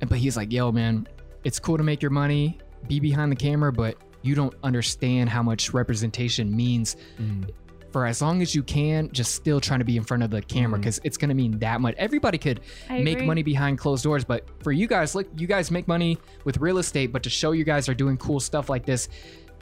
and 0.00 0.10
but 0.10 0.18
he's 0.18 0.36
like, 0.36 0.52
"Yo, 0.52 0.72
man, 0.72 1.06
it's 1.44 1.58
cool 1.60 1.76
to 1.78 1.82
make 1.84 2.02
your 2.02 2.10
money, 2.10 2.58
be 2.88 2.98
behind 3.00 3.30
the 3.30 3.36
camera, 3.36 3.72
but 3.72 3.96
you 4.22 4.34
don't 4.34 4.54
understand 4.64 5.30
how 5.30 5.42
much 5.42 5.72
representation 5.72 6.54
means." 6.54 6.96
For 7.92 8.06
as 8.06 8.22
long 8.22 8.40
as 8.40 8.54
you 8.54 8.62
can, 8.62 9.10
just 9.12 9.34
still 9.34 9.60
trying 9.60 9.80
to 9.80 9.84
be 9.84 9.96
in 9.96 10.02
front 10.02 10.22
of 10.22 10.30
the 10.30 10.40
camera 10.40 10.78
mm. 10.78 10.82
because 10.82 11.00
it's 11.04 11.16
gonna 11.16 11.34
mean 11.34 11.58
that 11.58 11.80
much. 11.80 11.94
Everybody 11.98 12.38
could 12.38 12.60
I 12.88 13.02
make 13.02 13.18
agree. 13.18 13.26
money 13.26 13.42
behind 13.42 13.78
closed 13.78 14.02
doors, 14.02 14.24
but 14.24 14.46
for 14.62 14.72
you 14.72 14.86
guys, 14.86 15.14
look, 15.14 15.28
you 15.36 15.46
guys 15.46 15.70
make 15.70 15.86
money 15.86 16.18
with 16.44 16.56
real 16.56 16.78
estate, 16.78 17.12
but 17.12 17.22
to 17.24 17.30
show 17.30 17.52
you 17.52 17.64
guys 17.64 17.88
are 17.88 17.94
doing 17.94 18.16
cool 18.16 18.40
stuff 18.40 18.68
like 18.70 18.86
this 18.86 19.08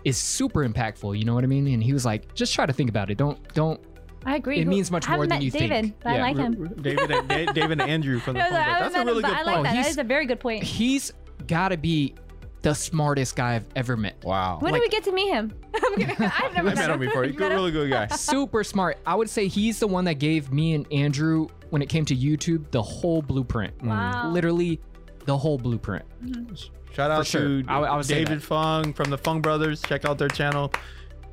is 0.05 0.17
super 0.17 0.67
impactful. 0.67 1.19
You 1.19 1.25
know 1.25 1.35
what 1.35 1.45
I 1.45 1.49
mean? 1.49 1.67
And 1.67 1.83
he 1.83 1.93
was 1.93 2.05
like, 2.07 2.35
just 2.35 2.55
try 2.55 2.67
to 2.67 2.73
think 2.73 2.89
about 2.89 3.11
it. 3.11 3.19
Don't 3.19 3.53
don't. 3.55 3.81
I 4.25 4.37
agree. 4.37 4.59
It 4.61 4.67
means 4.67 4.91
much 4.91 5.07
I 5.07 5.13
haven't 5.13 5.19
more 5.19 5.27
than 5.29 5.37
met 5.39 5.43
you 5.43 5.51
think. 5.51 5.71
David, 5.71 5.95
But 6.01 6.13
I 6.13 6.21
like 6.21 6.37
him. 6.37 6.75
david 6.83 7.11
and 7.11 7.55
david 7.55 7.81
and 7.81 7.83
andrew 7.83 8.21
from 8.21 8.35
the 8.35 8.41
I 8.45 8.45
was 8.45 8.53
phone 8.53 8.59
like, 8.59 8.67
I 8.67 8.73
Book. 8.73 8.79
haven't 8.79 8.93
that's 8.93 9.03
a 9.03 9.07
really 9.07 9.17
him, 9.17 9.23
good 9.23 9.23
but 9.23 9.33
I 9.33 9.37
point 9.37 9.47
like 9.47 9.57
oh, 9.57 9.63
that. 9.63 9.73
That 9.73 9.85
He's- 9.87 9.97
a 9.99 10.05
very 10.05 10.27
good 10.27 10.41
point. 10.41 10.63
He's 10.63 11.13
got 11.47 11.71
to 11.71 11.79
be 11.79 12.15
the 12.63 12.75
smartest 12.75 13.37
guy 13.37 13.55
I've 13.57 13.65
ever 13.75 13.97
met. 13.97 14.23
wow 14.25 14.59
When 14.61 14.73
like- 14.73 14.83
did 14.83 14.87
we 14.87 14.91
get 14.91 15.05
to 15.05 15.13
meet 15.13 15.29
him? 15.33 15.53
I'm 15.75 15.95
kidding. 15.97 16.17
I've 16.19 16.53
never 16.55 16.69
I 16.71 16.75
met 16.75 16.91
him 16.91 17.01
before. 17.01 17.25
He's 17.25 17.37
a 17.37 17.39
met 17.39 17.53
him? 17.53 17.57
really 17.59 17.71
good 17.73 17.91
guy. 17.91 18.07
Super 18.17 18.63
smart. 18.65 18.99
I 19.07 19.15
would 19.15 19.31
say 19.31 19.49
he's 19.49 19.79
the 19.81 19.87
one 19.87 20.05
that 20.05 20.15
gave 20.15 20.53
me 20.53 20.75
and 20.75 20.87
Andrew, 20.93 21.49
when 21.71 21.81
it 21.83 21.89
came 21.89 22.05
to 22.07 22.15
YouTube, 22.17 22.71
the 22.71 22.83
whole 22.83 23.23
blueprint. 23.23 23.81
Wow. 23.83 24.31
Literally, 24.31 24.81
the 25.25 25.37
whole 25.39 25.57
blueprint. 25.59 26.05
Mm-hmm. 26.25 26.55
Shout 26.93 27.11
out 27.11 27.25
sure. 27.27 27.63
to 27.63 27.65
I 27.69 27.79
I 27.81 27.97
would 27.97 28.05
say 28.05 28.25
David 28.25 28.41
that. 28.41 28.45
Fung 28.45 28.93
from 28.93 29.11
the 29.11 29.17
Fung 29.19 29.41
Brothers. 29.41 29.81
Check 29.83 30.05
out 30.05 30.19
their 30.19 30.29
channel. 30.29 30.73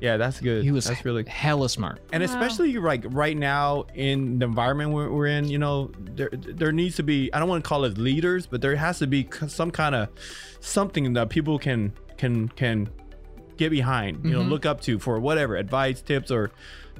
Yeah, 0.00 0.16
that's 0.16 0.40
good. 0.40 0.62
He 0.64 0.70
was 0.70 0.86
that's 0.86 1.04
really 1.04 1.24
hella 1.26 1.68
smart. 1.68 2.00
and 2.12 2.22
Wow. 2.22 2.28
especially 2.28 2.76
like 2.78 3.04
right 3.08 3.36
now 3.36 3.86
in 3.94 4.38
the 4.38 4.46
environment 4.46 4.92
we're, 4.92 5.10
we're 5.10 5.26
in. 5.26 5.48
You 5.48 5.58
know, 5.58 5.90
there 6.14 6.30
there 6.32 6.72
needs 6.72 6.96
to 6.96 7.02
be. 7.02 7.32
I 7.32 7.38
don't 7.40 7.48
want 7.48 7.64
to 7.64 7.68
call 7.68 7.84
it 7.84 7.98
leaders, 7.98 8.46
but 8.46 8.60
there 8.60 8.76
has 8.76 8.98
to 9.00 9.06
be 9.06 9.28
some 9.48 9.70
kind 9.70 9.94
of 9.94 10.08
something 10.60 11.12
that 11.14 11.28
people 11.30 11.58
can 11.58 11.92
can 12.16 12.48
can 12.50 12.88
get 13.56 13.70
behind. 13.70 14.24
You 14.24 14.32
know, 14.32 14.42
Mhm. 14.42 14.50
look 14.50 14.66
up 14.66 14.80
to 14.82 14.98
for 15.00 15.18
whatever 15.18 15.56
advice, 15.56 16.00
tips, 16.00 16.30
or 16.30 16.52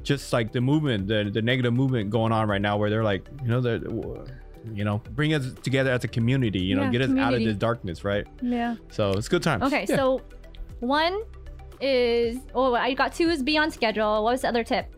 just 0.02 0.32
like 0.32 0.50
the 0.52 0.60
movement, 0.60 1.06
the 1.06 1.30
the 1.32 1.42
negative 1.42 1.72
movement 1.74 2.10
going 2.10 2.32
on 2.32 2.48
right 2.48 2.60
now, 2.60 2.76
where 2.78 2.90
they're 2.90 3.04
like, 3.04 3.26
you 3.42 3.48
know, 3.48 3.60
they're 3.60 3.80
you 4.74 4.84
know, 4.84 5.00
bring 5.14 5.32
us 5.34 5.52
together 5.62 5.90
as 5.92 6.02
a 6.04 6.08
community. 6.08 6.58
You 6.58 6.74
know, 6.76 6.82
Yeah, 6.82 6.90
get 6.90 7.00
us 7.02 7.08
out 7.10 7.10
of 7.12 7.16
community. 7.16 7.44
this 7.46 7.56
darkness, 7.56 8.04
right? 8.04 8.26
Yeah. 8.42 8.74
So 8.90 9.10
it's 9.12 9.28
good 9.28 9.42
time. 9.42 9.62
Okay, 9.62 9.86
Yeah. 9.88 9.96
so 9.96 10.20
one 10.80 11.22
is 11.80 12.38
oh 12.54 12.74
I 12.74 12.94
got 12.94 13.14
two 13.14 13.28
is 13.28 13.42
be 13.42 13.56
on 13.58 13.70
schedule. 13.70 14.24
What 14.24 14.32
was 14.32 14.42
the 14.42 14.48
other 14.48 14.64
tip? 14.64 14.94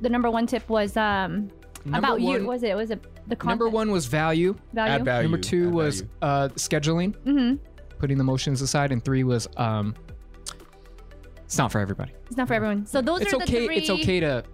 The 0.00 0.08
number 0.08 0.30
one 0.30 0.46
tip 0.46 0.68
was 0.68 0.96
um 0.96 1.50
Number 1.84 1.98
about 1.98 2.20
one, 2.20 2.42
you. 2.42 2.46
Was 2.46 2.62
it 2.62 2.76
was 2.76 2.90
it 2.90 3.02
the 3.26 3.36
content 3.36 3.60
Number 3.60 3.68
one 3.68 3.90
was 3.90 4.06
value. 4.06 4.54
value? 4.72 4.92
Add 4.92 5.04
value. 5.04 5.28
Number 5.28 5.38
two 5.38 5.68
add 5.68 5.74
was 5.74 6.00
value. 6.00 6.12
uh, 6.22 6.48
scheduling, 6.50 7.16
mm-hmm. 7.24 7.54
putting 7.98 8.18
the 8.18 8.24
motions 8.24 8.60
aside, 8.60 8.92
and 8.92 9.04
three 9.04 9.24
was 9.24 9.48
um, 9.56 9.94
it's 11.44 11.58
not 11.58 11.72
for 11.72 11.80
everybody. 11.80 12.12
It's 12.26 12.36
not 12.36 12.48
for 12.48 12.54
everyone. 12.54 12.86
So 12.86 13.00
those 13.00 13.22
It's 13.22 13.32
are 13.32 13.38
the 13.38 13.44
okay. 13.44 13.66
three. 13.66 13.76
It's 13.78 13.90
okay 13.90 14.20
to 14.20 14.44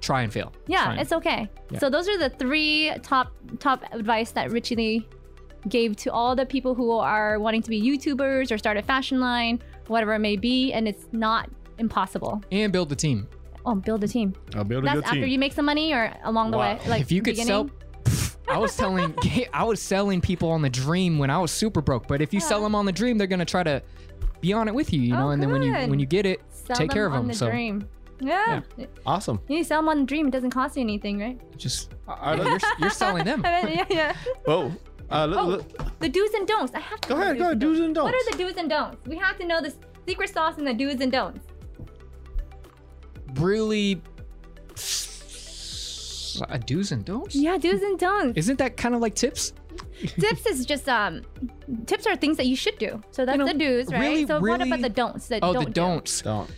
try 0.00 0.22
and 0.22 0.32
fail. 0.32 0.52
Yeah, 0.66 0.84
fine. 0.86 0.98
it's 0.98 1.12
okay. 1.12 1.48
Yeah. 1.70 1.78
So 1.78 1.88
those 1.88 2.08
are 2.08 2.18
the 2.18 2.28
three 2.28 2.92
top 3.02 3.32
top 3.60 3.84
advice 3.92 4.32
that 4.32 4.50
Richie 4.50 4.76
Le 4.76 5.68
gave 5.68 5.96
to 5.96 6.12
all 6.12 6.36
the 6.36 6.44
people 6.44 6.74
who 6.74 6.90
are 6.90 7.38
wanting 7.38 7.62
to 7.62 7.70
be 7.70 7.80
YouTubers 7.80 8.52
or 8.52 8.58
start 8.58 8.76
a 8.76 8.82
fashion 8.82 9.20
line, 9.20 9.62
whatever 9.88 10.14
it 10.14 10.18
may 10.20 10.36
be, 10.36 10.72
and 10.72 10.86
it's 10.88 11.06
not 11.12 11.50
impossible. 11.78 12.42
and 12.52 12.72
build 12.72 12.88
the 12.88 12.96
team. 12.96 13.26
Oh, 13.66 13.74
build 13.74 14.04
a 14.04 14.08
team. 14.08 14.34
I'll 14.54 14.62
build 14.64 14.84
a 14.84 14.86
That's 14.86 14.94
good 14.96 15.04
after 15.04 15.20
team. 15.20 15.28
you 15.28 15.38
make 15.38 15.52
some 15.54 15.64
money 15.64 15.92
or 15.94 16.12
along 16.24 16.50
the 16.50 16.58
Wow. 16.58 16.74
way. 16.76 16.80
Like 16.88 17.00
if 17.00 17.10
you 17.10 17.22
could 17.22 17.36
sell, 17.36 17.64
beginning? 17.64 17.80
I 18.48 18.58
was 18.58 18.76
telling, 18.76 19.14
I 19.54 19.64
was 19.64 19.80
selling 19.80 20.20
people 20.20 20.50
on 20.50 20.60
the 20.62 20.68
dream 20.70 21.18
when 21.18 21.30
I 21.30 21.38
was 21.38 21.50
super 21.50 21.80
broke. 21.80 22.06
But 22.06 22.20
if 22.20 22.34
you 22.34 22.40
sell 22.40 22.58
uh-huh. 22.58 22.64
them 22.66 22.74
on 22.74 22.84
the 22.84 22.92
dream, 22.92 23.16
they're 23.16 23.26
gonna 23.26 23.44
try 23.46 23.62
to 23.62 23.82
be 24.42 24.52
on 24.52 24.68
it 24.68 24.74
with 24.74 24.92
you, 24.92 25.00
you 25.00 25.14
Oh, 25.14 25.18
know. 25.18 25.30
and 25.30 25.42
then 25.42 25.50
when 25.50 25.62
you 25.62 25.72
good. 25.72 25.88
when 25.88 25.98
you 25.98 26.04
get 26.06 26.26
it, 26.26 26.42
Sell 26.50 26.76
take 26.76 26.90
them 26.90 26.94
care 26.94 27.06
of 27.06 27.14
on 27.14 27.20
them. 27.20 27.28
the 27.28 27.34
So 27.34 27.48
dream. 27.50 27.88
Yeah. 28.20 28.60
awesome. 29.06 29.40
You 29.48 29.64
sell 29.64 29.80
them 29.80 29.88
on 29.88 30.00
the 30.00 30.06
dream. 30.06 30.28
It 30.28 30.30
doesn't 30.30 30.50
cost 30.50 30.76
you 30.76 30.82
anything, 30.82 31.18
right? 31.18 31.40
just 31.58 31.94
I- 32.06 32.34
you're, 32.36 32.58
you're 32.78 32.90
selling 32.90 33.24
them. 33.24 33.42
I 33.46 33.62
mean, 33.64 33.76
yeah, 33.78 33.84
yeah. 33.90 34.16
Oh, 34.46 34.72
uh, 35.14 35.26
look, 35.26 35.38
Oh, 35.38 35.46
look. 35.46 35.98
the 36.00 36.08
do's 36.08 36.32
and 36.34 36.46
don'ts. 36.46 36.74
I 36.74 36.80
have 36.80 37.00
to 37.02 37.08
Go 37.08 37.14
ahead, 37.20 37.34
the 37.36 37.38
go 37.38 37.44
ahead, 37.46 37.58
do's 37.60 37.80
and 37.80 37.94
don'ts. 37.94 38.12
What 38.12 38.14
are 38.14 38.30
the 38.32 38.38
do's 38.44 38.56
and 38.56 38.68
don'ts? 38.68 38.96
We 39.08 39.16
have 39.16 39.38
to 39.38 39.46
know 39.46 39.60
the 39.60 39.72
secret 40.06 40.30
sauce 40.30 40.58
and 40.58 40.66
the 40.66 40.74
do's 40.74 41.00
and 41.00 41.12
don'ts. 41.12 41.40
Really, 43.34 44.00
uh, 46.48 46.56
do's 46.58 46.92
and 46.92 47.04
don'ts. 47.04 47.34
Yeah, 47.34 47.56
do's 47.58 47.82
and 47.82 47.98
don'ts. 47.98 48.36
Isn't 48.38 48.58
that 48.58 48.76
kind 48.76 48.94
of 48.94 49.00
like 49.00 49.14
tips? 49.14 49.52
tips 50.18 50.46
is 50.46 50.66
just 50.66 50.88
um 50.88 51.22
tips 51.86 52.06
are 52.06 52.16
things 52.16 52.36
that 52.36 52.46
you 52.46 52.56
should 52.56 52.78
do. 52.78 53.00
So 53.10 53.24
that's 53.24 53.38
know, 53.38 53.46
the 53.46 53.54
do's, 53.54 53.88
right? 53.88 54.00
really, 54.00 54.26
so 54.26 54.40
what 54.40 54.60
about 54.62 54.80
the 54.80 54.88
don'ts 54.88 55.28
that 55.28 55.40
Oh, 55.42 55.52
don't 55.52 55.64
the 55.66 55.70
don'ts. 55.70 56.22
Don't. 56.22 56.50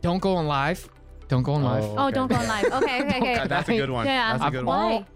Don't 0.00 0.18
go 0.18 0.34
on 0.34 0.46
live. 0.46 0.88
Don't 1.28 1.42
go 1.42 1.52
on 1.54 1.62
live. 1.62 1.84
Oh, 1.84 2.10
don't 2.10 2.28
go 2.28 2.36
on 2.36 2.46
live. 2.46 2.64
Okay, 2.64 3.02
okay, 3.04 3.18
okay. 3.34 3.46
That's 3.48 3.68
a 3.68 3.76
good 3.76 3.90
one. 3.90 4.04
Yeah. 4.06 4.32
That's 4.32 4.42
a 4.42 4.46
I've 4.46 4.52
good 4.52 4.64
Why? 4.64 4.84
one. 4.84 4.92
Why? 5.02 5.06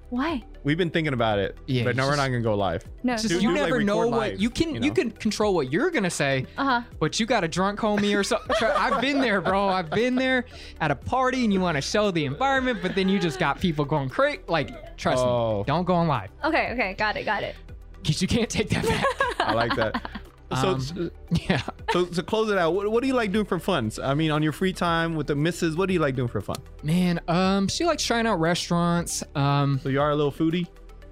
We've 0.63 0.79
been 0.79 0.91
thinking 0.91 1.13
about 1.13 1.39
it, 1.39 1.57
Yeah, 1.67 1.85
but 1.85 1.97
no, 1.97 2.05
it's 2.05 2.11
we're 2.11 2.17
not 2.17 2.27
gonna 2.29 2.41
go 2.41 2.55
live. 2.55 2.85
No. 3.03 3.15
Just 3.15 3.29
Dude, 3.29 3.43
you 3.43 3.51
you, 3.51 3.57
like, 3.57 3.69
never 3.71 3.83
know 3.85 3.99
what 4.09 4.11
live, 4.11 4.41
you 4.41 4.51
can. 4.51 4.75
you 4.77 4.81
You, 4.85 4.93
can 4.93 5.11
control 5.11 5.55
what 5.55 5.73
you're 5.73 5.91
gonna 5.91 6.11
say, 6.11 6.47
Uh 6.57 6.65
huh. 6.65 6.83
but 7.01 7.19
you 7.21 7.27
got 7.27 7.45
a 7.45 7.49
drunk 7.49 7.81
homie 7.81 8.17
or 8.19 8.23
something. 8.25 8.55
I've 8.63 9.01
been 9.01 9.21
there, 9.21 9.41
bro. 9.41 9.69
I've 9.69 9.91
been 9.91 10.15
there 10.15 10.45
at 10.81 10.91
a 10.91 10.97
party, 10.97 11.45
and 11.45 11.53
you 11.53 11.61
want 11.61 11.77
to 11.77 11.81
show 11.83 12.11
the 12.11 12.25
environment, 12.25 12.81
but 12.83 12.95
then 12.95 13.09
you 13.09 13.19
just 13.19 13.39
got 13.39 13.61
people 13.61 13.85
going 13.85 14.09
crazy. 14.09 14.41
Like, 14.49 14.97
trust 14.97 15.23
Oh. 15.25 15.59
me, 15.59 15.65
don't 15.67 15.85
go 15.85 15.95
on 15.95 16.09
live 16.09 16.31
Okay. 16.45 16.71
Okay. 16.73 16.95
Got 16.95 17.17
it. 17.17 17.25
Got 17.25 17.43
it. 17.43 17.55
because 18.03 18.23
you 18.23 18.29
can't 18.29 18.49
take 18.51 18.69
that 18.71 18.87
back. 18.87 19.05
I 19.41 19.53
like 19.55 19.75
that. 19.77 20.11
So, 20.55 20.69
Um, 20.75 21.11
yeah. 21.49 21.61
so 21.93 22.05
to 22.07 22.23
close 22.23 22.51
it 22.51 22.59
out, 22.59 22.73
what, 22.75 22.91
what 22.93 23.03
do 23.03 23.09
you 23.09 23.15
like 23.15 23.33
doing 23.33 23.45
for 23.47 23.59
fun? 23.59 23.91
I 24.03 24.15
mean, 24.15 24.31
on 24.31 24.43
your 24.43 24.53
free 24.53 24.73
time 24.73 25.17
with 25.17 25.27
the 25.27 25.35
missus, 25.35 25.75
what 25.77 25.87
do 25.89 25.93
you 25.95 25.99
like 26.01 26.15
doing 26.15 26.29
for 26.29 26.41
fun? 26.41 26.57
Man, 26.85 27.21
um, 27.27 27.67
she 27.69 27.85
likes 27.85 28.05
trying 28.05 28.27
out 28.27 28.39
restaurants. 28.39 29.25
Um, 29.35 29.81
So 29.83 29.89
you 29.89 30.01
are 30.01 30.11
a 30.11 30.15
little 30.17 30.31
foodie. 30.33 30.67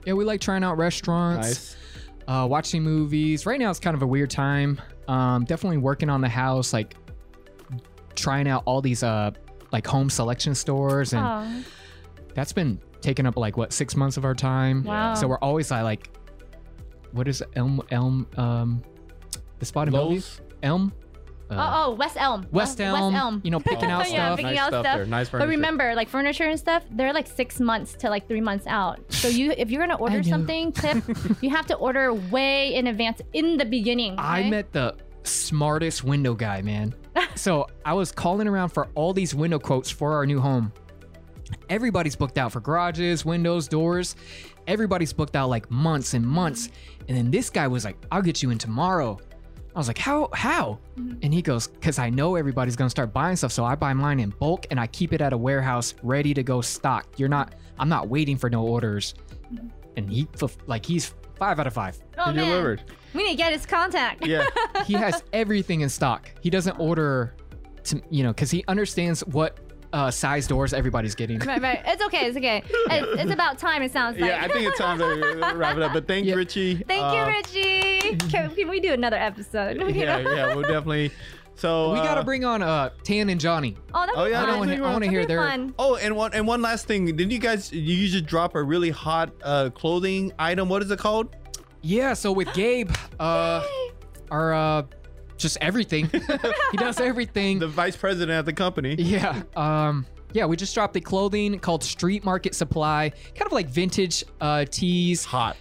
yeah, 0.06 0.12
we 0.12 0.24
like 0.24 0.40
trying 0.40 0.62
out 0.62 0.76
restaurants. 0.78 1.46
Nice. 1.48 1.76
uh, 2.28 2.46
watching 2.48 2.82
movies. 2.82 3.44
Right 3.44 3.58
now, 3.58 3.70
it's 3.70 3.80
kind 3.80 3.96
of 3.96 4.02
a 4.02 4.06
weird 4.06 4.30
time. 4.30 4.80
Um, 5.08 5.44
definitely 5.44 5.78
working 5.78 6.08
on 6.10 6.20
the 6.20 6.28
house, 6.28 6.72
like 6.72 6.94
trying 8.14 8.46
out 8.48 8.62
all 8.66 8.80
these 8.80 9.02
uh, 9.02 9.32
like 9.72 9.86
home 9.86 10.08
selection 10.10 10.54
stores, 10.54 11.12
and 11.12 11.26
Oh. 11.26 11.64
that's 12.34 12.52
been 12.52 12.80
taking 13.00 13.26
up 13.26 13.36
like 13.36 13.56
what 13.56 13.72
six 13.72 13.96
months 13.96 14.16
of 14.16 14.24
our 14.24 14.34
time. 14.34 14.84
Wow. 14.84 15.14
So 15.14 15.26
we're 15.26 15.38
always 15.38 15.70
uh, 15.72 15.82
like, 15.82 16.08
what 17.12 17.26
is? 17.28 17.42
Elm 17.56 17.82
Elm 17.90 18.26
um, 18.36 18.82
the 19.64 19.68
spot 19.68 19.88
in 19.88 19.92
Bellevue? 19.92 20.14
Lowe's. 20.16 20.40
Elm. 20.62 20.92
Uh, 21.50 21.54
Oh, 21.56 21.72
oh, 21.92 21.94
West 21.94 22.16
Elm. 22.18 22.46
West 22.52 22.80
Oh, 22.80 22.84
Elm, 22.84 23.12
West 23.12 23.22
Elm. 23.22 23.40
you 23.44 23.50
know, 23.50 23.60
picking 23.70 23.90
out 23.90 24.10
Yeah, 24.10 24.26
stuff. 24.34 24.36
picking 24.38 24.50
Nice 24.54 24.58
out 24.60 24.68
stuff 24.68 24.84
stuff. 24.84 24.96
there. 24.96 25.06
Nice 25.06 25.28
But 25.28 25.48
remember, 25.48 25.94
like 25.94 26.08
furniture 26.08 26.44
and 26.44 26.58
stuff, 26.58 26.84
they're 26.90 27.12
like 27.12 27.26
six 27.26 27.60
months 27.60 27.94
to 27.96 28.08
like 28.08 28.26
three 28.28 28.40
months 28.40 28.66
out. 28.66 29.00
So 29.12 29.28
you, 29.28 29.52
if 29.56 29.70
you're 29.70 29.80
gonna 29.80 29.96
order 30.00 30.22
something, 30.22 30.72
tip, 30.72 31.04
you 31.42 31.50
have 31.50 31.66
to 31.66 31.74
order 31.76 32.14
way 32.14 32.74
in 32.74 32.86
advance 32.86 33.20
in 33.34 33.56
the 33.58 33.64
beginning. 33.66 34.14
I 34.18 34.48
met 34.48 34.72
the 34.72 34.96
smartest 35.24 36.02
window 36.04 36.34
guy, 36.34 36.62
man. 36.62 36.94
so 37.34 37.66
I 37.84 37.92
was 37.92 38.10
calling 38.10 38.48
around 38.48 38.70
for 38.70 38.88
all 38.94 39.12
these 39.12 39.34
window 39.34 39.58
quotes 39.58 39.90
for 39.90 40.14
our 40.14 40.24
new 40.26 40.40
home. 40.40 40.72
Everybody's 41.68 42.16
booked 42.16 42.38
out 42.38 42.52
for 42.52 42.60
garages, 42.60 43.24
windows, 43.24 43.68
doors. 43.68 44.16
Everybody's 44.66 45.12
booked 45.12 45.36
out 45.36 45.50
like 45.50 45.70
months 45.70 46.14
and 46.14 46.26
months. 46.26 46.70
And 47.06 47.16
then 47.16 47.30
this 47.30 47.50
guy 47.50 47.68
was 47.68 47.84
like, 47.84 47.96
I'll 48.10 48.22
get 48.22 48.42
you 48.42 48.50
in 48.50 48.56
tomorrow. 48.58 49.18
I 49.74 49.78
was 49.78 49.88
like, 49.88 49.98
how? 49.98 50.28
How? 50.32 50.78
And 50.96 51.34
he 51.34 51.42
goes, 51.42 51.66
because 51.66 51.98
I 51.98 52.08
know 52.10 52.36
everybody's 52.36 52.76
gonna 52.76 52.90
start 52.90 53.12
buying 53.12 53.34
stuff, 53.36 53.50
so 53.52 53.64
I 53.64 53.74
buy 53.74 53.92
mine 53.92 54.20
in 54.20 54.30
bulk 54.30 54.66
and 54.70 54.78
I 54.78 54.86
keep 54.86 55.12
it 55.12 55.20
at 55.20 55.32
a 55.32 55.36
warehouse 55.36 55.94
ready 56.02 56.32
to 56.34 56.42
go 56.42 56.60
stock. 56.60 57.06
You're 57.16 57.28
not, 57.28 57.54
I'm 57.78 57.88
not 57.88 58.08
waiting 58.08 58.36
for 58.36 58.48
no 58.48 58.62
orders. 58.62 59.14
And 59.96 60.08
he, 60.10 60.28
like, 60.66 60.84
he's 60.86 61.14
five 61.36 61.58
out 61.58 61.66
of 61.66 61.72
five. 61.72 61.98
Oh, 62.18 62.30
He 62.30 62.36
man. 62.36 62.48
delivered. 62.48 62.82
We 63.14 63.22
need 63.24 63.30
to 63.30 63.36
get 63.36 63.52
his 63.52 63.66
contact. 63.66 64.26
Yeah. 64.26 64.44
he 64.86 64.92
has 64.94 65.22
everything 65.32 65.80
in 65.82 65.88
stock. 65.88 66.30
He 66.40 66.50
doesn't 66.50 66.78
order 66.78 67.34
to 67.84 68.00
you 68.10 68.22
know 68.22 68.30
because 68.30 68.50
he 68.50 68.64
understands 68.66 69.20
what 69.26 69.58
uh, 69.92 70.10
size 70.10 70.46
doors 70.48 70.72
everybody's 70.72 71.14
getting. 71.14 71.38
Right, 71.40 71.60
right. 71.62 71.82
It's 71.86 72.02
okay. 72.04 72.26
It's 72.26 72.36
okay. 72.36 72.62
It's, 72.66 73.22
it's 73.22 73.30
about 73.32 73.58
time. 73.58 73.82
It 73.82 73.92
sounds 73.92 74.18
like. 74.18 74.28
yeah, 74.30 74.42
I 74.42 74.48
think 74.48 74.66
it's 74.68 74.78
time 74.78 74.98
to 74.98 75.52
wrap 75.54 75.76
it 75.76 75.82
up. 75.82 75.92
But 75.92 76.08
thank 76.08 76.26
Yeah. 76.26 76.32
you, 76.32 76.38
Richie. 76.38 76.74
Thank 76.76 77.00
you, 77.12 77.20
Uh, 77.20 77.26
Richie. 78.12 78.28
Can, 78.28 78.54
can 78.54 78.68
we 78.68 78.80
do 78.80 78.92
another 78.92 79.16
episode? 79.16 79.76
Yeah, 79.94 80.18
yeah, 80.18 80.54
we'll 80.54 80.62
definitely. 80.62 81.10
So 81.56 81.92
we 81.92 81.98
gotta 82.00 82.20
uh, 82.22 82.24
bring 82.24 82.44
on 82.44 82.62
uh 82.62 82.90
Tan 83.04 83.28
and 83.28 83.40
Johnny. 83.40 83.76
Oh, 83.94 84.00
that'd 84.00 84.14
Oh, 84.16 84.24
yeah, 84.24 84.40
fun. 84.40 84.50
I 84.50 84.58
wanna- 84.58 84.74
I 84.76 84.80
wanna 84.80 84.92
That'd 85.06 85.10
hear 85.10 85.24
their- 85.26 85.38
fun. 85.48 85.72
Oh, 85.78 85.94
and 85.96 86.16
one 86.16 86.32
and 86.34 86.46
one 86.48 86.60
last 86.62 86.86
thing. 86.86 87.06
Didn't 87.06 87.30
you 87.30 87.38
guys? 87.38 87.72
You 87.72 87.80
usually 87.80 88.22
drop 88.22 88.56
a 88.56 88.62
really 88.62 88.90
hot 88.90 89.30
uh, 89.42 89.70
clothing 89.70 90.32
item. 90.38 90.68
What 90.68 90.82
is 90.82 90.90
it 90.90 90.98
called? 90.98 91.36
Yeah, 91.82 92.14
so 92.14 92.32
with 92.32 92.52
Gabe, 92.54 92.90
uh, 93.20 93.62
our 94.32 94.52
uh, 94.54 94.82
just 95.36 95.58
everything. 95.60 96.10
he 96.70 96.76
does 96.76 96.98
everything. 96.98 97.58
The 97.60 97.68
vice 97.68 97.96
president 97.96 98.30
at 98.36 98.46
the 98.46 98.52
company. 98.52 98.94
yeah. 98.98 99.42
Um. 99.54 100.06
Yeah, 100.32 100.46
we 100.46 100.56
just 100.56 100.74
dropped 100.74 100.94
the 100.94 101.00
clothing 101.00 101.60
called 101.60 101.84
Street 101.84 102.24
Market 102.24 102.56
Supply, 102.56 103.12
kind 103.36 103.46
of 103.46 103.52
like 103.52 103.68
vintage 103.68 104.24
uh 104.40 104.64
tees. 104.68 105.24
Hot. 105.24 105.56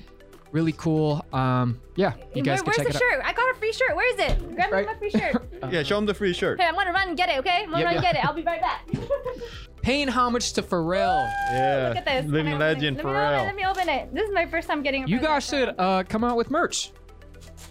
Really 0.53 0.71
cool. 0.71 1.25
Um. 1.33 1.81
Yeah, 1.95 2.13
you 2.33 2.41
guys 2.43 2.63
Where, 2.63 2.63
can 2.63 2.65
where's 2.65 2.77
check 2.77 2.85
the 2.85 2.89
it 2.91 2.95
out. 2.95 2.99
shirt? 3.01 3.21
I 3.25 3.33
got 3.33 3.55
a 3.55 3.59
free 3.59 3.73
shirt. 3.73 3.95
Where 3.95 4.13
is 4.13 4.19
it? 4.31 4.55
Grab 4.55 4.69
me 4.69 4.77
Right. 4.77 4.85
my 4.87 4.95
free 4.95 5.09
shirt. 5.09 5.43
yeah, 5.71 5.83
show 5.83 5.97
him 5.97 6.05
the 6.05 6.13
free 6.13 6.31
shirt. 6.33 6.59
Okay, 6.59 6.67
I'm 6.67 6.75
gonna 6.75 6.91
run 6.93 7.09
and 7.09 7.17
get 7.17 7.27
it. 7.29 7.39
Okay, 7.39 7.63
I'm 7.63 7.71
gonna 7.71 7.79
Yep, 7.79 7.85
run 7.87 7.95
and 7.95 8.03
get 8.03 8.15
it. 8.15 8.25
I'll 8.25 8.33
be 8.33 8.43
right 8.43 8.61
back. 8.61 8.87
Paying 9.81 10.07
homage 10.07 10.53
to 10.53 10.61
Pharrell. 10.61 11.27
Yeah. 11.51 11.87
Look 11.89 11.97
at 11.97 12.05
this. 12.05 12.31
Living 12.31 12.53
Can 12.53 12.61
I 12.61 12.69
open 12.71 12.77
legend 12.81 12.99
it? 12.99 13.01
for 13.01 13.11
let 13.13 13.25
me 13.25 13.25
open 13.25 13.41
it. 13.41 13.45
Let 13.45 13.55
me 13.55 13.65
open 13.65 13.89
it. 13.89 14.13
This 14.13 14.27
is 14.29 14.33
my 14.33 14.45
first 14.45 14.67
time 14.67 14.81
getting. 14.81 15.03
a 15.03 15.07
You 15.07 15.19
guys 15.19 15.45
should 15.45 15.73
uh 15.77 16.03
come 16.07 16.23
out 16.23 16.37
with 16.37 16.49
merch. 16.51 16.91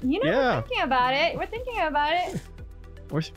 You 0.02 0.22
know, 0.22 0.30
Yeah. 0.30 0.56
we're 0.56 0.62
thinking 0.62 0.82
about 0.82 1.14
it. 1.14 1.36
We're 1.38 1.46
thinking 1.46 1.80
about 1.82 2.12
it. 2.14 2.40
Where's- 3.10 3.30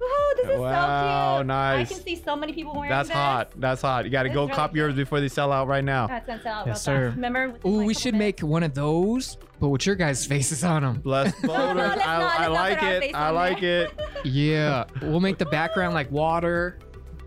Woohoo, 0.00 0.36
this 0.36 0.50
is 0.50 0.58
Wow, 0.60 1.32
so 1.34 1.38
cute. 1.40 1.46
nice. 1.48 1.90
I 1.90 1.94
can 1.94 2.02
see 2.04 2.16
so 2.16 2.36
many 2.36 2.52
people 2.52 2.72
wearing 2.74 2.88
That's 2.90 3.08
this. 3.08 3.16
hot. 3.16 3.50
That's 3.56 3.82
hot. 3.82 4.04
You 4.04 4.10
got 4.12 4.22
to 4.24 4.28
go 4.28 4.44
is 4.44 4.48
really 4.50 4.56
cop 4.56 4.76
yours 4.76 4.94
before 4.94 5.20
they 5.20 5.28
sell 5.28 5.50
out 5.50 5.66
right 5.66 5.82
now. 5.84 6.06
That's 6.06 6.26
gonna 6.26 6.40
sell 6.42 6.54
out 6.60 6.66
Yes, 6.68 6.82
sir. 6.82 7.06
fast. 7.08 7.16
Remember? 7.16 7.48
within, 7.50 7.60
Oh, 7.72 7.76
like, 7.78 7.86
we 7.88 7.94
should 7.94 8.14
minutes? 8.14 8.42
make 8.42 8.48
one 8.48 8.62
of 8.62 8.74
those, 8.74 9.36
but 9.58 9.68
with 9.70 9.86
your 9.86 9.96
guys' 9.96 10.24
faces 10.24 10.62
on 10.62 10.82
them. 10.82 11.00
Bless 11.00 11.32
voters. 11.42 11.76
let's 11.76 11.96
not. 11.96 12.06
I, 12.06 12.18
Let's 12.18 12.38
I 12.38 12.42
not 12.44 12.52
like 12.52 12.82
it. 12.82 13.14
I 13.14 13.30
like 13.30 13.62
it. 13.62 14.00
Yeah, 14.24 14.84
we'll 15.02 15.20
make 15.20 15.38
the 15.38 15.46
background 15.46 15.94
like 15.94 16.10
water. 16.12 16.78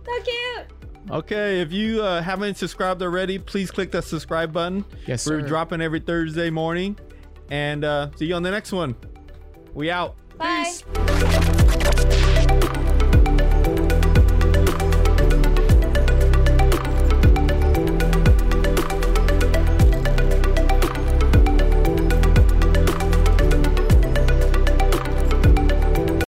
So 0.06 0.24
cute. 0.24 0.68
Okay, 1.12 1.60
if 1.62 1.74
you 1.74 2.02
uh, 2.04 2.22
haven't 2.22 2.56
subscribed 2.56 3.02
already, 3.02 3.38
please 3.38 3.70
click 3.72 3.92
the 3.92 4.02
subscribe 4.02 4.54
button. 4.54 4.86
Yes, 5.08 5.24
sir. 5.24 5.42
We're 5.42 5.48
dropping 5.48 5.82
every 5.82 6.00
Thursday 6.00 6.50
morning. 6.50 6.98
And 7.50 7.84
uh, 7.84 8.12
see 8.16 8.28
you 8.28 8.36
on 8.36 8.44
the 8.44 8.52
next 8.52 8.72
one. 8.72 8.96
We 9.74 9.92
out. 9.92 10.16
Bye. 10.38 10.64
Peace. 10.64 10.84